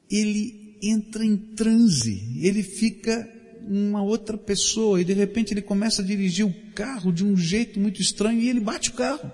ele 0.09 0.79
entra 0.81 1.25
em 1.25 1.37
transe, 1.37 2.39
ele 2.41 2.62
fica 2.62 3.29
uma 3.67 4.03
outra 4.03 4.37
pessoa 4.37 5.01
e 5.01 5.05
de 5.05 5.13
repente 5.13 5.53
ele 5.53 5.63
começa 5.63 6.03
a 6.03 6.05
dirigir 6.05 6.47
o 6.47 6.55
carro 6.75 7.13
de 7.13 7.25
um 7.25 7.37
jeito 7.37 7.79
muito 7.81 8.01
estranho 8.01 8.41
e 8.41 8.49
ele 8.49 8.61
bate 8.61 8.91
o 8.91 8.95
carro. 8.95 9.31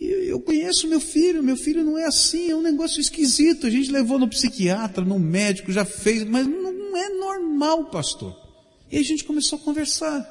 E 0.00 0.04
eu 0.28 0.40
conheço 0.40 0.88
meu 0.88 1.00
filho, 1.00 1.42
meu 1.42 1.56
filho 1.56 1.84
não 1.84 1.96
é 1.96 2.04
assim, 2.04 2.50
é 2.50 2.56
um 2.56 2.62
negócio 2.62 3.00
esquisito. 3.00 3.66
A 3.66 3.70
gente 3.70 3.90
levou 3.90 4.18
no 4.18 4.28
psiquiatra, 4.28 5.04
no 5.04 5.18
médico, 5.18 5.72
já 5.72 5.84
fez, 5.84 6.24
mas 6.24 6.46
não 6.46 6.96
é 6.96 7.08
normal, 7.08 7.86
pastor. 7.86 8.36
E 8.90 8.98
a 8.98 9.02
gente 9.02 9.24
começou 9.24 9.58
a 9.58 9.62
conversar. 9.62 10.30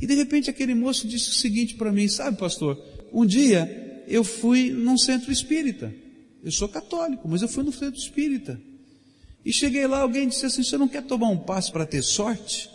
E 0.00 0.06
de 0.06 0.14
repente 0.14 0.50
aquele 0.50 0.74
moço 0.74 1.06
disse 1.06 1.30
o 1.30 1.34
seguinte 1.34 1.74
para 1.74 1.92
mim, 1.92 2.08
sabe, 2.08 2.38
pastor? 2.38 2.82
Um 3.12 3.24
dia 3.24 4.02
eu 4.08 4.24
fui 4.24 4.70
num 4.70 4.98
centro 4.98 5.30
espírita. 5.30 5.94
Eu 6.42 6.52
sou 6.52 6.68
católico, 6.68 7.28
mas 7.28 7.42
eu 7.42 7.48
fui 7.48 7.64
no 7.64 7.72
centro 7.72 7.98
espírita. 7.98 8.60
E 9.44 9.52
cheguei 9.52 9.86
lá, 9.86 10.00
alguém 10.00 10.28
disse 10.28 10.46
assim: 10.46 10.62
Você 10.62 10.78
não 10.78 10.88
quer 10.88 11.02
tomar 11.02 11.28
um 11.28 11.38
passo 11.38 11.72
para 11.72 11.84
ter 11.84 12.02
sorte? 12.02 12.70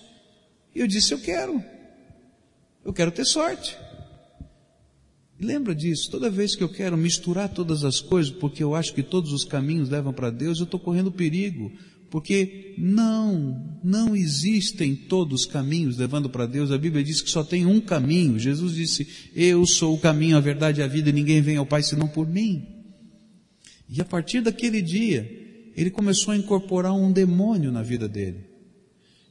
E 0.76 0.80
eu 0.80 0.88
disse: 0.88 1.13
Eu 1.13 1.20
quero. 1.20 1.63
Eu 2.86 2.93
quero 2.93 3.11
ter 3.11 3.26
sorte. 3.26 3.78
E 5.39 5.45
lembra 5.45 5.74
disso, 5.74 6.11
toda 6.11 6.30
vez 6.30 6.55
que 6.55 6.63
eu 6.63 6.70
quero 6.70 6.97
misturar 6.97 7.49
todas 7.49 7.84
as 7.86 8.01
coisas, 8.01 8.32
porque 8.32 8.61
eu 8.61 8.76
acho 8.76 8.93
que 8.93 9.01
todos 9.01 9.32
os 9.32 9.45
caminhos 9.45 9.89
levam 9.89 10.13
para 10.13 10.30
Deus, 10.30 10.59
eu 10.59 10.65
estou 10.65 10.80
correndo 10.80 11.11
perigo. 11.11 11.72
Porque 12.09 12.74
não, 12.78 13.80
não 13.84 14.15
existem 14.15 14.95
todos 14.95 15.41
os 15.41 15.45
caminhos 15.45 15.97
levando 15.97 16.30
para 16.30 16.47
Deus. 16.47 16.72
A 16.72 16.78
Bíblia 16.78 17.03
diz 17.03 17.22
que 17.22 17.30
só 17.30 17.43
tem 17.43 17.65
um 17.65 17.80
caminho. 17.80 18.39
Jesus 18.39 18.74
disse: 18.74 19.07
Eu 19.36 19.65
sou 19.65 19.95
o 19.95 19.99
caminho, 19.99 20.36
a 20.36 20.39
verdade 20.41 20.82
e 20.82 20.84
a 20.84 20.88
vida, 20.88 21.09
e 21.09 21.13
ninguém 21.13 21.41
vem 21.41 21.57
ao 21.57 21.65
Pai 21.65 21.84
senão 21.84 22.07
por 22.07 22.28
mim. 22.28 22.65
E 23.88 24.01
a 24.01 24.05
partir 24.05 24.41
daquele 24.41 24.82
dia, 24.82 25.49
ele 25.76 25.89
começou 25.89 26.34
a 26.34 26.38
incorporar 26.38 26.93
um 26.93 27.11
demônio 27.11 27.72
na 27.72 27.82
vida 27.82 28.07
dele. 28.07 28.49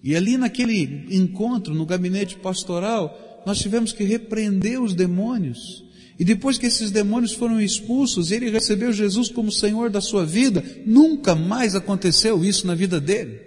E 0.03 0.14
ali 0.14 0.36
naquele 0.36 1.07
encontro, 1.11 1.74
no 1.74 1.84
gabinete 1.84 2.36
pastoral, 2.36 3.43
nós 3.45 3.59
tivemos 3.59 3.93
que 3.93 4.05
repreender 4.05 4.80
os 4.80 4.95
demônios. 4.95 5.84
E 6.18 6.24
depois 6.24 6.59
que 6.59 6.66
esses 6.66 6.91
demônios 6.91 7.32
foram 7.32 7.61
expulsos, 7.61 8.30
ele 8.30 8.51
recebeu 8.51 8.93
Jesus 8.93 9.28
como 9.28 9.53
Senhor 9.53 9.89
da 9.91 10.01
sua 10.01 10.26
vida, 10.26 10.64
nunca 10.84 11.34
mais 11.34 11.74
aconteceu 11.74 12.45
isso 12.45 12.66
na 12.66 12.74
vida 12.74 13.01
dele. 13.01 13.41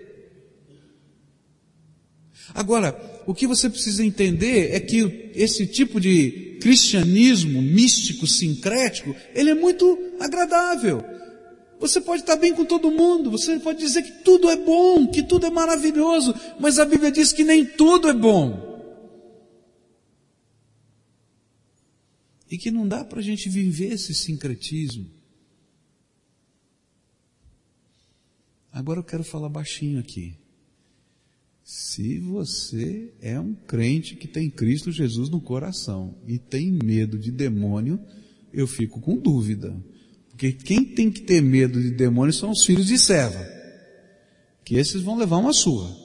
Agora, 2.53 2.97
o 3.25 3.33
que 3.33 3.47
você 3.47 3.69
precisa 3.69 4.03
entender 4.03 4.73
é 4.73 4.79
que 4.79 5.31
esse 5.35 5.65
tipo 5.65 5.99
de 5.99 6.57
cristianismo 6.61 7.61
místico, 7.61 8.27
sincrético, 8.27 9.15
ele 9.33 9.49
é 9.49 9.55
muito 9.55 9.97
agradável. 10.19 11.03
Você 11.81 11.99
pode 11.99 12.21
estar 12.21 12.35
bem 12.35 12.53
com 12.53 12.63
todo 12.63 12.91
mundo, 12.91 13.31
você 13.31 13.59
pode 13.59 13.79
dizer 13.79 14.03
que 14.03 14.23
tudo 14.23 14.47
é 14.51 14.55
bom, 14.55 15.07
que 15.07 15.23
tudo 15.23 15.47
é 15.47 15.49
maravilhoso, 15.49 16.31
mas 16.59 16.77
a 16.77 16.85
Bíblia 16.85 17.11
diz 17.11 17.33
que 17.33 17.43
nem 17.43 17.65
tudo 17.65 18.07
é 18.07 18.13
bom. 18.13 18.69
E 22.51 22.55
que 22.55 22.69
não 22.69 22.87
dá 22.87 23.03
para 23.03 23.19
a 23.19 23.23
gente 23.23 23.49
viver 23.49 23.93
esse 23.93 24.13
sincretismo. 24.13 25.09
Agora 28.71 28.99
eu 28.99 29.03
quero 29.03 29.23
falar 29.23 29.49
baixinho 29.49 29.99
aqui. 29.99 30.35
Se 31.63 32.19
você 32.19 33.11
é 33.19 33.39
um 33.39 33.55
crente 33.55 34.15
que 34.15 34.27
tem 34.27 34.51
Cristo 34.51 34.91
Jesus 34.91 35.29
no 35.29 35.41
coração 35.41 36.15
e 36.27 36.37
tem 36.37 36.71
medo 36.71 37.17
de 37.17 37.31
demônio, 37.31 37.99
eu 38.53 38.67
fico 38.67 39.01
com 39.01 39.17
dúvida. 39.17 39.75
Porque 40.41 40.53
quem 40.53 40.83
tem 40.83 41.11
que 41.11 41.21
ter 41.21 41.39
medo 41.39 41.79
de 41.79 41.91
demônio 41.91 42.33
são 42.33 42.49
os 42.49 42.65
filhos 42.65 42.87
de 42.87 42.97
serva. 42.97 43.47
Que 44.65 44.75
esses 44.75 45.03
vão 45.03 45.15
levar 45.15 45.37
uma 45.37 45.53
sua. 45.53 45.95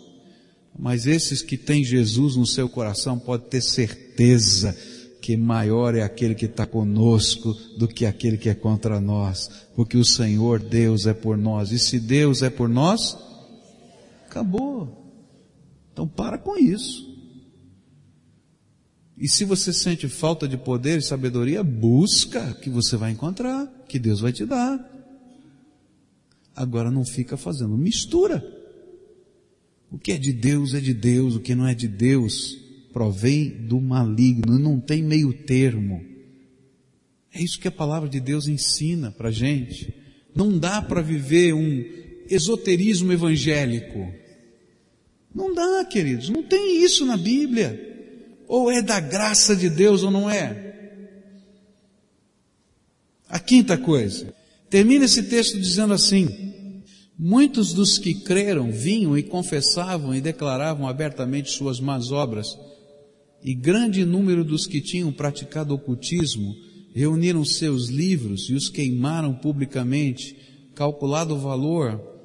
Mas 0.79 1.07
esses 1.07 1.41
que 1.41 1.57
têm 1.57 1.83
Jesus 1.83 2.37
no 2.37 2.47
seu 2.47 2.69
coração 2.69 3.19
pode 3.19 3.45
ter 3.45 3.63
certeza 3.63 4.77
que 5.23 5.39
maior 5.39 5.95
é 5.95 6.03
aquele 6.03 6.35
que 6.35 6.45
está 6.45 6.67
conosco 6.67 7.55
do 7.79 7.89
que 7.89 8.05
aquele 8.05 8.37
que 8.37 8.51
é 8.51 8.55
contra 8.55 9.01
nós, 9.01 9.51
porque 9.75 9.97
o 9.97 10.05
Senhor 10.05 10.61
Deus 10.61 11.07
é 11.07 11.15
por 11.15 11.39
nós, 11.39 11.73
e 11.73 11.79
se 11.79 11.99
Deus 11.99 12.43
é 12.43 12.51
por 12.51 12.69
nós, 12.69 13.17
acabou. 14.27 15.17
Então 15.95 16.07
para 16.07 16.37
com 16.37 16.59
isso. 16.59 17.06
E 19.19 19.29
se 19.29 19.45
você 19.45 19.73
sente 19.73 20.09
falta 20.09 20.47
de 20.47 20.59
poder 20.59 20.99
e 20.99 21.03
sabedoria, 21.03 21.63
busca 21.63 22.53
que 22.55 22.69
você 22.69 22.97
vai 22.97 23.13
encontrar, 23.13 23.67
que 23.89 23.99
Deus 23.99 24.21
vai 24.21 24.33
te 24.33 24.45
dar. 24.45 24.79
Agora 26.55 26.91
não 26.91 27.05
fica 27.05 27.37
fazendo 27.37 27.77
mistura. 27.79 28.45
O 29.91 29.99
que 29.99 30.13
é 30.13 30.19
de 30.19 30.33
Deus 30.33 30.75
é 30.75 30.81
de 30.81 30.93
Deus, 30.93 31.35
o 31.35 31.41
que 31.41 31.55
não 31.55 31.67
é 31.67 31.75
de 31.75 31.89
Deus 31.89 32.59
provém 32.93 33.51
do 33.51 33.81
maligno, 33.81 34.59
não 34.59 34.81
tem 34.81 35.03
meio 35.03 35.33
termo. 35.33 36.03
É 37.33 37.43
isso 37.43 37.61
que 37.61 37.69
a 37.69 37.73
palavra 37.73 38.09
de 38.09 38.19
Deus 38.21 38.49
ensina 38.49 39.11
para 39.11 39.31
gente. 39.31 39.95
Não 40.35 40.59
dá 40.59 40.81
para 40.81 41.03
viver 41.03 41.53
um 41.55 41.85
esoterismo 42.29 43.13
evangélico. 43.13 44.11
Não 45.35 45.55
dá, 45.55 45.85
queridos, 45.85 46.31
não 46.31 46.43
tem 46.43 46.83
isso 46.83 47.05
na 47.05 47.17
Bíblia. 47.19 47.96
Ou 48.47 48.71
é 48.71 48.81
da 48.81 49.01
graça 49.01 49.55
de 49.57 49.69
Deus 49.69 50.03
ou 50.03 50.11
não 50.11 50.31
é. 50.31 50.67
A 53.29 53.39
quinta 53.39 53.77
coisa. 53.77 54.33
Termina 54.71 55.05
esse 55.05 55.25
texto 55.25 55.59
dizendo 55.59 55.95
assim: 55.95 56.83
Muitos 57.19 57.73
dos 57.73 57.99
que 57.99 58.15
creram 58.15 58.71
vinham 58.71 59.17
e 59.17 59.23
confessavam 59.23 60.15
e 60.15 60.21
declaravam 60.21 60.87
abertamente 60.87 61.51
suas 61.51 61.81
más 61.81 62.13
obras 62.13 62.57
e 63.43 63.55
grande 63.55 64.05
número 64.05 64.45
dos 64.45 64.67
que 64.67 64.81
tinham 64.81 65.13
praticado 65.13 65.73
ocultismo 65.73 66.55
reuniram 66.95 67.45
seus 67.45 67.89
livros 67.89 68.49
e 68.51 68.55
os 68.55 68.69
queimaram 68.69 69.35
publicamente. 69.35 70.37
Calculado 70.75 71.35
o 71.35 71.39
valor 71.39 72.16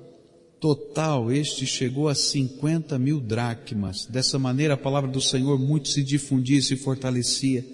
total, 0.62 1.32
este 1.32 1.66
chegou 1.66 2.08
a 2.08 2.14
50 2.14 2.98
mil 3.00 3.20
dracmas. 3.20 4.06
Dessa 4.06 4.38
maneira, 4.38 4.76
a 4.76 4.78
palavra 4.78 5.10
do 5.10 5.20
Senhor 5.20 5.60
muito 5.60 5.90
se 5.90 6.04
difundia 6.04 6.60
e 6.60 6.62
se 6.62 6.76
fortalecia. 6.76 7.66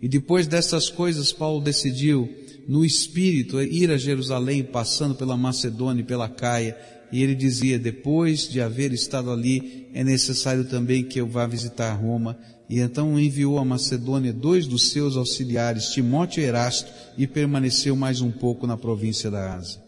E 0.00 0.06
depois 0.06 0.46
dessas 0.46 0.90
coisas, 0.90 1.32
Paulo 1.32 1.64
decidiu, 1.64 2.28
no 2.68 2.84
espírito, 2.84 3.60
ir 3.62 3.90
a 3.90 3.96
Jerusalém, 3.96 4.62
passando 4.62 5.14
pela 5.14 5.38
Macedônia 5.38 6.02
e 6.02 6.06
pela 6.06 6.28
Caia. 6.28 6.76
E 7.10 7.22
ele 7.22 7.34
dizia, 7.34 7.78
depois 7.78 8.46
de 8.46 8.60
haver 8.60 8.92
estado 8.92 9.30
ali, 9.30 9.88
é 9.94 10.04
necessário 10.04 10.66
também 10.66 11.02
que 11.02 11.18
eu 11.18 11.26
vá 11.26 11.46
visitar 11.46 11.94
Roma. 11.94 12.38
E 12.68 12.78
então 12.78 13.18
enviou 13.18 13.58
a 13.58 13.64
Macedônia 13.64 14.34
dois 14.34 14.66
dos 14.66 14.90
seus 14.90 15.16
auxiliares, 15.16 15.88
Timóteo 15.88 16.42
e 16.42 16.44
Erasto, 16.44 16.92
e 17.16 17.26
permaneceu 17.26 17.96
mais 17.96 18.20
um 18.20 18.30
pouco 18.30 18.66
na 18.66 18.76
província 18.76 19.30
da 19.30 19.54
Ásia. 19.54 19.82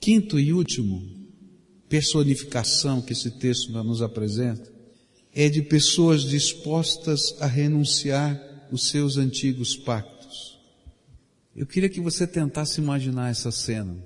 Quinto 0.00 0.38
e 0.38 0.52
último 0.52 1.17
personificação 1.88 3.00
que 3.00 3.12
esse 3.12 3.30
texto 3.30 3.72
nos 3.82 4.02
apresenta 4.02 4.70
é 5.34 5.48
de 5.48 5.62
pessoas 5.62 6.22
dispostas 6.22 7.36
a 7.40 7.46
renunciar 7.46 8.40
os 8.70 8.88
seus 8.88 9.16
antigos 9.16 9.76
pactos. 9.76 10.58
Eu 11.54 11.66
queria 11.66 11.88
que 11.88 12.00
você 12.00 12.26
tentasse 12.26 12.80
imaginar 12.80 13.30
essa 13.30 13.50
cena. 13.50 13.96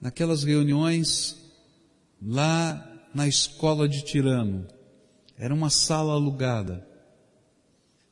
Naquelas 0.00 0.44
reuniões 0.44 1.36
lá 2.22 3.08
na 3.14 3.26
escola 3.26 3.88
de 3.88 4.04
Tirano, 4.04 4.66
era 5.38 5.54
uma 5.54 5.70
sala 5.70 6.12
alugada. 6.12 6.86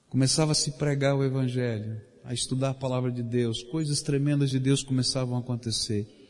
Começava 0.09 0.53
a 0.53 0.55
se 0.55 0.73
pregar 0.73 1.15
o 1.15 1.25
Evangelho, 1.25 2.01
a 2.25 2.33
estudar 2.33 2.71
a 2.71 2.75
palavra 2.75 3.11
de 3.11 3.23
Deus, 3.23 3.63
coisas 3.63 4.01
tremendas 4.01 4.51
de 4.51 4.59
Deus 4.59 4.83
começavam 4.83 5.37
a 5.37 5.41
acontecer. 5.41 6.24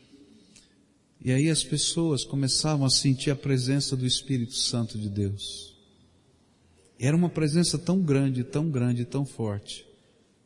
E 1.25 1.31
aí 1.31 1.49
as 1.49 1.63
pessoas 1.63 2.23
começavam 2.23 2.85
a 2.85 2.89
sentir 2.91 3.31
a 3.31 3.35
presença 3.35 3.97
do 3.97 4.05
Espírito 4.05 4.53
Santo 4.53 4.95
de 4.95 5.09
Deus. 5.09 5.75
Era 6.99 7.17
uma 7.17 7.29
presença 7.29 7.79
tão 7.79 7.99
grande, 7.99 8.43
tão 8.43 8.69
grande, 8.69 9.05
tão 9.05 9.25
forte, 9.25 9.87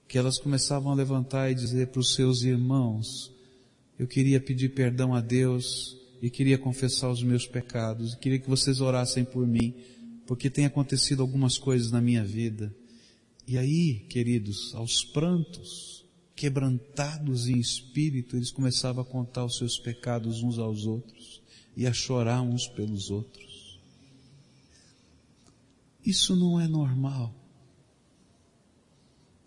que 0.07 0.17
elas 0.17 0.38
começavam 0.38 0.89
a 0.89 0.95
levantar 0.95 1.51
e 1.51 1.53
dizer 1.53 1.88
para 1.88 1.99
os 1.99 2.13
seus 2.15 2.43
irmãos, 2.43 3.30
eu 3.99 4.07
queria 4.07 4.39
pedir 4.39 4.69
perdão 4.69 5.13
a 5.13 5.19
Deus 5.19 5.97
e 6.21 6.30
queria 6.30 6.57
confessar 6.57 7.09
os 7.09 7.21
meus 7.21 7.45
pecados, 7.45 8.13
e 8.13 8.17
queria 8.17 8.39
que 8.39 8.49
vocês 8.49 8.80
orassem 8.80 9.25
por 9.25 9.45
mim, 9.45 9.75
porque 10.25 10.49
tem 10.49 10.65
acontecido 10.65 11.21
algumas 11.21 11.57
coisas 11.57 11.91
na 11.91 11.99
minha 11.99 12.23
vida. 12.23 12.73
E 13.45 13.57
aí, 13.57 14.05
queridos, 14.07 14.73
aos 14.75 15.03
prantos, 15.03 15.98
quebrantados 16.39 17.49
em 17.49 17.59
espírito, 17.59 18.37
eles 18.37 18.49
começavam 18.49 19.03
a 19.03 19.05
contar 19.05 19.43
os 19.43 19.57
seus 19.57 19.77
pecados 19.77 20.41
uns 20.41 20.57
aos 20.57 20.85
outros 20.85 21.41
e 21.75 21.85
a 21.85 21.91
chorar 21.91 22.41
uns 22.41 22.65
pelos 22.65 23.11
outros. 23.11 23.77
Isso 26.05 26.37
não 26.37 26.57
é 26.57 26.65
normal. 26.65 27.35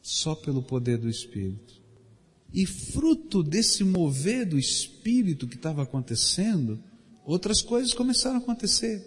Só 0.02 0.34
pelo 0.34 0.62
poder 0.62 0.98
do 0.98 1.08
Espírito. 1.08 1.80
E 2.52 2.66
fruto 2.66 3.42
desse 3.42 3.82
mover 3.84 4.44
do 4.44 4.58
Espírito 4.58 5.48
que 5.48 5.56
estava 5.56 5.84
acontecendo, 5.84 6.78
outras 7.24 7.62
coisas 7.62 7.94
começaram 7.94 8.36
a 8.36 8.40
acontecer. 8.40 9.02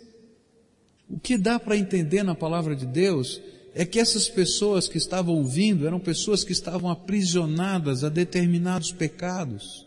O 1.08 1.20
que 1.20 1.38
dá 1.38 1.60
para 1.60 1.78
entender 1.78 2.24
na 2.24 2.34
palavra 2.34 2.76
de 2.76 2.88
Deus 2.88 3.40
é 3.78 3.86
que 3.86 4.00
essas 4.00 4.30
pessoas 4.30 4.88
que 4.88 4.98
estavam 4.98 5.36
ouvindo 5.36 5.86
eram 5.86 6.00
pessoas 6.00 6.46
que 6.46 6.54
estavam 6.54 6.90
aprisionadas 6.90 8.06
a 8.06 8.10
determinados 8.10 8.94
pecados. 8.94 9.86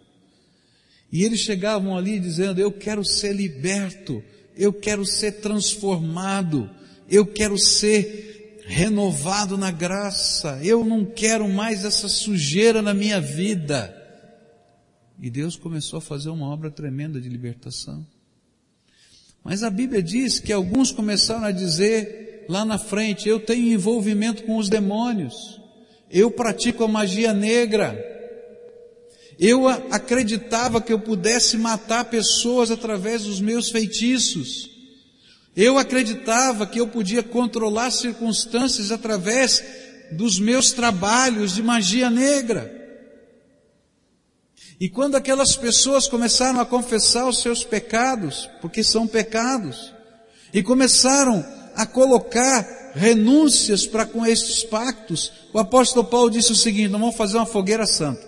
E 1.11 1.25
eles 1.25 1.41
chegavam 1.41 1.97
ali 1.97 2.21
dizendo: 2.21 2.61
Eu 2.61 2.71
quero 2.71 3.03
ser 3.03 3.35
liberto, 3.35 4.23
eu 4.55 4.75
quero 4.75 5.07
ser 5.07 5.41
transformado, 5.41 6.69
eu 7.09 7.25
quero 7.25 7.57
ser 7.57 8.61
renovado 8.67 9.57
na 9.57 9.71
graça, 9.71 10.61
eu 10.63 10.85
não 10.85 11.07
quero 11.07 11.49
mais 11.49 11.83
essa 11.87 12.09
sujeira 12.09 12.83
na 12.83 12.93
minha 12.93 13.19
vida. 13.19 13.95
E 15.19 15.31
Deus 15.31 15.57
começou 15.57 15.97
a 15.97 16.03
fazer 16.03 16.29
uma 16.29 16.47
obra 16.47 16.71
tremenda 16.71 17.19
de 17.19 17.29
libertação. 17.31 18.07
Mas 19.43 19.63
a 19.63 19.71
Bíblia 19.71 20.03
diz 20.03 20.39
que 20.39 20.53
alguns 20.53 20.93
começaram 20.93 21.45
a 21.45 21.51
dizer 21.51 22.28
lá 22.49 22.65
na 22.65 22.79
frente: 22.79 23.29
eu 23.29 23.39
tenho 23.39 23.73
envolvimento 23.73 24.43
com 24.45 24.57
os 24.57 24.69
demônios, 24.69 25.61
eu 26.11 26.31
pratico 26.31 26.83
a 26.83 26.89
magia 26.89 27.35
negra, 27.35 28.03
eu 29.39 29.69
acreditava 29.69 30.81
que 30.81 30.93
eu 30.93 30.99
pudesse 30.99 31.57
matar 31.59 32.07
pessoas 32.07 32.71
através 32.71 33.25
dos 33.25 33.41
meus 33.41 33.71
feitiços, 33.71 34.71
eu 35.55 35.77
acreditava 35.77 36.67
que 36.67 36.81
eu 36.81 36.89
podia 36.89 37.23
controlar 37.23 37.91
circunstâncias 37.91 38.91
através 38.91 39.63
dos 40.13 40.41
meus 40.41 40.73
trabalhos 40.73 41.55
de 41.55 41.63
magia 41.63 42.09
negra. 42.09 42.77
E 44.81 44.89
quando 44.89 45.17
aquelas 45.17 45.57
pessoas 45.57 46.07
começaram 46.07 46.61
a 46.61 46.65
confessar 46.65 47.29
os 47.29 47.43
seus 47.43 47.65
pecados, 47.65 48.49
porque 48.61 48.85
são 48.85 49.09
pecados, 49.09 49.93
e 50.55 50.63
começaram 50.63 51.45
a 51.79 51.87
colocar 51.87 52.93
renúncias 52.93 53.87
para 53.87 54.05
com 54.05 54.27
estes 54.27 54.65
pactos, 54.65 55.31
o 55.53 55.61
apóstolo 55.61 56.05
Paulo 56.05 56.29
disse 56.29 56.51
o 56.51 56.57
seguinte: 56.57 56.89
nós 56.89 57.01
vamos 57.01 57.17
fazer 57.17 57.37
uma 57.37 57.47
fogueira 57.47 57.87
santa. 57.87 58.27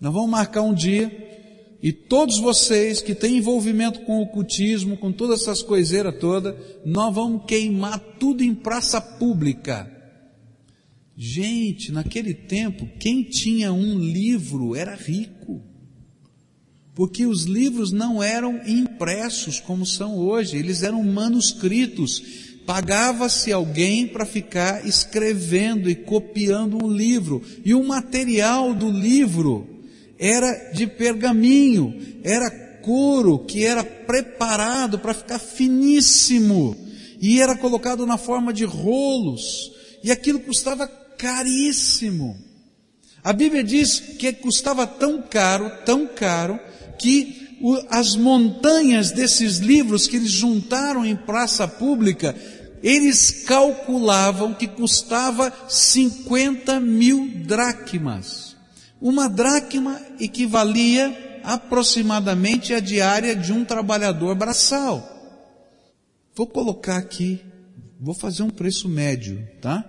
Nós 0.00 0.14
vamos 0.14 0.30
marcar 0.30 0.62
um 0.62 0.72
dia, 0.72 1.76
e 1.82 1.92
todos 1.92 2.40
vocês 2.40 3.02
que 3.02 3.14
têm 3.14 3.36
envolvimento 3.36 4.00
com 4.06 4.22
o 4.22 4.26
cultismo, 4.26 4.96
com 4.96 5.12
todas 5.12 5.42
essas 5.42 5.62
coiseiras 5.62 6.18
todas, 6.18 6.54
nós 6.86 7.14
vamos 7.14 7.44
queimar 7.46 8.00
tudo 8.18 8.42
em 8.42 8.54
praça 8.54 8.98
pública. 8.98 9.90
Gente, 11.14 11.92
naquele 11.92 12.32
tempo, 12.32 12.88
quem 12.98 13.22
tinha 13.22 13.74
um 13.74 13.98
livro 13.98 14.74
era 14.74 14.94
rico. 14.94 15.62
Porque 16.94 17.26
os 17.26 17.44
livros 17.44 17.90
não 17.90 18.22
eram 18.22 18.60
impressos 18.66 19.58
como 19.58 19.86
são 19.86 20.16
hoje, 20.16 20.56
eles 20.56 20.82
eram 20.82 21.02
manuscritos. 21.02 22.22
Pagava-se 22.66 23.50
alguém 23.50 24.06
para 24.06 24.26
ficar 24.26 24.86
escrevendo 24.86 25.88
e 25.88 25.94
copiando 25.94 26.84
um 26.84 26.90
livro. 26.90 27.42
E 27.64 27.74
o 27.74 27.82
material 27.82 28.74
do 28.74 28.90
livro 28.90 29.66
era 30.18 30.70
de 30.72 30.86
pergaminho, 30.86 31.98
era 32.22 32.50
couro 32.82 33.38
que 33.38 33.64
era 33.64 33.82
preparado 33.82 34.98
para 34.98 35.14
ficar 35.14 35.38
finíssimo 35.38 36.76
e 37.20 37.40
era 37.40 37.56
colocado 37.56 38.04
na 38.04 38.18
forma 38.18 38.52
de 38.52 38.64
rolos 38.64 39.72
e 40.02 40.10
aquilo 40.10 40.40
custava 40.40 40.86
caríssimo. 40.86 42.36
A 43.22 43.32
Bíblia 43.32 43.62
diz 43.62 44.00
que 44.00 44.32
custava 44.32 44.86
tão 44.86 45.22
caro, 45.22 45.70
tão 45.84 46.08
caro, 46.08 46.58
que 47.02 47.42
as 47.90 48.14
montanhas 48.14 49.10
desses 49.10 49.58
livros 49.58 50.06
que 50.06 50.16
eles 50.16 50.30
juntaram 50.30 51.04
em 51.04 51.16
praça 51.16 51.66
pública, 51.66 52.34
eles 52.80 53.44
calculavam 53.44 54.54
que 54.54 54.68
custava 54.68 55.52
50 55.68 56.78
mil 56.78 57.28
dracmas. 57.44 58.56
Uma 59.00 59.28
dracma 59.28 60.00
equivalia 60.20 61.40
aproximadamente 61.42 62.72
à 62.72 62.78
diária 62.78 63.34
de 63.34 63.52
um 63.52 63.64
trabalhador 63.64 64.36
braçal. 64.36 65.08
Vou 66.36 66.46
colocar 66.46 66.98
aqui, 66.98 67.44
vou 68.00 68.14
fazer 68.14 68.44
um 68.44 68.50
preço 68.50 68.88
médio, 68.88 69.44
tá? 69.60 69.84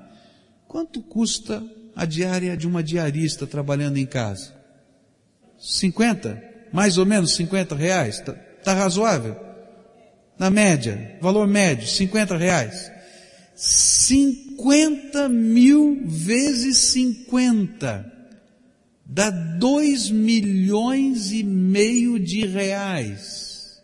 Quanto 0.67 0.99
custa 1.01 1.63
a 1.95 2.05
diária 2.05 2.57
de 2.57 2.67
uma 2.67 2.81
diarista 2.81 3.45
trabalhando 3.45 3.97
em 3.97 4.05
casa? 4.05 4.51
50? 5.59 6.52
Mais 6.73 6.97
ou 6.97 7.05
menos 7.05 7.35
50 7.35 7.75
reais? 7.75 8.19
Tá, 8.19 8.33
tá 8.33 8.73
razoável? 8.73 9.39
Na 10.39 10.49
média, 10.49 11.19
valor 11.21 11.47
médio, 11.47 11.87
50 11.87 12.35
reais. 12.35 12.91
50 13.55 15.29
mil 15.29 16.01
vezes 16.03 16.77
50 16.77 18.11
dá 19.05 19.29
2 19.29 20.09
milhões 20.09 21.31
e 21.31 21.43
meio 21.43 22.19
de 22.19 22.47
reais. 22.47 23.79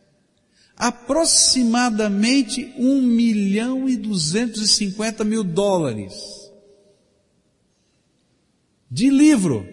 Aproximadamente 0.75 2.73
1 2.75 3.01
milhão 3.03 3.87
e 3.87 3.95
250 3.95 5.23
mil 5.23 5.43
dólares. 5.43 6.15
De 8.89 9.11
livro. 9.11 9.67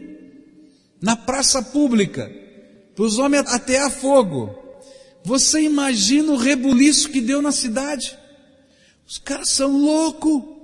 Na 1.00 1.16
praça 1.16 1.62
pública. 1.62 2.45
Para 2.96 3.04
os 3.04 3.18
homens 3.18 3.44
até 3.46 3.78
a 3.78 3.90
fogo. 3.90 4.58
Você 5.22 5.60
imagina 5.60 6.32
o 6.32 6.36
rebuliço 6.36 7.10
que 7.10 7.20
deu 7.20 7.42
na 7.42 7.52
cidade? 7.52 8.16
Os 9.06 9.18
caras 9.18 9.50
são 9.50 9.76
loucos. 9.76 10.56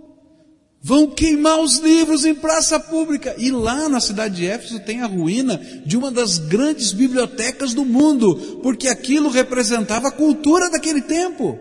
Vão 0.80 1.08
queimar 1.08 1.60
os 1.60 1.78
livros 1.78 2.24
em 2.24 2.34
praça 2.34 2.80
pública. 2.80 3.36
E 3.38 3.50
lá 3.50 3.88
na 3.88 4.00
cidade 4.00 4.36
de 4.36 4.46
Éfeso 4.46 4.80
tem 4.80 5.00
a 5.00 5.06
ruína 5.06 5.58
de 5.86 5.96
uma 5.96 6.10
das 6.10 6.38
grandes 6.38 6.90
bibliotecas 6.90 7.72
do 7.72 7.84
mundo, 7.84 8.58
porque 8.62 8.88
aquilo 8.88 9.28
representava 9.28 10.08
a 10.08 10.12
cultura 10.12 10.70
daquele 10.70 11.02
tempo. 11.02 11.58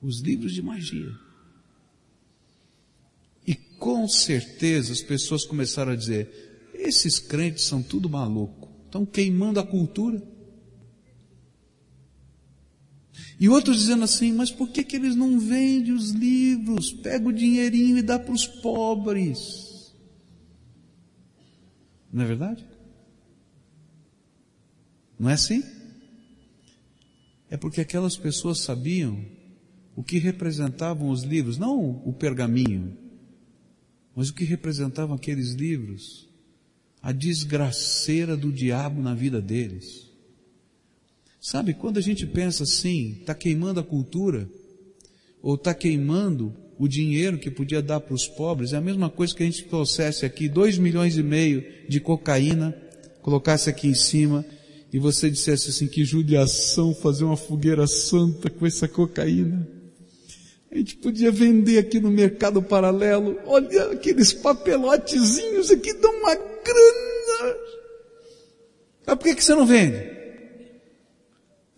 Os 0.00 0.20
livros 0.20 0.54
de 0.54 0.62
magia. 0.62 1.10
E 3.46 3.54
com 3.54 4.08
certeza 4.08 4.92
as 4.92 5.02
pessoas 5.02 5.44
começaram 5.44 5.92
a 5.92 5.96
dizer: 5.96 6.70
esses 6.72 7.18
crentes 7.18 7.64
são 7.64 7.82
tudo 7.82 8.08
maluco, 8.08 8.65
estão 8.86 9.04
queimando 9.04 9.60
a 9.60 9.66
cultura. 9.66 10.22
E 13.38 13.48
outros 13.48 13.80
dizendo 13.80 14.04
assim, 14.04 14.32
mas 14.32 14.50
por 14.50 14.70
que, 14.70 14.82
que 14.82 14.96
eles 14.96 15.14
não 15.14 15.38
vendem 15.38 15.92
os 15.92 16.10
livros? 16.10 16.92
Pega 16.92 17.28
o 17.28 17.32
dinheirinho 17.32 17.98
e 17.98 18.02
dá 18.02 18.18
para 18.18 18.32
os 18.32 18.46
pobres. 18.46 19.94
Não 22.10 22.22
é 22.22 22.26
verdade? 22.26 22.66
Não 25.18 25.28
é 25.28 25.34
assim? 25.34 25.62
É 27.50 27.56
porque 27.56 27.80
aquelas 27.80 28.16
pessoas 28.16 28.60
sabiam 28.60 29.24
o 29.94 30.02
que 30.02 30.18
representavam 30.18 31.08
os 31.08 31.22
livros, 31.22 31.58
não 31.58 32.02
o 32.04 32.12
pergaminho, 32.12 32.96
mas 34.14 34.28
o 34.28 34.34
que 34.34 34.44
representavam 34.44 35.14
aqueles 35.14 35.52
livros, 35.52 36.25
a 37.06 37.12
desgraceira 37.12 38.36
do 38.36 38.50
diabo 38.50 39.00
na 39.00 39.14
vida 39.14 39.40
deles. 39.40 40.10
Sabe, 41.40 41.72
quando 41.72 41.98
a 41.98 42.00
gente 42.00 42.26
pensa 42.26 42.64
assim, 42.64 43.18
está 43.20 43.32
queimando 43.32 43.78
a 43.78 43.84
cultura, 43.84 44.50
ou 45.40 45.54
está 45.54 45.72
queimando 45.72 46.52
o 46.76 46.88
dinheiro 46.88 47.38
que 47.38 47.48
podia 47.48 47.80
dar 47.80 48.00
para 48.00 48.12
os 48.12 48.26
pobres, 48.26 48.72
é 48.72 48.78
a 48.78 48.80
mesma 48.80 49.08
coisa 49.08 49.32
que 49.32 49.44
a 49.44 49.46
gente 49.46 49.62
trouxesse 49.66 50.26
aqui 50.26 50.48
dois 50.48 50.78
milhões 50.78 51.16
e 51.16 51.22
meio 51.22 51.64
de 51.88 52.00
cocaína, 52.00 52.76
colocasse 53.22 53.70
aqui 53.70 53.86
em 53.86 53.94
cima, 53.94 54.44
e 54.92 54.98
você 54.98 55.30
dissesse 55.30 55.70
assim, 55.70 55.86
que 55.86 56.04
judiação 56.04 56.92
fazer 56.92 57.22
uma 57.22 57.36
fogueira 57.36 57.86
santa 57.86 58.50
com 58.50 58.66
essa 58.66 58.88
cocaína. 58.88 59.75
A 60.70 60.76
gente 60.76 60.96
podia 60.96 61.30
vender 61.30 61.78
aqui 61.78 62.00
no 62.00 62.10
mercado 62.10 62.62
paralelo, 62.62 63.38
olha 63.46 63.92
aqueles 63.92 64.32
papelotezinhos 64.32 65.70
aqui 65.70 65.92
dão 65.94 66.12
uma 66.18 66.34
grana. 66.34 67.56
Mas 69.06 69.16
por 69.16 69.24
que, 69.24 69.34
que 69.36 69.44
você 69.44 69.54
não 69.54 69.64
vende? 69.64 70.10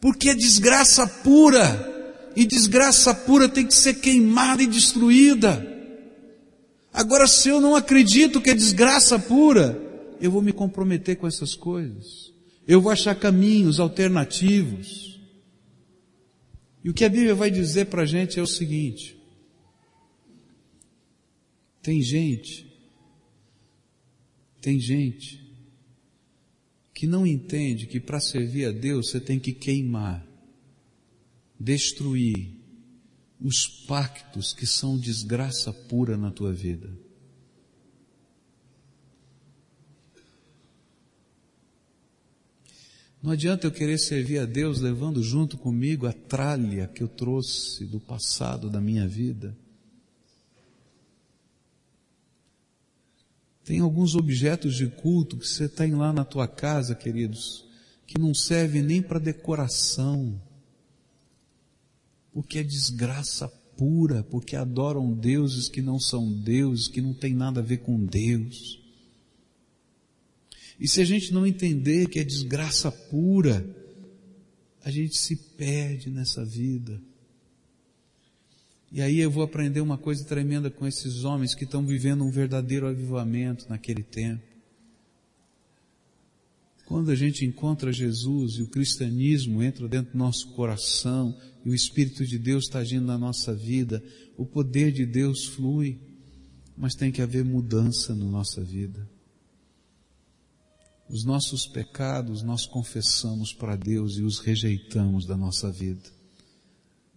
Porque 0.00 0.30
é 0.30 0.34
desgraça 0.34 1.06
pura. 1.06 1.96
E 2.34 2.46
desgraça 2.46 3.12
pura 3.12 3.48
tem 3.48 3.66
que 3.66 3.74
ser 3.74 3.94
queimada 3.94 4.62
e 4.62 4.66
destruída. 4.66 5.66
Agora, 6.92 7.26
se 7.26 7.48
eu 7.48 7.60
não 7.60 7.76
acredito 7.76 8.40
que 8.40 8.50
é 8.50 8.54
desgraça 8.54 9.18
pura, 9.18 9.80
eu 10.20 10.30
vou 10.30 10.40
me 10.40 10.52
comprometer 10.52 11.16
com 11.16 11.26
essas 11.26 11.54
coisas. 11.54 12.32
Eu 12.66 12.80
vou 12.80 12.92
achar 12.92 13.14
caminhos 13.14 13.80
alternativos. 13.80 15.17
E 16.84 16.90
o 16.90 16.94
que 16.94 17.04
a 17.04 17.08
Bíblia 17.08 17.34
vai 17.34 17.50
dizer 17.50 17.86
para 17.86 18.02
a 18.02 18.06
gente 18.06 18.38
é 18.38 18.42
o 18.42 18.46
seguinte: 18.46 19.16
tem 21.82 22.00
gente, 22.02 22.66
tem 24.60 24.78
gente 24.78 25.46
que 26.94 27.06
não 27.06 27.26
entende 27.26 27.86
que 27.86 28.00
para 28.00 28.20
servir 28.20 28.66
a 28.66 28.72
Deus 28.72 29.10
você 29.10 29.20
tem 29.20 29.38
que 29.38 29.52
queimar, 29.52 30.26
destruir 31.58 32.50
os 33.40 33.66
pactos 33.66 34.52
que 34.52 34.66
são 34.66 34.98
desgraça 34.98 35.72
pura 35.72 36.16
na 36.16 36.30
tua 36.30 36.52
vida. 36.52 37.07
Não 43.20 43.32
adianta 43.32 43.66
eu 43.66 43.72
querer 43.72 43.98
servir 43.98 44.38
a 44.38 44.44
Deus 44.44 44.80
levando 44.80 45.22
junto 45.22 45.58
comigo 45.58 46.06
a 46.06 46.12
tralha 46.12 46.86
que 46.86 47.02
eu 47.02 47.08
trouxe 47.08 47.84
do 47.84 47.98
passado 47.98 48.70
da 48.70 48.80
minha 48.80 49.08
vida. 49.08 49.56
Tem 53.64 53.80
alguns 53.80 54.14
objetos 54.14 54.76
de 54.76 54.86
culto 54.86 55.36
que 55.36 55.46
você 55.46 55.68
tem 55.68 55.94
lá 55.94 56.12
na 56.12 56.24
tua 56.24 56.48
casa, 56.48 56.94
queridos, 56.94 57.66
que 58.06 58.18
não 58.18 58.32
servem 58.32 58.82
nem 58.82 59.02
para 59.02 59.18
decoração, 59.18 60.40
porque 62.32 62.60
é 62.60 62.62
desgraça 62.62 63.48
pura, 63.76 64.22
porque 64.22 64.56
adoram 64.56 65.12
deuses 65.12 65.68
que 65.68 65.82
não 65.82 66.00
são 66.00 66.32
deuses, 66.32 66.88
que 66.88 67.02
não 67.02 67.12
tem 67.12 67.34
nada 67.34 67.60
a 67.60 67.62
ver 67.62 67.78
com 67.78 68.02
Deus. 68.02 68.77
E 70.78 70.86
se 70.86 71.00
a 71.00 71.04
gente 71.04 71.32
não 71.32 71.46
entender 71.46 72.08
que 72.08 72.20
é 72.20 72.24
desgraça 72.24 72.90
pura, 72.90 73.68
a 74.84 74.90
gente 74.90 75.16
se 75.16 75.34
perde 75.36 76.10
nessa 76.10 76.44
vida. 76.44 77.00
E 78.90 79.02
aí 79.02 79.18
eu 79.18 79.30
vou 79.30 79.42
aprender 79.42 79.80
uma 79.80 79.98
coisa 79.98 80.24
tremenda 80.24 80.70
com 80.70 80.86
esses 80.86 81.24
homens 81.24 81.54
que 81.54 81.64
estão 81.64 81.84
vivendo 81.84 82.24
um 82.24 82.30
verdadeiro 82.30 82.86
avivamento 82.86 83.66
naquele 83.68 84.02
tempo. 84.02 84.42
Quando 86.86 87.10
a 87.10 87.14
gente 87.14 87.44
encontra 87.44 87.92
Jesus 87.92 88.54
e 88.54 88.62
o 88.62 88.68
cristianismo 88.68 89.62
entra 89.62 89.86
dentro 89.86 90.12
do 90.12 90.18
nosso 90.18 90.48
coração 90.54 91.36
e 91.62 91.68
o 91.68 91.74
Espírito 91.74 92.24
de 92.24 92.38
Deus 92.38 92.64
está 92.64 92.78
agindo 92.78 93.04
na 93.04 93.18
nossa 93.18 93.54
vida, 93.54 94.02
o 94.38 94.46
poder 94.46 94.90
de 94.90 95.04
Deus 95.04 95.44
flui, 95.44 95.98
mas 96.74 96.94
tem 96.94 97.12
que 97.12 97.20
haver 97.20 97.44
mudança 97.44 98.14
na 98.14 98.24
nossa 98.24 98.64
vida. 98.64 99.06
Os 101.08 101.24
nossos 101.24 101.66
pecados 101.66 102.42
nós 102.42 102.66
confessamos 102.66 103.52
para 103.52 103.76
Deus 103.76 104.16
e 104.18 104.22
os 104.22 104.38
rejeitamos 104.40 105.26
da 105.26 105.36
nossa 105.36 105.70
vida 105.70 106.18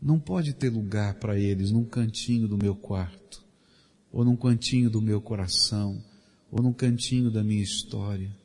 não 0.01 0.19
pode 0.19 0.53
ter 0.53 0.69
lugar 0.69 1.15
para 1.15 1.37
eles 1.37 1.69
num 1.71 1.85
cantinho 1.85 2.47
do 2.47 2.57
meu 2.57 2.75
quarto, 2.75 3.43
ou 4.11 4.25
num 4.25 4.35
cantinho 4.35 4.89
do 4.89 5.01
meu 5.01 5.21
coração, 5.21 6.03
ou 6.51 6.63
num 6.63 6.73
cantinho 6.73 7.29
da 7.29 7.43
minha 7.43 7.61
história. 7.61 8.35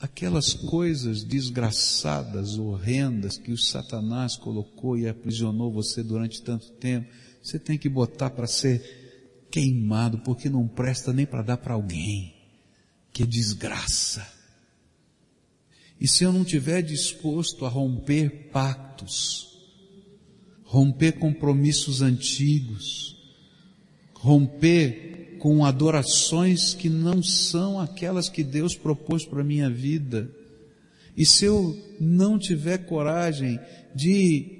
Aquelas 0.00 0.54
coisas 0.54 1.24
desgraçadas, 1.24 2.56
horrendas 2.56 3.36
que 3.36 3.50
o 3.50 3.58
Satanás 3.58 4.36
colocou 4.36 4.96
e 4.96 5.08
aprisionou 5.08 5.72
você 5.72 6.04
durante 6.04 6.40
tanto 6.40 6.70
tempo, 6.74 7.08
você 7.42 7.58
tem 7.58 7.76
que 7.76 7.88
botar 7.88 8.30
para 8.30 8.46
ser 8.46 9.48
queimado, 9.50 10.18
porque 10.18 10.48
não 10.48 10.68
presta 10.68 11.12
nem 11.12 11.26
para 11.26 11.42
dar 11.42 11.56
para 11.56 11.74
alguém. 11.74 12.32
Que 13.12 13.26
desgraça. 13.26 14.37
E 16.00 16.06
se 16.06 16.24
eu 16.24 16.32
não 16.32 16.42
estiver 16.42 16.82
disposto 16.82 17.64
a 17.64 17.68
romper 17.68 18.50
pactos, 18.52 19.48
romper 20.64 21.12
compromissos 21.12 22.02
antigos, 22.02 23.16
romper 24.14 25.36
com 25.38 25.64
adorações 25.64 26.74
que 26.74 26.88
não 26.88 27.22
são 27.22 27.80
aquelas 27.80 28.28
que 28.28 28.44
Deus 28.44 28.74
propôs 28.74 29.24
para 29.24 29.42
minha 29.42 29.70
vida, 29.70 30.30
e 31.16 31.26
se 31.26 31.44
eu 31.44 31.76
não 32.00 32.38
tiver 32.38 32.78
coragem 32.78 33.58
de 33.92 34.58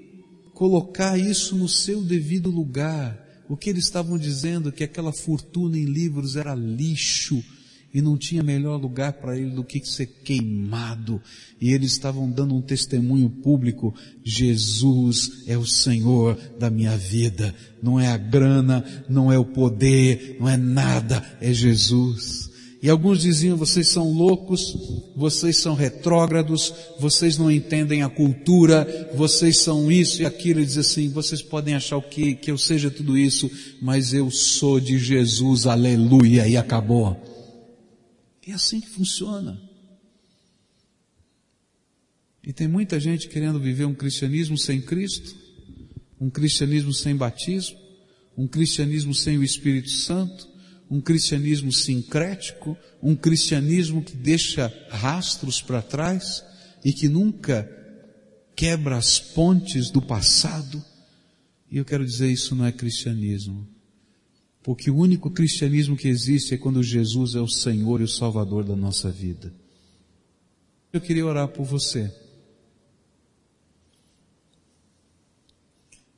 colocar 0.54 1.16
isso 1.16 1.54
no 1.54 1.68
seu 1.68 2.02
devido 2.02 2.50
lugar, 2.50 3.44
o 3.48 3.56
que 3.56 3.70
eles 3.70 3.84
estavam 3.84 4.18
dizendo 4.18 4.72
que 4.72 4.82
aquela 4.82 5.12
fortuna 5.12 5.78
em 5.78 5.84
livros 5.84 6.34
era 6.34 6.54
lixo, 6.54 7.44
e 7.92 8.02
não 8.02 8.16
tinha 8.16 8.42
melhor 8.42 8.80
lugar 8.80 9.14
para 9.14 9.36
ele 9.36 9.50
do 9.50 9.64
que 9.64 9.80
ser 9.86 10.06
queimado. 10.06 11.20
E 11.60 11.72
eles 11.72 11.92
estavam 11.92 12.30
dando 12.30 12.54
um 12.54 12.60
testemunho 12.60 13.30
público: 13.30 13.94
Jesus 14.22 15.44
é 15.46 15.56
o 15.56 15.66
Senhor 15.66 16.38
da 16.58 16.70
minha 16.70 16.96
vida. 16.96 17.54
Não 17.82 17.98
é 17.98 18.08
a 18.08 18.16
grana, 18.16 18.84
não 19.08 19.32
é 19.32 19.38
o 19.38 19.44
poder, 19.44 20.36
não 20.38 20.48
é 20.48 20.56
nada, 20.56 21.24
é 21.40 21.52
Jesus. 21.52 22.48
E 22.80 22.88
alguns 22.88 23.20
diziam: 23.20 23.56
vocês 23.56 23.88
são 23.88 24.12
loucos, 24.12 24.76
vocês 25.16 25.58
são 25.58 25.74
retrógrados, 25.74 26.72
vocês 27.00 27.36
não 27.36 27.50
entendem 27.50 28.02
a 28.02 28.08
cultura, 28.08 29.10
vocês 29.14 29.58
são 29.58 29.90
isso 29.90 30.22
e 30.22 30.26
aquilo. 30.26 30.60
Ele 30.60 30.66
diz 30.66 30.78
assim: 30.78 31.08
vocês 31.08 31.42
podem 31.42 31.74
achar 31.74 32.00
que, 32.02 32.34
que 32.34 32.50
eu 32.50 32.58
seja 32.58 32.90
tudo 32.90 33.18
isso, 33.18 33.50
mas 33.80 34.12
eu 34.12 34.30
sou 34.30 34.78
de 34.78 34.98
Jesus, 34.98 35.66
aleluia, 35.66 36.46
e 36.46 36.56
acabou. 36.56 37.27
É 38.48 38.54
assim 38.54 38.80
que 38.80 38.88
funciona. 38.88 39.60
E 42.42 42.50
tem 42.50 42.66
muita 42.66 42.98
gente 42.98 43.28
querendo 43.28 43.60
viver 43.60 43.84
um 43.84 43.94
cristianismo 43.94 44.56
sem 44.56 44.80
Cristo, 44.80 45.36
um 46.18 46.30
cristianismo 46.30 46.94
sem 46.94 47.14
batismo, 47.14 47.78
um 48.34 48.48
cristianismo 48.48 49.14
sem 49.14 49.36
o 49.36 49.44
Espírito 49.44 49.90
Santo, 49.90 50.48
um 50.90 50.98
cristianismo 50.98 51.70
sincrético, 51.70 52.74
um 53.02 53.14
cristianismo 53.14 54.02
que 54.02 54.16
deixa 54.16 54.72
rastros 54.88 55.60
para 55.60 55.82
trás 55.82 56.42
e 56.82 56.90
que 56.90 57.06
nunca 57.06 57.70
quebra 58.56 58.96
as 58.96 59.20
pontes 59.20 59.90
do 59.90 60.00
passado. 60.00 60.82
E 61.70 61.76
eu 61.76 61.84
quero 61.84 62.06
dizer, 62.06 62.30
isso 62.30 62.54
não 62.54 62.64
é 62.64 62.72
cristianismo. 62.72 63.68
Porque 64.68 64.90
o 64.90 64.96
único 64.96 65.30
cristianismo 65.30 65.96
que 65.96 66.08
existe 66.08 66.52
é 66.52 66.58
quando 66.58 66.82
Jesus 66.82 67.34
é 67.34 67.40
o 67.40 67.48
Senhor 67.48 68.02
e 68.02 68.04
o 68.04 68.08
Salvador 68.08 68.62
da 68.62 68.76
nossa 68.76 69.10
vida. 69.10 69.50
Eu 70.92 71.00
queria 71.00 71.24
orar 71.24 71.48
por 71.48 71.64
você. 71.64 72.14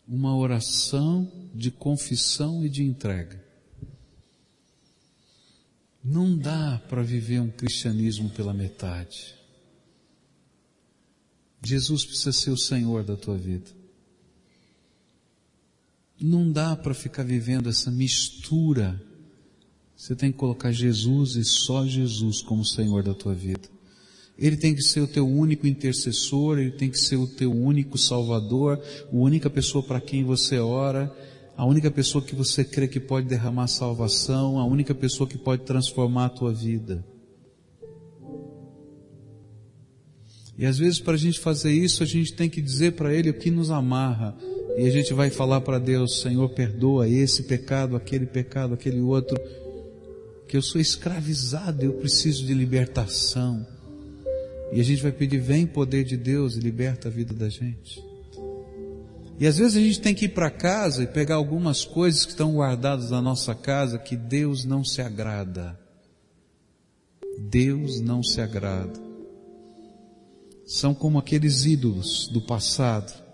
Uma 0.04 0.36
oração 0.36 1.30
de 1.54 1.70
confissão 1.70 2.66
e 2.66 2.68
de 2.68 2.82
entrega. 2.82 3.40
Não 6.02 6.36
dá 6.36 6.82
para 6.88 7.04
viver 7.04 7.40
um 7.40 7.50
cristianismo 7.52 8.30
pela 8.30 8.52
metade. 8.52 9.32
Jesus 11.62 12.04
precisa 12.04 12.32
ser 12.32 12.50
o 12.50 12.58
Senhor 12.58 13.04
da 13.04 13.16
tua 13.16 13.38
vida. 13.38 13.79
Não 16.20 16.50
dá 16.52 16.76
para 16.76 16.92
ficar 16.92 17.24
vivendo 17.24 17.68
essa 17.68 17.90
mistura. 17.90 19.00
Você 19.96 20.14
tem 20.14 20.30
que 20.30 20.38
colocar 20.38 20.70
Jesus 20.70 21.36
e 21.36 21.44
só 21.44 21.86
Jesus 21.86 22.42
como 22.42 22.64
Senhor 22.64 23.02
da 23.02 23.14
tua 23.14 23.34
vida. 23.34 23.68
Ele 24.38 24.56
tem 24.56 24.74
que 24.74 24.82
ser 24.82 25.00
o 25.00 25.06
teu 25.06 25.28
único 25.28 25.66
intercessor, 25.66 26.58
ele 26.58 26.70
tem 26.70 26.90
que 26.90 26.98
ser 26.98 27.16
o 27.16 27.26
teu 27.26 27.52
único 27.52 27.98
salvador, 27.98 28.80
a 29.12 29.14
única 29.14 29.50
pessoa 29.50 29.84
para 29.84 30.00
quem 30.00 30.24
você 30.24 30.58
ora, 30.58 31.14
a 31.56 31.66
única 31.66 31.90
pessoa 31.90 32.24
que 32.24 32.34
você 32.34 32.64
crê 32.64 32.88
que 32.88 32.98
pode 32.98 33.26
derramar 33.26 33.66
salvação, 33.66 34.58
a 34.58 34.64
única 34.64 34.94
pessoa 34.94 35.28
que 35.28 35.36
pode 35.36 35.64
transformar 35.64 36.26
a 36.26 36.30
tua 36.30 36.54
vida. 36.54 37.04
E 40.56 40.64
às 40.64 40.78
vezes 40.78 41.00
para 41.00 41.14
a 41.14 41.18
gente 41.18 41.38
fazer 41.38 41.72
isso, 41.72 42.02
a 42.02 42.06
gente 42.06 42.32
tem 42.32 42.48
que 42.48 42.62
dizer 42.62 42.92
para 42.92 43.14
Ele 43.14 43.28
o 43.28 43.38
que 43.38 43.50
nos 43.50 43.70
amarra. 43.70 44.36
E 44.80 44.86
a 44.86 44.90
gente 44.90 45.12
vai 45.12 45.28
falar 45.28 45.60
para 45.60 45.78
Deus, 45.78 46.22
Senhor, 46.22 46.48
perdoa 46.48 47.06
esse 47.06 47.42
pecado, 47.42 47.94
aquele 47.94 48.24
pecado, 48.24 48.72
aquele 48.72 48.98
outro, 48.98 49.38
que 50.48 50.56
eu 50.56 50.62
sou 50.62 50.80
escravizado, 50.80 51.84
eu 51.84 51.92
preciso 51.92 52.46
de 52.46 52.54
libertação. 52.54 53.66
E 54.72 54.80
a 54.80 54.82
gente 54.82 55.02
vai 55.02 55.12
pedir, 55.12 55.36
vem 55.36 55.66
poder 55.66 56.02
de 56.04 56.16
Deus 56.16 56.56
e 56.56 56.60
liberta 56.60 57.08
a 57.08 57.10
vida 57.10 57.34
da 57.34 57.50
gente. 57.50 58.02
E 59.38 59.46
às 59.46 59.58
vezes 59.58 59.76
a 59.76 59.80
gente 59.80 60.00
tem 60.00 60.14
que 60.14 60.24
ir 60.24 60.30
para 60.30 60.50
casa 60.50 61.02
e 61.02 61.06
pegar 61.06 61.34
algumas 61.34 61.84
coisas 61.84 62.24
que 62.24 62.30
estão 62.30 62.54
guardadas 62.54 63.10
na 63.10 63.20
nossa 63.20 63.54
casa 63.54 63.98
que 63.98 64.16
Deus 64.16 64.64
não 64.64 64.82
se 64.82 65.02
agrada. 65.02 65.78
Deus 67.38 68.00
não 68.00 68.22
se 68.22 68.40
agrada. 68.40 68.98
São 70.64 70.94
como 70.94 71.18
aqueles 71.18 71.66
ídolos 71.66 72.28
do 72.28 72.40
passado 72.40 73.28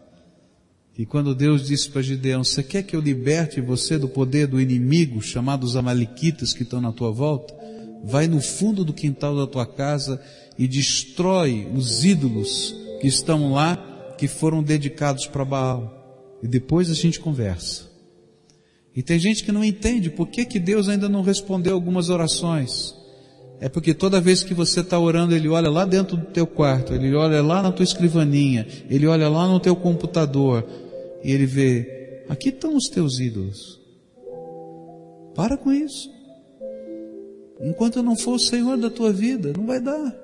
e 0.99 1.05
quando 1.05 1.35
Deus 1.35 1.67
disse 1.67 1.91
para 1.91 2.01
Gideão, 2.01 2.43
você 2.43 2.63
quer 2.63 2.83
que 2.83 2.97
eu 2.97 3.01
liberte 3.01 3.61
você 3.61 3.99
do 3.99 4.09
poder 4.09 4.47
do 4.47 4.61
inimigo, 4.61 5.21
chamado 5.21 5.65
os 5.65 5.77
amalequitas 5.77 6.55
que 6.55 6.63
estão 6.63 6.81
na 6.81 6.91
tua 6.91 7.11
volta? 7.11 7.55
Vai 8.03 8.27
no 8.27 8.41
fundo 8.41 8.83
do 8.83 8.95
quintal 8.95 9.37
da 9.37 9.47
tua 9.47 9.67
casa 9.67 10.19
e 10.59 10.67
destrói 10.67 11.69
os 11.75 12.03
ídolos 12.03 12.75
que 13.01 13.07
estão 13.07 13.53
lá, 13.53 13.77
que 14.17 14.27
foram 14.27 14.63
dedicados 14.63 15.27
para 15.27 15.45
Baal. 15.45 16.39
E 16.43 16.49
depois 16.49 16.91
a 16.91 16.95
gente 16.95 17.21
conversa. 17.21 17.91
E 18.95 19.03
tem 19.03 19.19
gente 19.19 19.45
que 19.45 19.53
não 19.53 19.63
entende 19.63 20.09
por 20.09 20.29
que, 20.29 20.47
que 20.47 20.59
Deus 20.59 20.89
ainda 20.89 21.11
não 21.11 21.21
respondeu 21.21 21.75
algumas 21.75 22.09
orações. 22.09 22.95
É 23.61 23.69
porque 23.69 23.93
toda 23.93 24.21
vez 24.21 24.43
que 24.43 24.55
você 24.55 24.81
está 24.81 24.99
orando, 24.99 25.35
Ele 25.35 25.49
olha 25.49 25.69
lá 25.69 25.85
dentro 25.85 26.17
do 26.17 26.27
teu 26.27 26.47
quarto, 26.47 26.95
Ele 26.95 27.15
olha 27.15 27.43
lá 27.43 27.63
na 27.63 27.71
tua 27.71 27.85
escrivaninha, 27.85 28.67
Ele 28.89 29.07
olha 29.07 29.29
lá 29.29 29.47
no 29.47 29.61
teu 29.61 29.77
computador, 29.77 30.67
e 31.27 31.33
ele 31.33 31.45
vê, 31.45 32.23
aqui 32.29 32.51
estão 32.51 32.77
os 32.77 32.89
teus 32.89 33.19
ídolos. 33.19 33.81
Para 35.35 35.57
com 35.57 35.73
isso. 35.73 36.09
Enquanto 37.61 37.97
eu 37.97 38.03
não 38.05 38.15
for 38.17 38.35
o 38.35 38.39
Senhor 38.39 38.77
da 38.77 38.89
tua 38.89 39.13
vida, 39.13 39.53
não 39.57 39.67
vai 39.67 39.81
dar. 39.81 40.15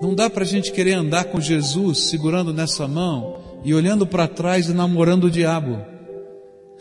Não 0.00 0.14
dá 0.14 0.30
para 0.30 0.42
a 0.42 0.46
gente 0.46 0.72
querer 0.72 0.94
andar 0.94 1.26
com 1.26 1.38
Jesus 1.38 2.08
segurando 2.08 2.50
nessa 2.50 2.88
mão 2.88 3.60
e 3.62 3.74
olhando 3.74 4.06
para 4.06 4.26
trás 4.26 4.70
e 4.70 4.72
namorando 4.72 5.24
o 5.24 5.30
diabo. 5.30 5.84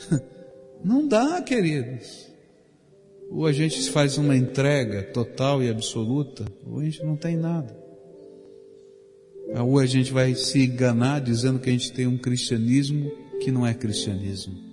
Não 0.83 1.07
dá, 1.07 1.39
queridos. 1.43 2.31
Ou 3.29 3.45
a 3.45 3.51
gente 3.51 3.87
faz 3.91 4.17
uma 4.17 4.35
entrega 4.35 5.03
total 5.03 5.61
e 5.61 5.69
absoluta, 5.69 6.43
ou 6.65 6.79
a 6.79 6.83
gente 6.83 7.05
não 7.05 7.15
tem 7.15 7.37
nada. 7.37 7.80
Ou 9.59 9.79
a 9.79 9.85
gente 9.85 10.13
vai 10.13 10.33
se 10.35 10.63
enganar 10.63 11.19
dizendo 11.19 11.59
que 11.59 11.69
a 11.69 11.73
gente 11.73 11.91
tem 11.91 12.07
um 12.07 12.17
cristianismo 12.17 13.11
que 13.41 13.51
não 13.51 13.65
é 13.65 13.73
cristianismo. 13.73 14.71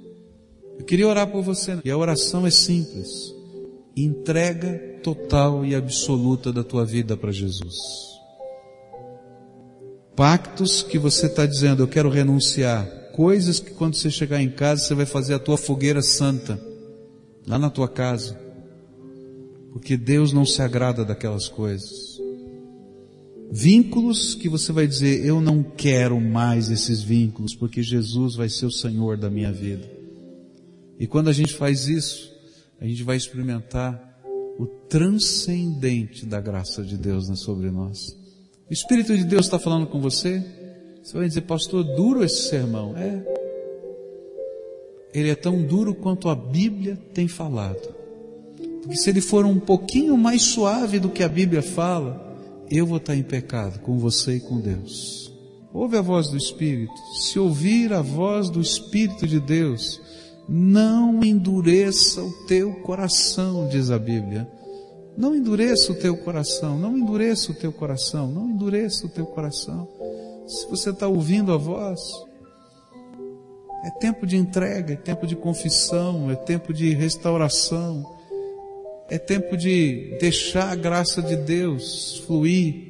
Eu 0.79 0.85
queria 0.85 1.09
orar 1.09 1.27
por 1.27 1.43
você. 1.43 1.79
E 1.85 1.91
a 1.91 1.97
oração 1.97 2.47
é 2.47 2.51
simples. 2.51 3.35
Entrega 3.97 5.01
total 5.03 5.64
e 5.64 5.75
absoluta 5.75 6.53
da 6.53 6.62
tua 6.62 6.85
vida 6.85 7.16
para 7.16 7.33
Jesus. 7.33 7.77
Pactos 10.14 10.83
que 10.83 10.99
você 10.99 11.27
está 11.27 11.47
dizendo, 11.47 11.83
eu 11.83 11.89
quero 11.89 12.09
renunciar. 12.09 12.87
Coisas 13.12 13.59
que 13.59 13.73
quando 13.73 13.95
você 13.95 14.11
chegar 14.11 14.41
em 14.41 14.51
casa, 14.51 14.85
você 14.85 14.95
vai 14.95 15.07
fazer 15.07 15.35
a 15.35 15.39
tua 15.39 15.57
fogueira 15.57 16.03
santa. 16.03 16.61
Lá 17.47 17.59
na 17.59 17.71
tua 17.71 17.89
casa. 17.89 18.39
Porque 19.73 19.97
Deus 19.97 20.33
não 20.33 20.45
se 20.45 20.62
agrada 20.62 21.05
daquelas 21.05 21.49
coisas. 21.49 22.08
Vínculos 23.51 24.34
que 24.34 24.49
você 24.49 24.72
vai 24.72 24.86
dizer, 24.86 25.24
eu 25.24 25.40
não 25.40 25.62
quero 25.62 26.20
mais 26.20 26.70
esses 26.70 27.03
vínculos, 27.03 27.55
porque 27.55 27.82
Jesus 27.82 28.36
vai 28.36 28.49
ser 28.49 28.66
o 28.66 28.70
Senhor 28.70 29.16
da 29.16 29.30
minha 29.30 29.51
vida. 29.51 29.88
E 30.99 31.07
quando 31.07 31.28
a 31.28 31.32
gente 31.32 31.55
faz 31.55 31.88
isso, 31.88 32.30
a 32.80 32.86
gente 32.86 33.03
vai 33.03 33.16
experimentar 33.16 34.20
o 34.59 34.66
transcendente 34.66 36.26
da 36.26 36.40
graça 36.40 36.82
de 36.82 36.99
Deus 36.99 37.26
sobre 37.40 37.70
nós. 37.70 38.16
O 38.68 38.72
Espírito 38.72 39.16
de 39.16 39.24
Deus 39.24 39.46
está 39.46 39.59
falando 39.59 39.86
com 39.86 40.01
você? 40.01 40.44
Você 41.03 41.16
vai 41.16 41.26
dizer, 41.26 41.42
pastor, 41.42 41.84
duro 41.84 42.22
esse 42.22 42.49
sermão. 42.49 42.94
É. 42.99 43.24
Ele 45.14 45.30
é 45.30 45.34
tão 45.34 45.62
duro 45.62 45.94
quanto 45.94 46.28
a 46.28 46.34
Bíblia 46.34 46.99
tem 47.14 47.26
falado. 47.26 47.94
Porque 48.82 48.96
se 48.96 49.09
ele 49.09 49.22
for 49.22 49.46
um 49.46 49.59
pouquinho 49.59 50.18
mais 50.18 50.42
suave 50.42 50.99
do 50.99 51.09
que 51.09 51.22
a 51.22 51.28
Bíblia 51.28 51.62
fala, 51.62 52.28
eu 52.71 52.87
vou 52.87 52.99
estar 52.99 53.14
em 53.14 53.23
pecado 53.23 53.81
com 53.81 53.99
você 53.99 54.37
e 54.37 54.41
com 54.41 54.61
Deus. 54.61 55.33
Ouve 55.73 55.97
a 55.97 56.03
voz 56.03 56.29
do 56.29 56.37
Espírito. 56.37 56.95
Se 57.14 57.39
ouvir 57.39 57.93
a 57.93 58.03
voz 58.03 58.51
do 58.51 58.61
Espírito 58.61 59.27
de 59.27 59.39
Deus, 59.39 60.01
não 60.49 61.23
endureça 61.23 62.23
o 62.23 62.47
teu 62.47 62.73
coração, 62.81 63.69
diz 63.69 63.91
a 63.91 63.99
Bíblia. 63.99 64.51
Não 65.16 65.35
endureça 65.35 65.93
o 65.93 65.95
teu 65.95 66.16
coração, 66.16 66.79
não 66.79 66.97
endureça 66.97 67.53
o 67.53 67.55
teu 67.55 67.73
coração, 67.73 68.29
não 68.29 68.49
endureça 68.49 69.07
o 69.07 69.09
teu 69.09 69.27
coração. 69.27 69.89
Se 70.47 70.66
você 70.69 70.91
está 70.91 71.07
ouvindo 71.09 71.53
a 71.53 71.57
voz, 71.57 72.01
é 73.85 73.91
tempo 73.91 74.27
de 74.27 74.37
entrega, 74.37 74.95
é 74.95 74.97
tempo 74.97 75.27
de 75.27 75.37
confissão, 75.37 76.31
é 76.31 76.37
tempo 76.37 76.73
de 76.73 76.95
restauração, 76.95 78.18
é 79.09 79.19
tempo 79.19 79.57
de 79.57 80.17
deixar 80.21 80.71
a 80.71 80.75
graça 80.75 81.23
de 81.23 81.35
Deus 81.35 82.23
fluir. 82.27 82.87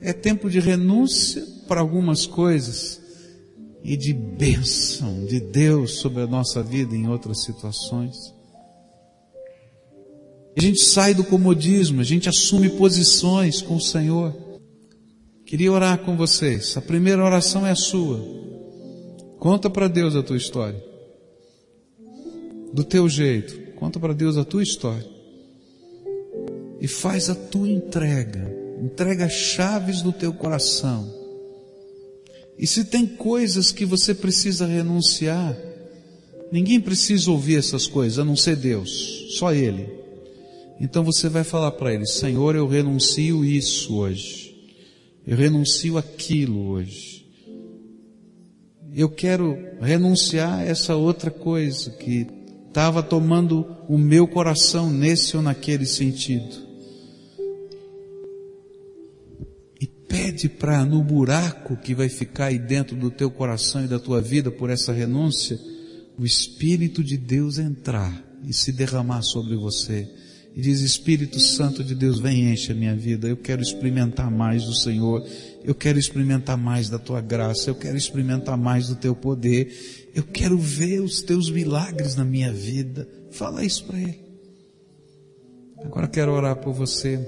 É 0.00 0.12
tempo 0.12 0.48
de 0.48 0.60
renúncia 0.60 1.44
para 1.66 1.80
algumas 1.80 2.24
coisas 2.24 3.00
e 3.82 3.96
de 3.96 4.12
bênção 4.12 5.24
de 5.24 5.40
Deus 5.40 5.96
sobre 5.96 6.22
a 6.22 6.26
nossa 6.26 6.62
vida 6.62 6.94
em 6.94 7.08
outras 7.08 7.42
situações. 7.42 8.32
A 10.56 10.60
gente 10.60 10.80
sai 10.80 11.14
do 11.14 11.24
comodismo, 11.24 12.00
a 12.00 12.04
gente 12.04 12.28
assume 12.28 12.70
posições 12.70 13.60
com 13.60 13.76
o 13.76 13.80
Senhor. 13.80 14.36
Queria 15.46 15.72
orar 15.72 15.98
com 15.98 16.16
vocês. 16.16 16.76
A 16.76 16.80
primeira 16.80 17.24
oração 17.24 17.66
é 17.66 17.72
a 17.72 17.76
sua. 17.76 18.20
Conta 19.38 19.68
para 19.68 19.88
Deus 19.88 20.14
a 20.14 20.22
tua 20.22 20.36
história. 20.36 20.80
Do 22.72 22.84
teu 22.84 23.08
jeito. 23.08 23.69
Conta 23.80 23.98
para 23.98 24.12
Deus 24.12 24.36
a 24.36 24.44
tua 24.44 24.62
história. 24.62 25.08
E 26.80 26.86
faz 26.86 27.30
a 27.30 27.34
tua 27.34 27.68
entrega. 27.68 28.54
Entrega 28.80 29.24
as 29.24 29.32
chaves 29.32 30.02
do 30.02 30.12
teu 30.12 30.32
coração. 30.32 31.12
E 32.58 32.66
se 32.66 32.84
tem 32.84 33.06
coisas 33.06 33.72
que 33.72 33.86
você 33.86 34.14
precisa 34.14 34.66
renunciar, 34.66 35.56
ninguém 36.52 36.78
precisa 36.78 37.30
ouvir 37.30 37.56
essas 37.56 37.86
coisas, 37.86 38.18
a 38.18 38.24
não 38.24 38.36
ser 38.36 38.56
Deus, 38.56 39.34
só 39.38 39.52
Ele. 39.52 40.00
Então 40.80 41.04
você 41.04 41.28
vai 41.28 41.44
falar 41.44 41.72
para 41.72 41.92
ele: 41.92 42.06
Senhor, 42.06 42.56
eu 42.56 42.66
renuncio 42.66 43.44
isso 43.44 43.96
hoje. 43.96 44.56
Eu 45.26 45.36
renuncio 45.36 45.98
aquilo 45.98 46.70
hoje. 46.70 47.26
Eu 48.94 49.08
quero 49.08 49.56
renunciar 49.80 50.60
a 50.60 50.64
essa 50.64 50.96
outra 50.96 51.30
coisa 51.30 51.90
que 51.90 52.26
estava 52.70 53.02
tomando 53.02 53.66
o 53.88 53.98
meu 53.98 54.28
coração 54.28 54.90
nesse 54.90 55.36
ou 55.36 55.42
naquele 55.42 55.84
sentido. 55.84 56.56
E 59.80 59.86
pede 59.86 60.48
para 60.48 60.84
no 60.84 61.02
buraco 61.02 61.76
que 61.76 61.94
vai 61.94 62.08
ficar 62.08 62.46
aí 62.46 62.58
dentro 62.58 62.96
do 62.96 63.10
teu 63.10 63.28
coração 63.28 63.84
e 63.84 63.88
da 63.88 63.98
tua 63.98 64.22
vida 64.22 64.52
por 64.52 64.70
essa 64.70 64.92
renúncia, 64.92 65.58
o 66.16 66.24
Espírito 66.24 67.02
de 67.02 67.16
Deus 67.16 67.58
entrar 67.58 68.24
e 68.44 68.52
se 68.52 68.72
derramar 68.72 69.22
sobre 69.22 69.56
você 69.56 70.08
e 70.54 70.60
diz: 70.60 70.80
Espírito 70.80 71.38
Santo 71.38 71.84
de 71.84 71.94
Deus, 71.94 72.18
vem 72.18 72.52
enche 72.52 72.72
a 72.72 72.74
minha 72.74 72.94
vida. 72.94 73.28
Eu 73.28 73.36
quero 73.36 73.62
experimentar 73.62 74.30
mais 74.30 74.64
do 74.64 74.74
Senhor. 74.74 75.24
Eu 75.64 75.74
quero 75.74 75.98
experimentar 75.98 76.56
mais 76.56 76.88
da 76.88 76.98
tua 76.98 77.20
graça. 77.20 77.70
Eu 77.70 77.74
quero 77.74 77.96
experimentar 77.96 78.56
mais 78.56 78.88
do 78.88 78.96
teu 78.96 79.14
poder. 79.14 80.10
Eu 80.14 80.24
quero 80.24 80.58
ver 80.58 81.00
os 81.00 81.22
teus 81.22 81.50
milagres 81.50 82.16
na 82.16 82.24
minha 82.24 82.52
vida. 82.52 83.08
Fala 83.30 83.64
isso 83.64 83.84
para 83.84 83.98
Ele. 84.00 84.20
Agora 85.84 86.08
quero 86.08 86.32
orar 86.32 86.56
por 86.56 86.74
você. 86.74 87.18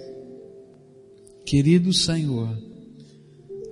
Querido 1.44 1.92
Senhor, 1.92 2.56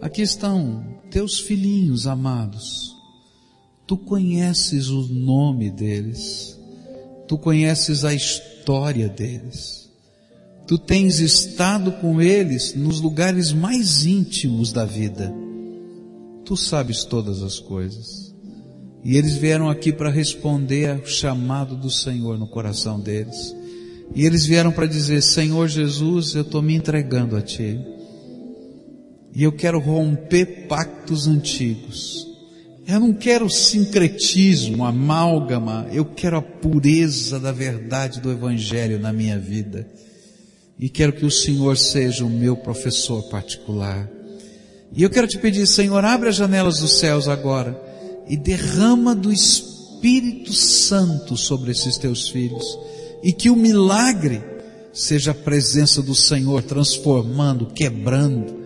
aqui 0.00 0.22
estão 0.22 1.00
teus 1.10 1.40
filhinhos 1.40 2.06
amados. 2.06 2.96
Tu 3.86 3.96
conheces 3.96 4.88
o 4.88 5.02
nome 5.08 5.70
deles. 5.70 6.56
Tu 7.26 7.36
conheces 7.36 8.04
a 8.04 8.14
história 8.14 8.59
história 8.70 9.08
deles. 9.08 9.90
Tu 10.64 10.78
tens 10.78 11.18
estado 11.18 11.90
com 11.92 12.22
eles 12.22 12.72
nos 12.76 13.00
lugares 13.00 13.52
mais 13.52 14.06
íntimos 14.06 14.72
da 14.72 14.84
vida. 14.84 15.34
Tu 16.44 16.56
sabes 16.56 17.02
todas 17.04 17.42
as 17.42 17.58
coisas. 17.58 18.32
E 19.02 19.16
eles 19.16 19.34
vieram 19.34 19.68
aqui 19.68 19.92
para 19.92 20.08
responder 20.08 20.88
ao 20.88 21.04
chamado 21.04 21.74
do 21.74 21.90
Senhor 21.90 22.38
no 22.38 22.46
coração 22.46 23.00
deles. 23.00 23.56
E 24.14 24.24
eles 24.24 24.46
vieram 24.46 24.70
para 24.70 24.86
dizer: 24.86 25.20
Senhor 25.20 25.66
Jesus, 25.66 26.36
eu 26.36 26.42
estou 26.42 26.62
me 26.62 26.76
entregando 26.76 27.36
a 27.36 27.42
Ti. 27.42 27.76
E 29.34 29.42
eu 29.42 29.50
quero 29.50 29.80
romper 29.80 30.68
pactos 30.68 31.26
antigos. 31.26 32.29
Eu 32.86 32.98
não 32.98 33.12
quero 33.12 33.48
sincretismo, 33.48 34.84
amálgama, 34.84 35.86
eu 35.92 36.04
quero 36.04 36.38
a 36.38 36.42
pureza 36.42 37.38
da 37.38 37.52
verdade 37.52 38.20
do 38.20 38.30
Evangelho 38.30 38.98
na 38.98 39.12
minha 39.12 39.38
vida. 39.38 39.86
E 40.78 40.88
quero 40.88 41.12
que 41.12 41.26
o 41.26 41.30
Senhor 41.30 41.76
seja 41.76 42.24
o 42.24 42.30
meu 42.30 42.56
professor 42.56 43.22
particular. 43.28 44.10
E 44.92 45.02
eu 45.02 45.10
quero 45.10 45.26
te 45.26 45.38
pedir, 45.38 45.66
Senhor, 45.66 46.04
abre 46.04 46.30
as 46.30 46.36
janelas 46.36 46.80
dos 46.80 46.98
céus 46.98 47.28
agora 47.28 47.80
e 48.28 48.36
derrama 48.36 49.14
do 49.14 49.32
Espírito 49.32 50.52
Santo 50.52 51.36
sobre 51.36 51.70
esses 51.70 51.96
teus 51.96 52.28
filhos. 52.28 52.78
E 53.22 53.32
que 53.32 53.50
o 53.50 53.56
milagre 53.56 54.42
seja 54.92 55.30
a 55.32 55.34
presença 55.34 56.02
do 56.02 56.14
Senhor 56.14 56.62
transformando, 56.62 57.66
quebrando, 57.66 58.59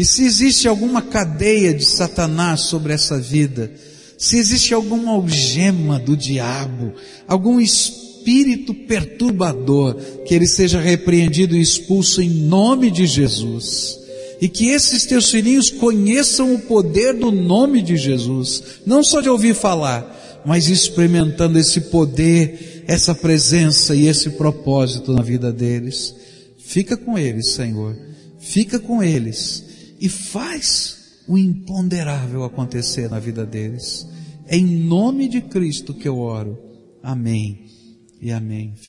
e 0.00 0.04
se 0.06 0.24
existe 0.24 0.66
alguma 0.66 1.02
cadeia 1.02 1.74
de 1.74 1.84
Satanás 1.84 2.62
sobre 2.62 2.94
essa 2.94 3.18
vida, 3.18 3.70
se 4.16 4.38
existe 4.38 4.72
alguma 4.72 5.12
algema 5.12 5.98
do 5.98 6.16
diabo, 6.16 6.94
algum 7.28 7.60
espírito 7.60 8.72
perturbador, 8.72 9.94
que 10.24 10.34
ele 10.34 10.46
seja 10.46 10.80
repreendido 10.80 11.54
e 11.54 11.60
expulso 11.60 12.22
em 12.22 12.30
nome 12.30 12.90
de 12.90 13.06
Jesus. 13.06 13.98
E 14.40 14.48
que 14.48 14.68
esses 14.68 15.04
teus 15.04 15.30
filhinhos 15.30 15.68
conheçam 15.68 16.54
o 16.54 16.60
poder 16.60 17.12
do 17.12 17.30
nome 17.30 17.82
de 17.82 17.98
Jesus, 17.98 18.62
não 18.86 19.04
só 19.04 19.20
de 19.20 19.28
ouvir 19.28 19.54
falar, 19.54 20.40
mas 20.46 20.70
experimentando 20.70 21.58
esse 21.58 21.78
poder, 21.78 22.84
essa 22.88 23.14
presença 23.14 23.94
e 23.94 24.08
esse 24.08 24.30
propósito 24.30 25.12
na 25.12 25.20
vida 25.20 25.52
deles. 25.52 26.14
Fica 26.56 26.96
com 26.96 27.18
eles, 27.18 27.50
Senhor. 27.50 27.94
Fica 28.38 28.78
com 28.78 29.02
eles 29.02 29.68
e 30.00 30.08
faz 30.08 31.22
o 31.28 31.36
imponderável 31.36 32.42
acontecer 32.44 33.08
na 33.10 33.20
vida 33.20 33.44
deles. 33.44 34.08
É 34.46 34.56
em 34.56 34.66
nome 34.66 35.28
de 35.28 35.40
Cristo 35.40 35.94
que 35.94 36.08
eu 36.08 36.18
oro. 36.18 36.58
Amém 37.02 37.66
e 38.20 38.32
amém. 38.32 38.74